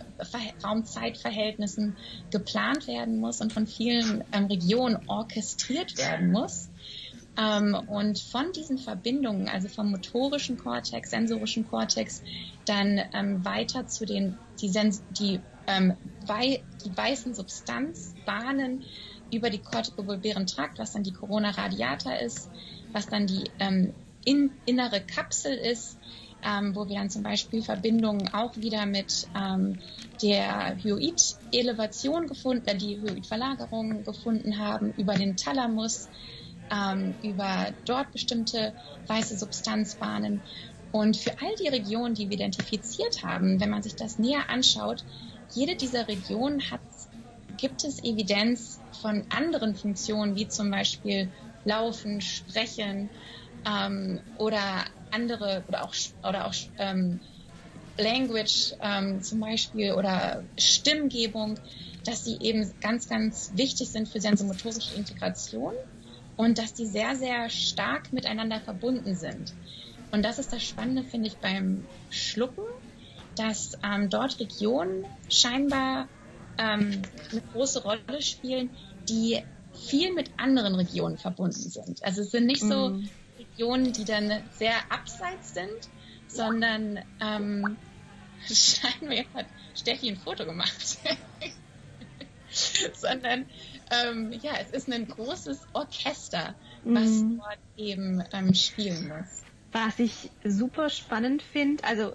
Raumzeitverhältnissen 0.63 1.97
geplant 2.31 2.87
werden 2.87 3.19
muss 3.19 3.41
und 3.41 3.53
von 3.53 3.67
vielen 3.67 4.23
ähm, 4.31 4.45
Regionen 4.45 4.97
orchestriert 5.07 5.97
werden 5.97 6.31
muss. 6.31 6.69
Ähm, 7.37 7.75
und 7.87 8.19
von 8.19 8.51
diesen 8.53 8.77
Verbindungen, 8.79 9.47
also 9.47 9.67
vom 9.69 9.91
motorischen 9.91 10.57
Kortex, 10.57 11.11
sensorischen 11.11 11.67
Kortex, 11.67 12.23
dann 12.65 12.99
ähm, 13.13 13.45
weiter 13.45 13.87
zu 13.87 14.05
den, 14.05 14.37
die, 14.59 14.69
Sens 14.69 15.03
die, 15.09 15.41
ähm, 15.67 15.95
wei 16.25 16.63
die 16.83 16.95
weißen 16.95 17.35
Substanzbahnen 17.35 18.83
über 19.31 19.49
die 19.49 19.59
kortikobulbären 19.59 20.47
Trakt, 20.47 20.79
was 20.79 20.93
dann 20.93 21.03
die 21.03 21.13
Corona 21.13 21.51
radiata 21.51 22.15
ist, 22.15 22.49
was 22.91 23.07
dann 23.07 23.27
die 23.27 23.51
ähm, 23.59 23.93
in, 24.25 24.51
innere 24.65 25.01
Kapsel 25.01 25.53
ist, 25.53 25.99
ähm, 26.43 26.75
wo 26.75 26.87
wir 26.87 26.97
dann 26.97 27.09
zum 27.09 27.23
Beispiel 27.23 27.61
Verbindungen 27.63 28.33
auch 28.33 28.55
wieder 28.57 28.85
mit 28.85 29.27
ähm, 29.35 29.79
der 30.21 30.77
Hyoid-Elevation 30.77 32.27
gefunden, 32.27 32.67
äh, 32.67 32.77
die 32.77 33.01
Hyoid-Verlagerung 33.01 34.03
gefunden 34.03 34.57
haben, 34.57 34.93
über 34.97 35.15
den 35.15 35.35
Thalamus, 35.35 36.09
ähm, 36.71 37.17
über 37.21 37.73
dort 37.85 38.11
bestimmte 38.11 38.73
weiße 39.07 39.37
Substanzbahnen. 39.37 40.43
Und 40.91 41.17
für 41.17 41.31
all 41.31 41.53
die 41.61 41.67
Regionen, 41.67 42.13
die 42.13 42.29
wir 42.29 42.35
identifiziert 42.35 43.23
haben, 43.23 43.59
wenn 43.59 43.69
man 43.69 43.83
sich 43.83 43.95
das 43.95 44.19
näher 44.19 44.49
anschaut, 44.49 45.03
jede 45.49 45.75
dieser 45.75 46.07
Regionen 46.07 46.71
hat, 46.71 46.81
gibt 47.57 47.83
es 47.83 48.03
Evidenz 48.03 48.79
von 49.01 49.25
anderen 49.29 49.75
Funktionen, 49.75 50.35
wie 50.35 50.47
zum 50.47 50.69
Beispiel 50.69 51.31
Laufen, 51.63 52.21
Sprechen 52.21 53.09
ähm, 53.65 54.19
oder 54.37 54.85
andere 55.11 55.63
oder 55.67 55.83
auch 55.83 55.95
oder 56.23 56.47
auch 56.47 56.53
ähm, 56.77 57.19
Language 57.97 58.73
ähm, 58.81 59.21
zum 59.21 59.39
Beispiel 59.39 59.93
oder 59.93 60.43
Stimmgebung, 60.57 61.59
dass 62.05 62.23
sie 62.23 62.37
eben 62.39 62.71
ganz, 62.79 63.09
ganz 63.09 63.51
wichtig 63.55 63.89
sind 63.89 64.07
für 64.07 64.21
sensomotorische 64.21 64.95
Integration 64.95 65.73
und 66.35 66.57
dass 66.57 66.73
die 66.73 66.85
sehr, 66.85 67.15
sehr 67.15 67.49
stark 67.49 68.13
miteinander 68.13 68.61
verbunden 68.61 69.15
sind. 69.15 69.53
Und 70.11 70.23
das 70.23 70.39
ist 70.39 70.53
das 70.53 70.63
Spannende, 70.63 71.03
finde 71.03 71.27
ich, 71.27 71.37
beim 71.37 71.85
Schlucken, 72.09 72.63
dass 73.35 73.73
ähm, 73.83 74.09
dort 74.09 74.39
Regionen 74.39 75.05
scheinbar 75.29 76.07
ähm, 76.57 77.01
eine 77.31 77.41
große 77.51 77.83
Rolle 77.83 78.21
spielen, 78.21 78.69
die 79.09 79.41
viel 79.73 80.13
mit 80.13 80.31
anderen 80.37 80.75
Regionen 80.75 81.17
verbunden 81.17 81.69
sind. 81.69 82.03
Also 82.03 82.21
es 82.21 82.31
sind 82.31 82.45
nicht 82.45 82.61
so 82.61 82.89
mm. 82.89 83.09
Regionen, 83.37 83.93
die 83.93 84.05
dann 84.05 84.43
sehr 84.51 84.75
abseits 84.89 85.53
sind, 85.53 85.89
sondern 86.27 86.99
ähm, 87.21 87.77
scheinbar 88.47 89.17
jetzt 89.17 89.33
hat 89.33 89.45
Steffi 89.75 90.09
ein 90.09 90.17
Foto 90.17 90.45
gemacht. 90.45 90.97
sondern 92.93 93.45
ähm, 93.91 94.33
ja, 94.41 94.53
es 94.59 94.71
ist 94.71 94.91
ein 94.91 95.07
großes 95.07 95.67
Orchester, 95.73 96.55
was 96.83 97.09
mm. 97.09 97.37
dort 97.37 97.59
eben 97.77 98.23
ähm, 98.33 98.53
spielen 98.53 99.07
muss. 99.07 99.43
Was 99.71 99.99
ich 99.99 100.31
super 100.43 100.89
spannend 100.89 101.41
finde, 101.41 101.83
also 101.83 102.13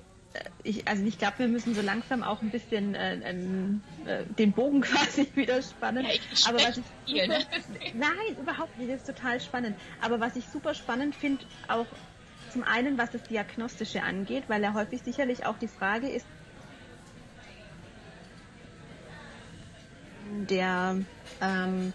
ich, 0.62 0.88
also 0.88 1.04
ich 1.04 1.18
glaube, 1.18 1.40
wir 1.40 1.48
müssen 1.48 1.74
so 1.74 1.82
langsam 1.82 2.22
auch 2.22 2.40
ein 2.42 2.50
bisschen 2.50 2.94
äh, 2.94 3.16
äh, 4.04 4.24
den 4.26 4.52
Bogen 4.52 4.80
quasi 4.82 5.30
wieder 5.34 5.60
spannen. 5.62 6.04
Ja, 6.04 6.12
ich 6.12 6.46
Aber 6.46 6.58
was 6.58 6.76
ich 6.76 6.84
viel, 7.04 7.22
super, 7.22 7.38
ne? 7.38 7.46
nein, 7.94 8.36
überhaupt 8.38 8.76
nicht. 8.78 8.90
Das 8.90 9.00
ist 9.00 9.06
total 9.06 9.40
spannend. 9.40 9.76
Aber 10.00 10.20
was 10.20 10.36
ich 10.36 10.46
super 10.48 10.74
spannend 10.74 11.14
finde, 11.14 11.44
auch 11.68 11.86
zum 12.50 12.64
einen, 12.64 12.98
was 12.98 13.10
das 13.10 13.22
Diagnostische 13.22 14.02
angeht, 14.02 14.44
weil 14.48 14.62
ja 14.62 14.74
häufig 14.74 15.02
sicherlich 15.02 15.46
auch 15.46 15.58
die 15.58 15.68
Frage 15.68 16.08
ist, 16.08 16.26
der 20.48 20.98
ähm, 21.40 21.92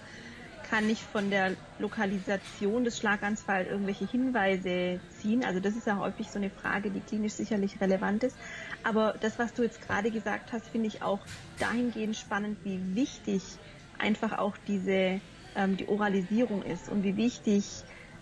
kann 0.70 0.86
nicht 0.86 1.03
von 1.03 1.30
der 1.30 1.55
Lokalisation 1.78 2.84
des 2.84 2.97
Schlaganfalls 2.97 3.70
irgendwelche 3.70 4.05
Hinweise 4.05 4.99
ziehen. 5.09 5.43
Also 5.43 5.59
das 5.59 5.76
ist 5.76 5.88
ja 5.88 5.97
häufig 5.97 6.30
so 6.32 6.39
eine 6.39 6.49
Frage, 6.49 6.91
die 6.91 6.99
klinisch 7.01 7.34
sicherlich 7.34 7.80
relevant 7.80 8.24
ist. 8.24 8.38
Aber 8.84 9.13
das, 9.22 9.39
was 9.39 9.53
du 9.53 9.63
jetzt 9.63 9.82
gerade 9.82 10.11
gesagt 10.11 10.51
hast, 10.51 10.68
finde 10.68 10.88
ich 10.88 11.01
auch 11.01 11.26
dahingehend 11.57 12.15
spannend, 12.15 12.57
wie 12.63 12.95
wichtig 12.95 13.43
einfach 13.97 14.38
auch 14.38 14.57
diese 14.68 15.22
ähm, 15.55 15.78
die 15.78 15.88
Oralisierung 15.88 16.61
ist 16.63 16.89
und 16.89 17.03
wie 17.03 17.15
wichtig 17.18 17.65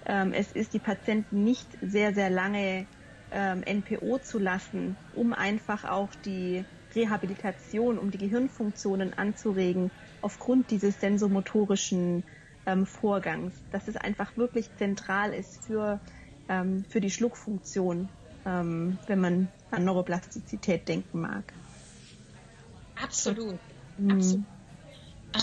ähm, 0.06 0.32
es 0.34 0.52
ist, 0.52 0.74
die 0.74 0.80
Patienten 0.80 1.44
nicht 1.44 1.78
sehr, 1.82 2.14
sehr 2.14 2.30
lange 2.30 2.88
ähm, 3.32 3.64
NPO 3.66 4.20
zu 4.20 4.40
lassen, 4.40 4.96
um 5.14 5.34
einfach 5.34 5.84
auch 5.84 6.14
die 6.24 6.64
Rehabilitation, 6.96 7.98
um 7.98 8.12
die 8.12 8.18
Gehirnfunktionen 8.18 9.14
anzuregen, 9.14 9.92
aufgrund 10.26 10.72
dieses 10.72 11.00
sensomotorischen 11.00 12.24
ähm, 12.66 12.88
Vorgangs, 12.88 13.54
dass 13.70 13.88
es 13.88 13.96
einfach 13.96 14.36
wirklich 14.38 14.76
zentral 14.76 15.36
ist 15.36 15.64
für, 15.66 16.02
ähm, 16.48 16.84
für 16.90 17.00
die 17.00 17.12
Schluckfunktion, 17.12 18.10
ähm, 18.44 18.98
wenn 19.06 19.20
man 19.20 19.52
an 19.70 19.86
Neuroplastizität 19.86 20.88
denken 20.88 21.22
mag. 21.22 21.54
Absolut. 22.96 23.60
Mhm. 23.98 24.12
Absolut. 24.12 24.46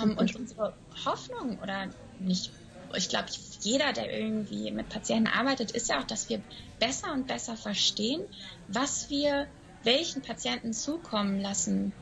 Ähm, 0.03 0.19
und 0.19 0.35
unsere 0.35 0.77
Hoffnung 1.05 1.61
oder 1.61 1.89
nicht, 2.19 2.51
ich 2.97 3.09
glaube, 3.09 3.29
jeder, 3.61 3.93
der 3.93 4.13
irgendwie 4.13 4.73
mit 4.73 4.89
Patienten 4.89 5.29
arbeitet, 5.29 5.71
ist 5.71 5.91
ja 5.91 6.01
auch, 6.01 6.07
dass 6.09 6.29
wir 6.29 6.43
besser 6.81 7.13
und 7.13 7.29
besser 7.29 7.57
verstehen, 7.57 8.21
was 8.67 9.09
wir 9.11 9.47
welchen 9.85 10.23
Patienten 10.23 10.73
zukommen 10.73 11.39
lassen 11.39 11.93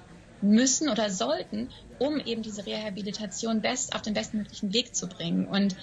müssen 0.43 0.89
oder 0.89 1.11
sollten, 1.11 1.69
um 1.99 2.19
eben 2.19 2.43
diese 2.43 2.67
Rehabilitation 2.67 3.61
best 3.61 3.95
auf 3.95 4.03
den 4.03 4.15
bestmöglichen 4.15 4.73
Weg 4.73 4.95
zu 4.95 5.07
bringen. 5.07 5.47
Und 5.47 5.77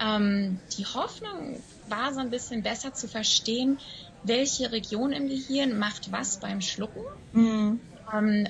ähm, 0.00 0.60
die 0.76 0.86
Hoffnung 0.86 1.60
war 1.88 2.14
so 2.14 2.20
ein 2.20 2.30
bisschen 2.30 2.62
besser 2.62 2.94
zu 2.94 3.08
verstehen, 3.08 3.78
welche 4.22 4.72
Region 4.72 5.12
im 5.12 5.28
Gehirn 5.28 5.78
macht 5.78 6.12
was 6.12 6.38
beim 6.38 6.60
Schlucken. 6.60 7.02
Mhm. 7.32 7.80
Ähm, 8.12 8.48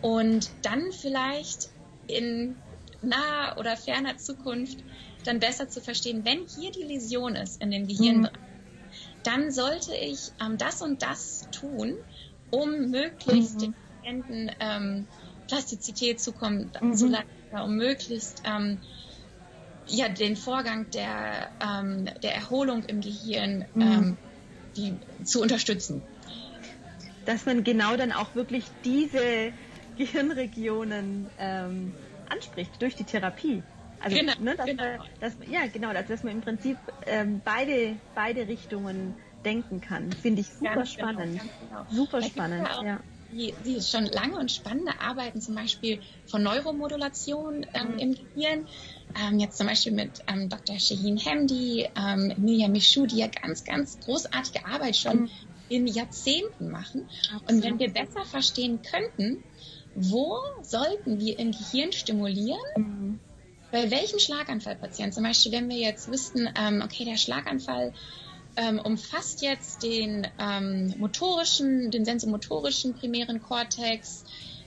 und 0.00 0.50
dann 0.62 0.92
vielleicht 0.92 1.70
in 2.06 2.56
naher 3.02 3.56
oder 3.58 3.76
ferner 3.76 4.16
Zukunft 4.18 4.78
dann 5.24 5.38
besser 5.38 5.68
zu 5.68 5.80
verstehen, 5.80 6.24
wenn 6.24 6.46
hier 6.46 6.72
die 6.72 6.82
Läsion 6.82 7.36
ist 7.36 7.62
in 7.62 7.70
den 7.70 7.86
Gehirn, 7.86 8.22
mhm. 8.22 8.28
dann 9.22 9.50
sollte 9.50 9.94
ich 9.94 10.32
ähm, 10.40 10.58
das 10.58 10.82
und 10.82 11.02
das 11.02 11.48
tun, 11.52 11.96
um 12.50 12.90
möglichst 12.90 13.56
mhm. 13.56 13.60
den 13.60 13.74
Patienten 14.02 14.50
ähm, 14.58 15.06
Plastizität 15.48 16.20
zukommen 16.20 16.72
mhm. 16.80 16.94
zu 16.94 17.06
lassen, 17.06 17.26
um 17.50 17.76
möglichst 17.76 18.42
ähm, 18.44 18.80
ja, 19.86 20.08
den 20.08 20.36
Vorgang 20.36 20.90
der, 20.90 21.50
ähm, 21.60 22.08
der 22.22 22.34
Erholung 22.34 22.84
im 22.84 23.00
Gehirn 23.00 23.66
mhm. 23.74 23.82
Ähm, 23.82 24.18
die, 24.76 25.00
zu 25.24 25.42
unterstützen. 25.42 26.02
Dass 27.24 27.46
man 27.46 27.62
genau 27.62 27.96
dann 27.96 28.12
auch 28.12 28.34
wirklich 28.34 28.64
diese 28.84 29.52
Gehirnregionen 29.96 31.30
ähm, 31.36 31.94
anspricht 32.26 32.80
durch 32.80 32.96
die 32.96 33.04
Therapie. 33.04 33.62
Also, 34.00 34.16
genau, 34.16 34.32
ne, 34.40 34.56
dass 34.56 34.66
genau. 34.66 34.82
Man, 34.82 35.00
dass, 35.20 35.34
ja, 35.46 35.66
genau, 35.66 35.92
dass 35.92 36.22
man 36.22 36.32
im 36.32 36.40
Prinzip 36.40 36.78
ähm, 37.06 37.42
beide, 37.44 37.98
beide 38.14 38.48
Richtungen 38.48 39.14
denken 39.44 39.80
kann. 39.80 40.10
Finde 40.10 40.40
ich 40.40 40.48
super 40.54 40.74
ganz 40.74 40.96
genau, 40.96 41.12
spannend. 41.12 41.40
Genau, 41.60 41.84
super 41.90 42.22
spannend, 42.22 42.68
ja 42.82 43.04
die, 43.32 43.54
die 43.64 43.80
schon 43.80 44.06
lange 44.06 44.38
und 44.38 44.50
spannende 44.50 45.00
Arbeiten 45.00 45.40
zum 45.40 45.54
Beispiel 45.54 46.00
von 46.26 46.42
Neuromodulation 46.42 47.66
ähm, 47.74 47.92
mhm. 47.92 47.98
im 47.98 48.14
Gehirn. 48.14 48.66
Ähm, 49.20 49.38
jetzt 49.38 49.58
zum 49.58 49.66
Beispiel 49.66 49.92
mit 49.92 50.22
ähm, 50.26 50.48
Dr. 50.48 50.78
Shaheen 50.78 51.18
Hamdi, 51.18 51.88
ähm, 51.96 52.30
Emilia 52.30 52.68
Michu, 52.68 53.06
die 53.06 53.18
ja 53.18 53.26
ganz, 53.26 53.64
ganz 53.64 53.98
großartige 54.00 54.64
Arbeit 54.66 54.96
schon 54.96 55.22
mhm. 55.22 55.30
in 55.68 55.86
Jahrzehnten 55.86 56.70
machen. 56.70 57.08
Absolut. 57.32 57.50
Und 57.50 57.64
wenn 57.64 57.78
wir 57.78 57.92
besser 57.92 58.24
verstehen 58.24 58.80
könnten, 58.82 59.42
wo 59.94 60.38
sollten 60.62 61.20
wir 61.20 61.38
im 61.38 61.52
Gehirn 61.52 61.92
stimulieren, 61.92 62.60
mhm. 62.76 63.20
bei 63.70 63.90
welchen 63.90 64.18
Schlaganfallpatienten, 64.18 65.12
zum 65.12 65.24
Beispiel 65.24 65.52
wenn 65.52 65.68
wir 65.68 65.78
jetzt 65.78 66.10
wüssten, 66.10 66.48
ähm, 66.58 66.82
okay, 66.82 67.04
der 67.04 67.16
Schlaganfall 67.16 67.92
ähm, 68.56 68.78
umfasst 68.78 69.42
jetzt 69.42 69.82
den 69.82 70.26
ähm, 70.38 70.94
motorischen, 70.98 71.90
den 71.90 72.04
sensomotorischen 72.04 72.94
primären 72.94 73.42
Kortex, 73.42 74.24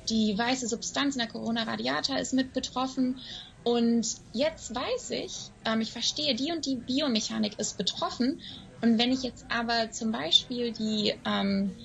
die 0.09 0.37
weiße 0.37 0.67
Substanz 0.67 1.15
in 1.15 1.19
der 1.19 1.27
Corona 1.27 1.63
radiata 1.63 2.17
ist 2.17 2.33
mit 2.33 2.53
betroffen. 2.53 3.19
Und 3.63 4.17
jetzt 4.33 4.75
weiß 4.75 5.11
ich, 5.11 5.49
ähm, 5.65 5.81
ich 5.81 5.91
verstehe, 5.91 6.35
die 6.35 6.51
und 6.51 6.65
die 6.65 6.75
Biomechanik 6.75 7.57
ist 7.59 7.77
betroffen. 7.77 8.41
Und 8.81 8.99
wenn 8.99 9.11
ich 9.11 9.23
jetzt 9.23 9.45
aber 9.49 9.91
zum 9.91 10.11
Beispiel 10.11 10.71
die, 10.71 11.13
ähm, 11.25 11.75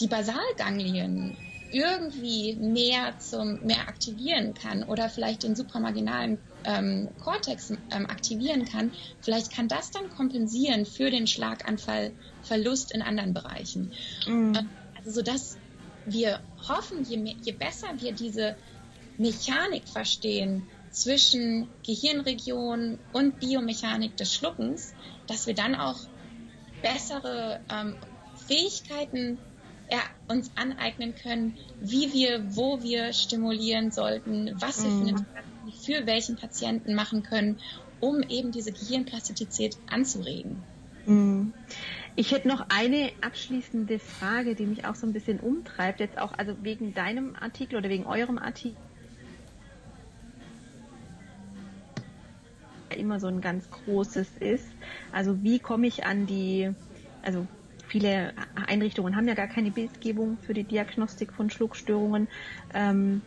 die 0.00 0.06
Basalganglien 0.06 1.36
irgendwie 1.70 2.54
mehr 2.54 3.18
zum 3.18 3.60
mehr 3.64 3.88
aktivieren 3.88 4.54
kann 4.54 4.84
oder 4.84 5.10
vielleicht 5.10 5.42
den 5.42 5.54
supramarginalen 5.54 6.38
ähm, 6.64 7.08
Cortex 7.22 7.70
ähm, 7.70 8.06
aktivieren 8.06 8.64
kann, 8.64 8.92
vielleicht 9.20 9.52
kann 9.52 9.68
das 9.68 9.90
dann 9.90 10.10
kompensieren 10.10 10.86
für 10.86 11.10
den 11.10 11.26
Schlaganfallverlust 11.26 12.92
in 12.92 13.02
anderen 13.02 13.34
Bereichen. 13.34 13.92
Mhm. 14.26 14.54
Äh, 14.54 14.62
also 14.98 15.10
so 15.10 15.22
dass 15.22 15.56
wir 16.06 16.40
hoffen, 16.68 17.04
je, 17.04 17.16
mehr, 17.18 17.34
je 17.42 17.52
besser 17.52 17.88
wir 17.98 18.12
diese 18.12 18.56
Mechanik 19.18 19.88
verstehen 19.88 20.62
zwischen 20.90 21.68
Gehirnregion 21.84 22.98
und 23.12 23.40
Biomechanik 23.40 24.16
des 24.16 24.34
Schluckens, 24.34 24.94
dass 25.26 25.46
wir 25.46 25.54
dann 25.54 25.74
auch 25.74 25.98
bessere 26.82 27.60
ähm, 27.70 27.96
Fähigkeiten 28.46 29.38
ja, 29.90 30.00
uns 30.28 30.50
aneignen 30.56 31.14
können, 31.14 31.56
wie 31.80 32.12
wir, 32.12 32.56
wo 32.56 32.82
wir 32.82 33.12
stimulieren 33.12 33.90
sollten, 33.90 34.52
was 34.60 34.84
wir 34.84 34.90
für 34.90 35.08
eine 35.08 35.26
für 35.72 36.06
welchen 36.06 36.36
Patienten 36.36 36.94
machen 36.94 37.22
können, 37.22 37.58
um 38.00 38.22
eben 38.22 38.52
diese 38.52 38.72
Gehirnplastizität 38.72 39.76
anzuregen. 39.88 40.62
Mhm. 41.06 41.52
Ich 42.16 42.32
hätte 42.32 42.48
noch 42.48 42.66
eine 42.68 43.10
abschließende 43.20 43.98
Frage, 43.98 44.54
die 44.54 44.66
mich 44.66 44.84
auch 44.84 44.94
so 44.94 45.06
ein 45.06 45.12
bisschen 45.12 45.40
umtreibt, 45.40 46.00
jetzt 46.00 46.18
auch 46.18 46.32
also 46.32 46.54
wegen 46.62 46.92
deinem 46.92 47.36
Artikel 47.36 47.76
oder 47.76 47.88
wegen 47.88 48.06
eurem 48.06 48.38
Artikel. 48.38 48.76
immer 52.96 53.20
so 53.20 53.28
ein 53.28 53.40
ganz 53.40 53.70
großes 53.70 54.28
ist. 54.40 54.66
Also 55.12 55.42
wie 55.42 55.58
komme 55.58 55.86
ich 55.86 56.04
an 56.04 56.26
die, 56.26 56.70
also 57.22 57.46
viele 57.86 58.32
Einrichtungen 58.66 59.16
haben 59.16 59.28
ja 59.28 59.34
gar 59.34 59.46
keine 59.46 59.70
Bildgebung 59.70 60.38
für 60.38 60.54
die 60.54 60.64
Diagnostik 60.64 61.32
von 61.32 61.50
Schluckstörungen. 61.50 62.28
Ähm, 62.74 63.22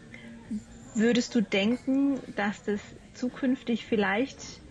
würdest 0.93 1.35
du 1.35 1.41
denken, 1.41 2.19
dass 2.35 2.63
das 2.63 2.81
zukünftig 3.13 3.85
vielleicht 3.85 4.61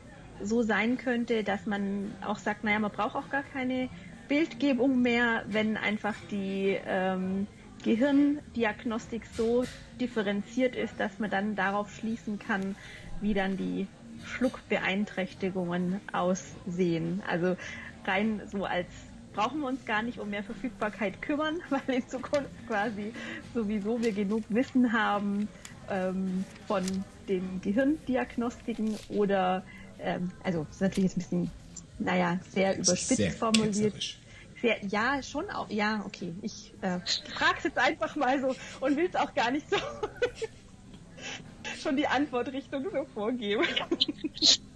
so 0.43 0.62
sein 0.62 0.97
könnte, 0.97 1.45
dass 1.45 1.66
man 1.66 2.16
auch 2.23 2.39
sagt, 2.39 2.64
naja, 2.64 2.79
man 2.79 2.91
braucht 2.91 3.14
auch 3.14 3.31
gar 3.31 3.43
keine 3.43 3.89
Bildgebung 4.29 5.03
mehr, 5.03 5.45
wenn 5.49 5.77
einfach 5.77 6.14
die 6.31 6.79
ähm, 6.87 7.47
Gehirndiagnostik 7.83 9.27
so 9.37 9.64
differenziert 10.01 10.77
ist, 10.77 10.99
dass 10.99 11.18
man 11.18 11.31
dann 11.31 11.57
darauf 11.57 11.95
schließen 11.95 12.39
kann, 12.39 12.77
wie 13.21 13.35
dann 13.35 13.57
die 13.57 13.87
Schluckbeeinträchtigungen 14.25 16.01
aussehen. 16.12 17.23
Also 17.27 17.57
rein 18.07 18.43
so 18.51 18.64
als 18.64 18.89
brauchen 19.33 19.61
wir 19.61 19.68
uns 19.68 19.85
gar 19.85 20.03
nicht 20.03 20.18
um 20.18 20.31
mehr 20.31 20.43
Verfügbarkeit 20.43 21.21
kümmern, 21.23 21.59
weil 21.71 21.97
in 21.97 22.09
Zukunft 22.09 22.51
quasi 22.66 23.12
sowieso 23.55 24.03
wir 24.03 24.12
genug 24.12 24.45
Wissen 24.49 24.93
haben 24.93 25.49
ähm, 25.91 26.45
von 26.66 26.84
den 27.28 27.61
Gehirndiagnostiken 27.62 28.97
oder 29.09 29.62
ähm, 29.99 30.30
also 30.43 30.64
das 30.64 30.76
ist 30.76 30.80
natürlich 30.80 31.11
jetzt 31.11 31.16
ein 31.16 31.20
bisschen, 31.20 31.51
naja, 31.99 32.41
sehr 32.51 32.76
überspitzt 32.76 33.16
sehr 33.16 33.32
formuliert. 33.32 34.16
Sehr, 34.61 34.84
ja, 34.86 35.22
schon 35.22 35.49
auch. 35.51 35.70
Ja, 35.70 36.03
okay. 36.05 36.34
Ich 36.43 36.74
äh, 36.82 36.99
frage 37.34 37.59
es 37.59 37.64
jetzt 37.64 37.78
einfach 37.78 38.14
mal 38.16 38.41
so 38.41 38.55
und 38.80 38.97
will 38.97 39.09
es 39.09 39.16
auch 39.16 39.34
gar 39.34 39.51
nicht 39.51 39.68
so 39.70 39.76
schon 41.82 41.97
die 41.97 42.07
Antwortrichtung 42.07 42.84
so 42.91 43.05
vorgeben. 43.14 43.64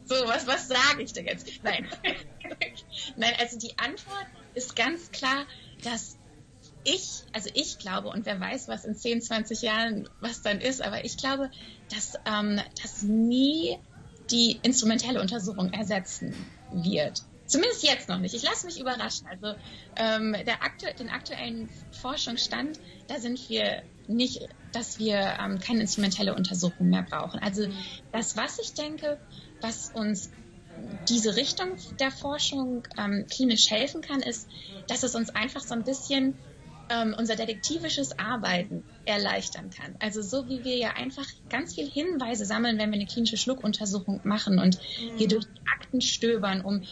So, 0.06 0.16
was, 0.26 0.46
was 0.46 0.68
sage 0.68 1.02
ich 1.02 1.14
denn 1.14 1.24
jetzt? 1.24 1.48
Nein. 1.62 1.88
Nein, 3.16 3.32
also 3.38 3.58
die 3.58 3.72
Antwort 3.78 4.26
ist 4.52 4.76
ganz 4.76 5.10
klar, 5.12 5.46
dass 5.82 6.18
ich, 6.84 7.24
also 7.32 7.50
ich 7.54 7.78
glaube, 7.78 8.08
und 8.08 8.26
wer 8.26 8.38
weiß, 8.38 8.68
was 8.68 8.84
in 8.84 8.94
10, 8.94 9.22
20 9.22 9.62
Jahren, 9.62 10.08
was 10.20 10.42
dann 10.42 10.60
ist, 10.60 10.82
aber 10.82 11.04
ich 11.04 11.16
glaube, 11.16 11.50
dass 11.90 12.14
ähm, 12.26 12.60
das 12.82 13.02
nie 13.02 13.78
die 14.30 14.58
instrumentelle 14.62 15.20
Untersuchung 15.20 15.72
ersetzen 15.72 16.34
wird. 16.70 17.22
Zumindest 17.46 17.82
jetzt 17.82 18.08
noch 18.08 18.18
nicht. 18.18 18.34
Ich 18.34 18.42
lasse 18.42 18.66
mich 18.66 18.80
überraschen. 18.80 19.26
Also 19.26 19.54
ähm, 19.96 20.32
der 20.46 20.62
aktu 20.62 20.86
den 20.98 21.10
aktuellen 21.10 21.68
Forschungsstand, 21.90 22.78
da 23.06 23.20
sind 23.20 23.48
wir 23.48 23.82
nicht, 24.06 24.48
dass 24.72 24.98
wir 24.98 25.36
ähm, 25.40 25.58
keine 25.58 25.82
instrumentelle 25.82 26.34
Untersuchung 26.34 26.88
mehr 26.88 27.06
brauchen. 27.08 27.40
Also 27.40 27.66
das, 28.12 28.36
was 28.36 28.58
ich 28.58 28.74
denke, 28.74 29.18
was 29.60 29.90
uns 29.90 30.30
diese 31.08 31.36
Richtung 31.36 31.76
der 32.00 32.10
Forschung 32.10 32.86
ähm, 32.98 33.26
klinisch 33.30 33.70
helfen 33.70 34.00
kann, 34.00 34.20
ist, 34.20 34.48
dass 34.88 35.02
es 35.02 35.14
uns 35.14 35.30
einfach 35.30 35.60
so 35.60 35.74
ein 35.74 35.84
bisschen 35.84 36.38
ähm, 36.90 37.14
unser 37.16 37.36
detektivisches 37.36 38.18
Arbeiten 38.18 38.84
erleichtern 39.04 39.70
kann. 39.70 39.94
Also 40.00 40.22
so 40.22 40.48
wie 40.48 40.64
wir 40.64 40.76
ja 40.76 40.90
einfach 40.90 41.26
ganz 41.48 41.74
viel 41.74 41.90
Hinweise 41.90 42.44
sammeln, 42.44 42.78
wenn 42.78 42.90
wir 42.90 42.96
eine 42.96 43.06
klinische 43.06 43.36
Schluckuntersuchung 43.36 44.20
machen 44.24 44.58
und 44.58 44.78
mhm. 44.78 45.16
hier 45.18 45.28
durch 45.28 45.46
Akten 45.74 46.00
stöbern, 46.00 46.60
um 46.60 46.82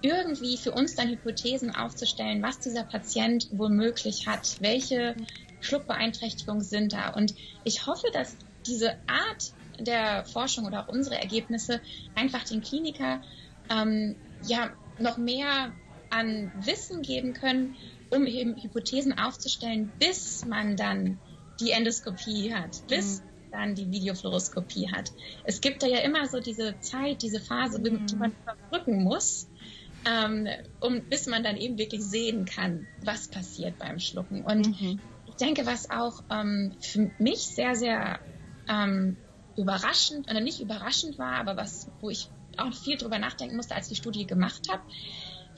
irgendwie 0.00 0.56
für 0.56 0.72
uns 0.72 0.94
dann 0.94 1.08
Hypothesen 1.08 1.74
aufzustellen, 1.74 2.42
was 2.42 2.60
dieser 2.60 2.84
Patient 2.84 3.48
womöglich 3.50 4.26
hat, 4.26 4.56
welche 4.60 5.16
Schluckbeeinträchtigungen 5.60 6.62
sind 6.62 6.92
da. 6.92 7.10
Und 7.10 7.34
ich 7.64 7.86
hoffe, 7.86 8.06
dass 8.12 8.36
diese 8.66 8.92
Art 9.06 9.52
der 9.80 10.24
Forschung 10.24 10.66
oder 10.66 10.84
auch 10.84 10.88
unsere 10.88 11.16
Ergebnisse 11.16 11.80
einfach 12.14 12.44
den 12.44 12.60
Kliniker 12.60 13.22
ähm, 13.70 14.16
ja 14.46 14.70
noch 14.98 15.16
mehr 15.16 15.72
an 16.10 16.52
Wissen 16.64 17.02
geben 17.02 17.32
können, 17.34 17.76
um 18.10 18.26
eben 18.26 18.56
Hypothesen 18.60 19.18
aufzustellen, 19.18 19.90
bis 19.98 20.44
man 20.44 20.76
dann 20.76 21.18
die 21.60 21.70
Endoskopie 21.70 22.54
hat, 22.54 22.86
bis 22.88 23.20
mhm. 23.20 23.50
dann 23.50 23.74
die 23.74 23.90
Videofluoroskopie 23.90 24.90
hat. 24.92 25.12
Es 25.44 25.60
gibt 25.60 25.82
da 25.82 25.86
ja 25.86 25.98
immer 25.98 26.26
so 26.26 26.40
diese 26.40 26.78
Zeit, 26.80 27.22
diese 27.22 27.40
Phase, 27.40 27.78
mhm. 27.80 28.06
die 28.06 28.16
man 28.16 28.32
überbrücken 28.42 29.02
muss, 29.02 29.48
ähm, 30.06 30.46
um, 30.80 31.02
bis 31.08 31.26
man 31.26 31.42
dann 31.42 31.56
eben 31.56 31.78
wirklich 31.78 32.02
sehen 32.02 32.44
kann, 32.44 32.86
was 33.04 33.28
passiert 33.28 33.78
beim 33.78 33.98
Schlucken. 33.98 34.42
Und 34.42 34.80
mhm. 34.80 35.00
ich 35.26 35.34
denke, 35.34 35.66
was 35.66 35.90
auch 35.90 36.22
ähm, 36.30 36.72
für 36.80 37.10
mich 37.18 37.40
sehr, 37.40 37.74
sehr 37.74 38.20
ähm, 38.68 39.16
überraschend, 39.56 40.30
oder 40.30 40.40
nicht 40.40 40.60
überraschend 40.60 41.18
war, 41.18 41.34
aber 41.34 41.56
was, 41.56 41.90
wo 42.00 42.10
ich 42.10 42.30
auch 42.56 42.72
viel 42.72 42.96
drüber 42.96 43.18
nachdenken 43.18 43.56
musste, 43.56 43.74
als 43.74 43.86
ich 43.86 43.96
die 43.96 44.02
Studie 44.02 44.26
gemacht 44.26 44.68
habe, 44.70 44.82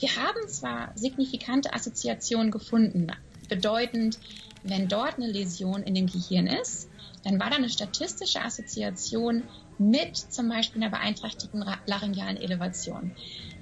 wir 0.00 0.16
haben 0.16 0.48
zwar 0.48 0.92
signifikante 0.96 1.74
Assoziationen 1.74 2.50
gefunden, 2.50 3.12
bedeutend, 3.48 4.18
wenn 4.62 4.88
dort 4.88 5.16
eine 5.16 5.30
Läsion 5.30 5.82
in 5.82 5.94
dem 5.94 6.06
Gehirn 6.06 6.46
ist, 6.46 6.88
dann 7.22 7.38
war 7.38 7.50
da 7.50 7.56
eine 7.56 7.68
statistische 7.68 8.40
Assoziation 8.40 9.42
mit 9.78 10.16
zum 10.16 10.48
Beispiel 10.48 10.82
einer 10.82 10.90
beeinträchtigten 10.90 11.64
laryngealen 11.86 12.38
Elevation. 12.38 13.12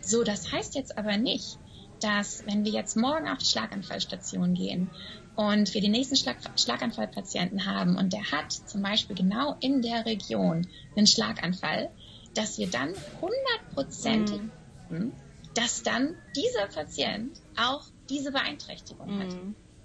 So, 0.01 0.23
das 0.23 0.53
heißt 0.53 0.77
jetzt 0.77 0.97
aber 0.97 1.17
nicht, 1.17 1.59
dass 2.01 2.45
wenn 2.47 2.65
wir 2.65 2.71
jetzt 2.71 2.97
morgen 2.97 3.29
auf 3.29 3.39
die 3.39 3.47
Schlaganfallstation 3.47 4.55
gehen 4.55 4.89
und 5.35 5.75
wir 5.75 5.81
den 5.81 5.91
nächsten 5.91 6.15
Schlag 6.15 6.37
Schlaganfallpatienten 6.57 7.67
haben 7.67 7.97
und 7.97 8.13
der 8.13 8.31
hat 8.31 8.53
zum 8.53 8.83
Beispiel 8.83 9.17
genau 9.17 9.57
in 9.61 9.83
der 9.83 10.07
Region 10.07 10.69
einen 10.95 11.07
Schlaganfall, 11.09 11.91
dass 12.35 12.59
wir 12.59 12.69
dann 12.69 12.93
hundertprozentig 13.21 14.41
mhm 14.89 15.13
dass 15.59 15.83
dann 15.83 16.15
dieser 16.37 16.67
Patient 16.67 17.37
auch 17.57 17.83
diese 18.09 18.31
Beeinträchtigung 18.31 19.17
mhm. 19.17 19.21
hat. 19.21 19.37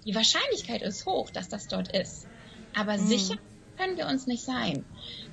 Die 0.06 0.14
Wahrscheinlichkeit 0.14 0.82
ist 0.82 1.04
hoch, 1.04 1.30
dass 1.30 1.48
das 1.48 1.66
dort 1.66 1.96
ist. 1.96 2.28
Aber 2.76 2.96
mhm. 2.96 3.06
sicher 3.06 3.36
können 3.76 3.96
wir 3.96 4.06
uns 4.06 4.28
nicht 4.28 4.44
sein. 4.44 4.84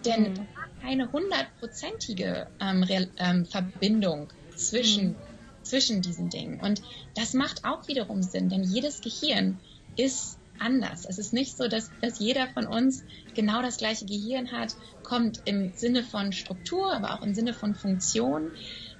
Denn 0.03 0.33
mhm. 0.33 0.47
keine 0.81 1.11
hundertprozentige 1.11 2.47
ähm, 2.59 2.85
ähm, 3.17 3.45
Verbindung 3.45 4.29
zwischen, 4.55 5.09
mhm. 5.09 5.15
zwischen 5.61 6.01
diesen 6.01 6.29
Dingen. 6.29 6.59
Und 6.59 6.81
das 7.15 7.35
macht 7.35 7.63
auch 7.63 7.87
wiederum 7.87 8.23
Sinn, 8.23 8.49
denn 8.49 8.63
jedes 8.63 9.01
Gehirn 9.01 9.59
ist 9.95 10.39
anders. 10.57 11.05
Es 11.05 11.19
ist 11.19 11.33
nicht 11.33 11.55
so, 11.55 11.67
dass, 11.67 11.91
dass 12.01 12.17
jeder 12.19 12.47
von 12.47 12.65
uns 12.65 13.03
genau 13.35 13.61
das 13.61 13.77
gleiche 13.77 14.05
Gehirn 14.05 14.51
hat, 14.51 14.75
kommt 15.03 15.41
im 15.45 15.73
Sinne 15.75 16.03
von 16.03 16.31
Struktur, 16.31 16.93
aber 16.93 17.13
auch 17.13 17.21
im 17.21 17.35
Sinne 17.35 17.53
von 17.53 17.75
Funktion. 17.75 18.51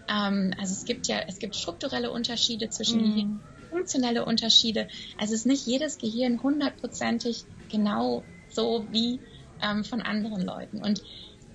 Ähm, 0.08 0.54
also 0.60 0.74
es 0.74 0.86
gibt 0.86 1.08
ja, 1.08 1.20
es 1.28 1.40
gibt 1.40 1.56
strukturelle 1.56 2.12
Unterschiede 2.12 2.70
zwischen 2.70 3.02
mhm. 3.02 3.06
Gehirn, 3.06 3.40
funktionelle 3.70 4.26
Unterschiede. 4.26 4.88
Also 5.18 5.34
es 5.34 5.42
ist 5.42 5.46
nicht 5.46 5.66
jedes 5.66 5.98
Gehirn 5.98 6.42
hundertprozentig 6.42 7.46
genau 7.70 8.24
so 8.50 8.86
wie 8.92 9.20
ähm, 9.62 9.84
von 9.84 10.02
anderen 10.02 10.42
Leuten. 10.42 10.84
Und 10.84 11.02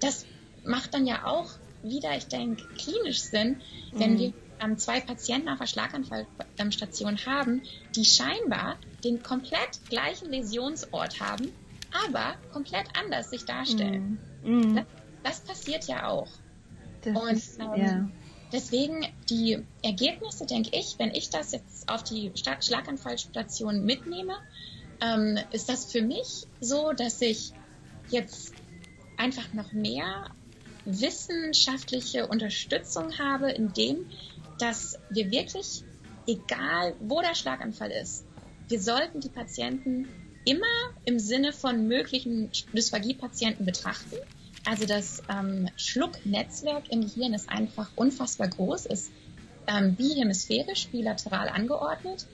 das 0.01 0.26
macht 0.64 0.94
dann 0.94 1.07
ja 1.07 1.26
auch 1.26 1.51
wieder, 1.82 2.16
ich 2.16 2.26
denke, 2.26 2.64
klinisch 2.76 3.20
Sinn, 3.20 3.61
wenn 3.92 4.14
mhm. 4.14 4.18
wir 4.18 4.32
ähm, 4.61 4.78
zwei 4.78 5.01
Patienten 5.01 5.49
auf 5.49 5.59
der 5.59 5.66
Schlaganfallstation 5.66 7.18
haben, 7.26 7.62
die 7.94 8.05
scheinbar 8.05 8.76
den 9.05 9.22
komplett 9.22 9.80
gleichen 9.88 10.30
Läsionsort 10.30 11.20
haben, 11.20 11.53
aber 12.07 12.34
komplett 12.53 12.86
anders 12.99 13.30
sich 13.30 13.44
darstellen. 13.44 14.18
Mhm. 14.42 14.59
mhm. 14.59 14.74
Das, 14.76 14.84
das, 15.22 15.40
passiert 15.40 15.84
ja 15.86 16.09
auch. 16.09 16.28
Das 17.03 17.20
Und 17.20 17.32
ist, 17.32 17.61
ähm, 17.61 17.70
ja. 17.76 18.09
Deswegen 18.57 19.07
die 19.29 19.59
Ergebnisse, 19.83 20.47
denke 20.47 20.71
ich, 20.73 20.99
wenn 20.99 21.11
ich 21.11 21.29
das 21.29 21.53
jetzt 21.53 21.87
auf 21.91 22.03
die 22.03 22.33
Schlaganfallstation 22.35 23.85
mitnehme, 23.85 24.33
ähm, 25.03 25.39
ist 25.53 25.69
das 25.69 25.93
für 25.93 26.01
mich 26.01 26.47
so, 26.59 26.93
dass 26.93 27.21
ich 27.21 27.53
jetzt 28.09 28.55
einfach 29.19 29.53
noch 29.53 29.73
mehr 29.73 30.31
wissenschaftliche 30.87 32.29
Unterstützung 32.29 33.19
habe, 33.19 33.51
indem 33.51 33.99
dass 34.59 34.99
wir 35.11 35.31
wirklich, 35.31 35.85
egal 36.27 36.97
wo 36.99 37.21
der 37.21 37.35
Schlaganfall 37.35 37.91
ist, 37.91 38.25
wir 38.69 38.81
sollten 38.81 39.21
die 39.21 39.29
Patienten 39.29 40.09
immer 40.47 40.65
im 41.05 41.19
Sinne 41.19 41.53
von 41.53 41.87
möglichen 41.89 42.51
Dysphagie-Patienten 42.73 43.67
betrachten 43.67 44.17
also 44.67 44.85
das 44.85 45.23
ähm, 45.29 45.69
Schlucknetzwerk 45.77 46.91
im 46.91 47.01
Gehirn 47.03 47.35
ist 47.35 47.49
einfach 47.49 47.89
unfassbar 47.95 48.49
groß, 48.49 48.87
ist 48.87 49.11
ähm, 49.69 49.95
bihemisphärisch, 49.95 50.89
bilateral 50.89 51.49
angeordnet. 51.49 52.27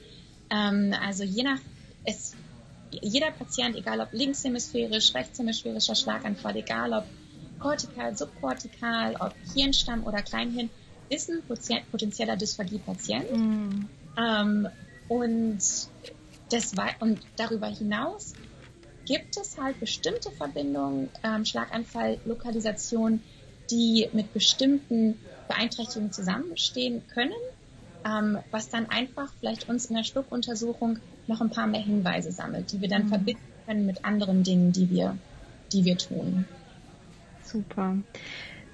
Ähm, 0.49 0.95
also 0.99 1.25
je 1.25 1.43
nach, 1.43 1.59
es, 2.05 2.35
jeder 2.91 3.31
Patient, 3.33 3.77
egal 3.77 4.01
ob 4.01 4.13
linkshemisphärisch, 4.13 5.15
rechtshemisphärischer 5.15 5.95
Schlaganfall, 5.95 6.57
egal 6.57 6.95
ob 6.95 7.05
kortikal, 7.59 8.17
subkortikal, 8.17 9.15
ob 9.21 9.35
Hirnstamm 9.53 10.05
oder 10.05 10.23
Kleinhirn, 10.23 10.71
ist 11.11 11.29
ein 11.29 11.43
potenzieller 11.91 12.37
Dysphagie-Patient. 12.37 13.31
Mhm. 13.31 13.89
Ähm, 14.17 14.69
und, 15.09 15.61
das 16.51 16.73
und 17.01 17.21
darüber 17.37 17.67
hinaus 17.67 18.35
gibt 19.13 19.37
es 19.37 19.59
halt 19.59 19.79
bestimmte 19.79 20.31
Verbindungen, 20.31 21.11
ähm, 21.23 21.45
Schlaganfall, 21.45 22.19
Lokalisation, 22.25 23.21
die 23.71 24.09
mit 24.15 24.33
bestimmten 24.33 25.19
Beeinträchtigungen 25.49 26.13
zusammenstehen 26.13 27.03
können, 27.13 27.35
ähm, 28.07 28.39
was 28.51 28.71
dann 28.71 28.89
einfach 28.89 29.31
vielleicht 29.39 29.69
uns 29.69 29.85
in 29.85 29.97
der 29.97 30.05
Schluckuntersuchung 30.05 30.99
noch 31.27 31.43
ein 31.43 31.51
paar 31.51 31.67
mehr 31.67 31.83
Hinweise 31.83 32.33
sammelt, 32.33 32.73
die 32.73 32.81
wir 32.81 32.89
dann 32.89 33.05
mhm. 33.05 33.09
verbinden 33.09 33.53
können 33.67 33.85
mit 33.85 34.03
anderen 34.03 34.45
Dingen, 34.45 34.73
die 34.73 34.89
wir, 34.89 35.19
die 35.75 35.85
wir 35.85 35.99
tun. 35.99 36.47
Super. 37.45 37.99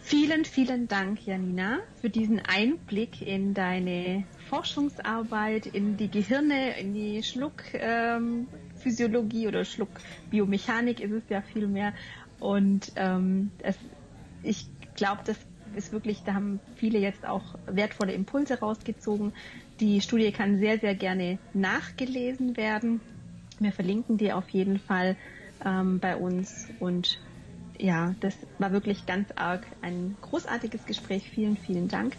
Vielen, 0.01 0.45
vielen 0.45 0.87
Dank, 0.87 1.27
Janina, 1.27 1.81
für 2.01 2.11
diesen 2.11 2.39
Einblick 2.39 3.21
in 3.21 3.55
deine 3.55 4.23
Forschungsarbeit, 4.49 5.67
in 5.67 5.97
die 5.97 6.09
Gehirne, 6.09 6.79
in 6.79 6.95
die 6.95 7.25
Schluckphysiologie 7.25 7.83
ähm, 7.83 8.47
oder 9.47 9.65
Schluckbiomechanik 9.65 11.01
ist 11.01 11.13
es 11.13 11.23
ja 11.29 11.43
viel 11.43 11.67
mehr. 11.67 11.93
Und 12.41 12.93
ähm, 12.97 13.51
es, 13.63 13.77
ich 14.43 14.69
glaube, 14.95 15.23
das 15.25 15.37
ist 15.75 15.93
wirklich, 15.93 16.23
da 16.25 16.35
haben 16.35 16.61
viele 16.77 16.99
jetzt 16.99 17.27
auch 17.27 17.55
wertvolle 17.67 18.13
Impulse 18.13 18.59
rausgezogen. 18.59 19.33
Die 19.81 20.01
Studie 20.01 20.33
kann 20.33 20.59
sehr, 20.59 20.79
sehr 20.79 20.95
gerne 20.95 21.39
nachgelesen 21.55 22.57
werden. 22.57 23.01
Wir 23.59 23.73
verlinken 23.73 24.19
die 24.19 24.33
auf 24.33 24.49
jeden 24.51 24.79
Fall 24.79 25.17
ähm, 25.65 25.99
bei 25.99 26.17
uns 26.17 26.69
und 26.79 27.21
ja, 27.81 28.15
das 28.21 28.35
war 28.59 28.73
wirklich 28.73 29.07
ganz 29.07 29.29
arg 29.37 29.65
ein 29.83 30.17
großartiges 30.21 30.85
Gespräch. 30.85 31.31
Vielen, 31.31 31.57
vielen 31.57 31.87
Dank. 31.87 32.17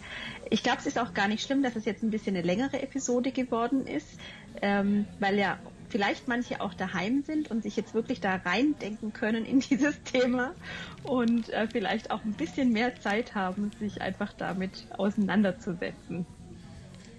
Ich 0.48 0.62
glaube, 0.62 0.78
es 0.78 0.86
ist 0.86 0.98
auch 0.98 1.12
gar 1.12 1.28
nicht 1.28 1.44
schlimm, 1.44 1.62
dass 1.62 1.76
es 1.76 1.84
jetzt 1.84 2.02
ein 2.02 2.10
bisschen 2.10 2.34
eine 2.34 2.46
längere 2.46 2.82
Episode 2.82 3.30
geworden 3.30 3.86
ist, 3.86 4.18
ähm, 4.62 5.04
weil 5.18 5.38
ja 5.38 5.58
vielleicht 5.90 6.28
manche 6.28 6.60
auch 6.60 6.74
daheim 6.74 7.22
sind 7.24 7.50
und 7.50 7.62
sich 7.62 7.76
jetzt 7.76 7.94
wirklich 7.94 8.20
da 8.20 8.36
reindenken 8.36 9.12
können 9.12 9.44
in 9.44 9.60
dieses 9.70 10.02
Thema 10.04 10.54
und 11.02 11.50
äh, 11.50 11.66
vielleicht 11.68 12.10
auch 12.10 12.24
ein 12.24 12.32
bisschen 12.32 12.72
mehr 12.72 12.98
Zeit 13.00 13.34
haben, 13.34 13.70
sich 13.78 14.00
einfach 14.00 14.32
damit 14.32 14.86
auseinanderzusetzen. 14.96 16.26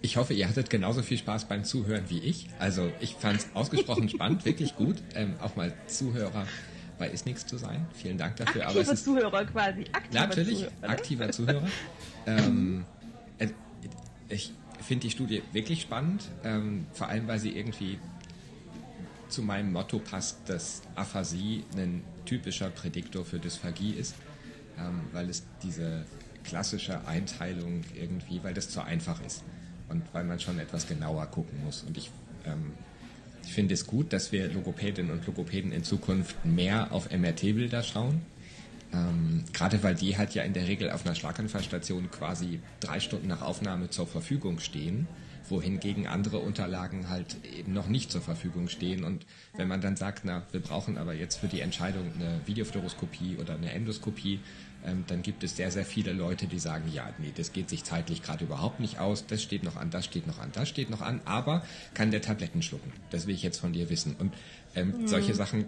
Ich 0.03 0.17
hoffe, 0.17 0.33
ihr 0.33 0.47
hattet 0.47 0.71
genauso 0.71 1.03
viel 1.03 1.17
Spaß 1.17 1.45
beim 1.45 1.63
Zuhören 1.63 2.05
wie 2.09 2.19
ich. 2.19 2.47
Also 2.57 2.91
ich 3.01 3.13
fand 3.13 3.39
es 3.39 3.49
ausgesprochen 3.53 4.09
spannend, 4.09 4.45
wirklich 4.45 4.75
gut. 4.75 4.95
Ähm, 5.13 5.35
auch 5.41 5.55
mal 5.55 5.73
Zuhörer 5.87 6.47
bei 6.97 7.09
ist 7.09 7.25
nichts 7.25 7.45
zu 7.45 7.57
sein. 7.57 7.85
Vielen 7.93 8.17
Dank 8.17 8.35
dafür. 8.37 8.63
Aktiver 8.63 8.81
aber 8.81 8.93
ist, 8.93 9.03
Zuhörer 9.03 9.45
quasi. 9.45 9.85
Aktiver 9.91 10.27
natürlich, 10.27 10.59
Zuhörer, 10.59 10.81
ne? 10.81 10.89
aktiver 10.89 11.31
Zuhörer. 11.31 11.67
ähm, 12.25 12.85
äh, 13.37 13.47
ich 14.29 14.53
finde 14.81 15.03
die 15.03 15.11
Studie 15.11 15.43
wirklich 15.51 15.81
spannend, 15.81 16.23
ähm, 16.43 16.85
vor 16.93 17.07
allem 17.07 17.27
weil 17.27 17.39
sie 17.39 17.55
irgendwie 17.57 17.99
zu 19.31 19.41
meinem 19.41 19.71
Motto 19.71 19.99
passt, 19.99 20.37
dass 20.47 20.81
Aphasie 20.95 21.63
ein 21.75 22.03
typischer 22.25 22.69
Prädiktor 22.69 23.25
für 23.25 23.39
Dysphagie 23.39 23.93
ist, 23.93 24.15
ähm, 24.77 25.01
weil 25.11 25.29
es 25.29 25.43
diese 25.63 26.05
klassische 26.43 27.07
Einteilung 27.07 27.81
irgendwie, 27.95 28.43
weil 28.43 28.53
das 28.53 28.69
zu 28.69 28.83
einfach 28.83 29.23
ist 29.25 29.43
und 29.89 30.03
weil 30.13 30.23
man 30.23 30.39
schon 30.39 30.59
etwas 30.59 30.87
genauer 30.87 31.25
gucken 31.27 31.63
muss. 31.63 31.83
Und 31.83 31.97
ich 31.97 32.11
ähm, 32.45 32.73
ich 33.45 33.53
finde 33.53 33.73
es 33.73 33.87
gut, 33.87 34.13
dass 34.13 34.31
wir 34.31 34.51
Logopädinnen 34.51 35.11
und 35.11 35.25
Logopäden 35.25 35.71
in 35.71 35.83
Zukunft 35.83 36.45
mehr 36.45 36.91
auf 36.91 37.11
MRT-Bilder 37.11 37.83
schauen. 37.83 38.21
Ähm, 38.93 39.45
Gerade 39.53 39.81
weil 39.83 39.95
die 39.95 40.17
halt 40.17 40.33
ja 40.33 40.43
in 40.43 40.53
der 40.53 40.67
Regel 40.67 40.91
auf 40.91 41.05
einer 41.05 41.15
Schlaganfallstation 41.15 42.11
quasi 42.11 42.59
drei 42.79 42.99
Stunden 42.99 43.27
nach 43.27 43.41
Aufnahme 43.41 43.89
zur 43.89 44.07
Verfügung 44.07 44.59
stehen, 44.59 45.07
wohingegen 45.51 46.07
andere 46.07 46.39
Unterlagen 46.39 47.09
halt 47.09 47.37
eben 47.45 47.73
noch 47.73 47.87
nicht 47.87 48.11
zur 48.11 48.21
Verfügung 48.21 48.69
stehen. 48.69 49.03
Und 49.03 49.25
wenn 49.55 49.67
man 49.67 49.81
dann 49.81 49.95
sagt, 49.95 50.23
na, 50.23 50.43
wir 50.51 50.61
brauchen 50.61 50.97
aber 50.97 51.13
jetzt 51.13 51.35
für 51.35 51.47
die 51.47 51.59
Entscheidung 51.59 52.11
eine 52.15 52.41
Videofluoroskopie 52.47 53.37
oder 53.37 53.53
eine 53.53 53.71
Endoskopie, 53.71 54.39
ähm, 54.83 55.03
dann 55.07 55.21
gibt 55.21 55.43
es 55.43 55.55
sehr, 55.55 55.71
sehr 55.71 55.85
viele 55.85 56.13
Leute, 56.13 56.47
die 56.47 56.57
sagen, 56.57 56.91
ja, 56.91 57.13
nee, 57.19 57.31
das 57.35 57.53
geht 57.53 57.69
sich 57.69 57.83
zeitlich 57.83 58.23
gerade 58.23 58.45
überhaupt 58.45 58.79
nicht 58.79 58.99
aus, 58.99 59.27
das 59.27 59.43
steht 59.43 59.63
noch 59.63 59.75
an, 59.75 59.91
das 59.91 60.05
steht 60.05 60.25
noch 60.25 60.39
an, 60.39 60.49
das 60.53 60.69
steht 60.69 60.89
noch 60.89 61.01
an, 61.01 61.21
aber 61.25 61.63
kann 61.93 62.09
der 62.09 62.21
Tabletten 62.21 62.61
schlucken. 62.61 62.91
Das 63.11 63.27
will 63.27 63.35
ich 63.35 63.43
jetzt 63.43 63.59
von 63.59 63.73
dir 63.73 63.89
wissen. 63.89 64.15
Und 64.17 64.33
ähm, 64.75 65.01
mhm. 65.01 65.07
solche 65.07 65.35
Sachen 65.35 65.65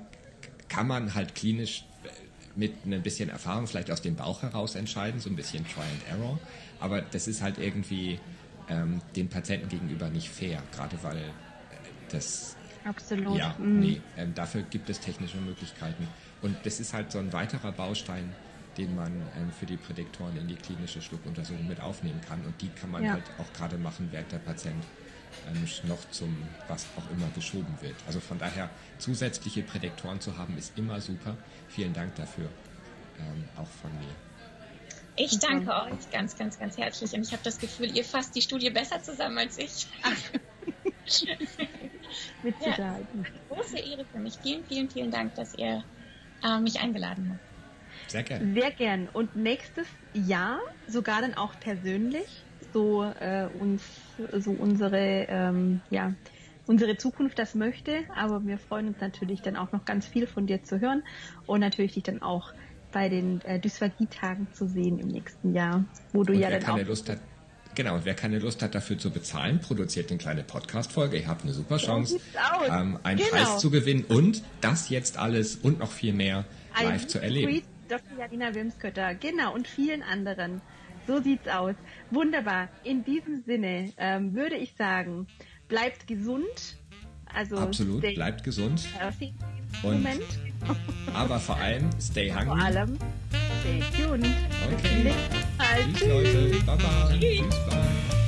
kann 0.70 0.88
man 0.88 1.14
halt 1.14 1.36
klinisch 1.36 1.86
äh, 2.04 2.10
mit 2.56 2.86
ein 2.86 3.04
bisschen 3.04 3.30
Erfahrung 3.30 3.68
vielleicht 3.68 3.92
aus 3.92 4.02
dem 4.02 4.16
Bauch 4.16 4.42
heraus 4.42 4.76
entscheiden, 4.76 5.20
so 5.20 5.30
ein 5.30 5.36
bisschen 5.36 5.66
Try 5.66 5.82
and 5.82 6.20
Error. 6.20 6.40
Aber 6.80 7.02
das 7.02 7.28
ist 7.28 7.42
halt 7.42 7.60
irgendwie 7.60 8.20
ähm, 8.70 9.02
den 9.16 9.30
Patienten 9.30 9.70
gegenüber 9.70 10.10
nicht 10.10 10.30
fair, 10.30 10.62
gerade 10.72 10.98
weil 11.02 11.18
äh, 11.18 11.22
das 12.10 12.56
Absolut. 12.86 13.38
Ja, 13.38 13.56
mhm. 13.58 13.80
nee, 13.80 14.02
ähm, 14.18 14.34
dafür 14.36 14.62
gibt 14.64 14.90
es 14.90 15.00
technische 15.00 15.38
Möglichkeiten. 15.38 16.08
Und 16.42 16.58
das 16.66 16.82
ist 16.82 16.94
halt 16.94 17.12
so 17.14 17.20
ein 17.20 17.32
weiterer 17.32 17.72
Baustein 17.72 18.34
den 18.78 18.96
man 18.96 19.12
ähm, 19.12 19.52
für 19.58 19.66
die 19.66 19.78
Prädiktoren 19.78 20.36
in 20.38 20.48
die 20.48 20.56
klinische 20.56 21.02
Schluckuntersuchung 21.02 21.68
mit 21.68 21.80
aufnehmen 21.80 22.20
kann. 22.28 22.44
Und 22.46 22.60
die 22.62 22.70
kann 22.70 22.92
man 22.92 23.04
ja. 23.04 23.14
halt 23.14 23.24
auch 23.38 23.52
gerade 23.54 23.78
machen, 23.78 24.08
während 24.12 24.32
der 24.32 24.40
Patient 24.40 24.84
ähm, 25.48 25.68
noch 25.88 26.10
zum 26.12 26.36
was 26.68 26.86
auch 26.98 27.10
immer 27.12 27.28
geschoben 27.36 27.76
wird. 27.82 27.96
Also 28.08 28.20
von 28.20 28.38
daher 28.40 28.70
zusätzliche 28.98 29.64
Prädiktoren 29.64 30.20
zu 30.20 30.38
haben, 30.38 30.58
ist 30.58 30.78
immer 30.78 31.00
super. 31.02 31.38
Vielen 31.70 31.94
Dank 31.94 32.16
dafür, 32.16 32.50
ähm, 33.20 33.44
auch 33.56 33.68
von 33.68 33.92
mir. 34.00 34.14
Ich 35.16 35.40
danke 35.40 35.72
euch 35.72 36.10
ganz, 36.12 36.38
ganz, 36.38 36.58
ganz 36.58 36.78
herzlich 36.78 37.14
und 37.14 37.22
ich 37.22 37.32
habe 37.32 37.44
das 37.44 37.60
Gefühl, 37.60 37.96
ihr 37.96 38.04
fasst 38.04 38.36
die 38.36 38.42
Studie 38.42 38.72
besser 38.72 39.02
zusammen 39.02 39.38
als 39.38 39.58
ich. 39.58 39.88
Mit 42.44 42.58
Sicherheit. 42.60 43.06
Ja, 43.14 43.24
große 43.50 43.78
Ehre 43.78 44.06
für 44.06 44.20
mich. 44.20 44.38
Vielen, 44.42 44.66
vielen, 44.66 44.90
vielen 44.90 45.12
Dank, 45.12 45.36
dass 45.36 45.54
ihr 45.56 45.84
äh, 46.44 46.60
mich 46.60 46.80
eingeladen 46.80 47.32
habt. 47.32 48.10
Sehr 48.10 48.24
gern. 48.24 48.54
Sehr 48.54 48.72
gern. 48.72 49.10
Und 49.10 49.36
nächstes 49.36 49.88
Jahr 50.14 50.60
sogar 50.88 51.22
dann 51.22 51.36
auch 51.36 51.60
persönlich, 51.60 52.46
so 52.72 53.04
äh, 53.04 53.48
uns, 53.60 53.84
so 54.32 54.52
unsere, 54.52 55.28
ähm, 55.30 55.82
ja, 55.90 56.14
unsere 56.66 56.98
Zukunft 56.98 57.40
das 57.40 57.56
möchte. 57.56 58.04
Aber 58.16 58.46
wir 58.46 58.58
freuen 58.58 58.90
uns 58.90 59.00
natürlich 59.00 59.42
dann 59.42 59.56
auch 59.56 59.72
noch 59.72 59.86
ganz 59.86 60.08
viel 60.08 60.28
von 60.28 60.48
dir 60.48 60.64
zu 60.64 60.80
hören 60.80 61.04
und 61.46 61.60
natürlich 61.60 61.94
dich 61.94 62.04
dann 62.04 62.22
auch 62.22 62.54
bei 62.94 63.10
den 63.10 63.42
äh, 63.42 63.60
Dysphagie-Tagen 63.60 64.48
zu 64.54 64.68
sehen 64.68 65.00
im 65.00 65.10
nächsten 65.10 65.54
Jahr, 65.54 65.84
wo 66.14 66.24
du 66.24 66.34
und 66.34 66.40
ja 66.40 66.50
dann 66.50 66.62
keine 66.62 66.84
auch 66.84 66.88
Lust 66.88 67.10
hat, 67.10 67.20
Genau, 67.76 67.96
und 67.96 68.06
wer 68.06 68.14
keine 68.14 68.38
Lust 68.40 68.62
hat, 68.62 68.76
dafür 68.76 68.98
zu 69.00 69.10
bezahlen, 69.10 69.60
produziert 69.60 70.12
eine 70.12 70.20
kleine 70.20 70.44
Podcast-Folge. 70.44 71.18
Ihr 71.18 71.28
habt 71.28 71.44
eine 71.44 71.54
super 71.54 71.78
Chance, 71.78 72.20
ähm, 72.68 73.00
einen 73.04 73.18
genau. 73.18 73.32
Preis 73.32 73.60
zu 73.60 73.72
gewinnen 73.72 74.06
und 74.08 74.44
das 74.62 74.90
jetzt 74.90 75.18
alles 75.18 75.56
und 75.56 75.80
noch 75.80 75.92
viel 75.92 76.14
mehr 76.14 76.46
live 76.80 77.02
Ein 77.02 77.10
zu 77.10 77.20
erleben. 77.20 77.64
Dr. 77.90 78.20
Janina 78.20 78.54
Wimskötter, 78.54 79.16
genau, 79.16 79.54
und 79.54 79.68
vielen 79.68 80.04
anderen. 80.04 80.62
So 81.08 81.22
sieht's 81.22 81.48
aus. 81.48 81.76
Wunderbar. 82.12 82.70
In 82.84 83.04
diesem 83.04 83.44
Sinne 83.44 83.92
ähm, 83.98 84.34
würde 84.34 84.56
ich 84.56 84.76
sagen, 84.78 85.28
bleibt 85.68 86.08
gesund. 86.08 86.78
Also 87.26 87.58
Absolut, 87.58 88.02
bleibt 88.02 88.44
gesund. 88.44 88.88
Und, 89.82 90.04
Moment. 90.04 90.22
aber 91.14 91.40
vor 91.40 91.58
allem, 91.58 91.90
stay 92.00 92.32
hungry. 92.32 92.46
Vor 92.46 92.60
allem, 92.60 92.98
stay 93.62 93.84
tuned. 93.98 94.28
Okay. 94.74 95.14
Tschüss, 95.94 96.08
Leute. 96.08 96.52
Baba. 96.66 97.10
Tschüss. 97.10 97.20
Tschüss 97.20 97.50
bye. 97.70 98.23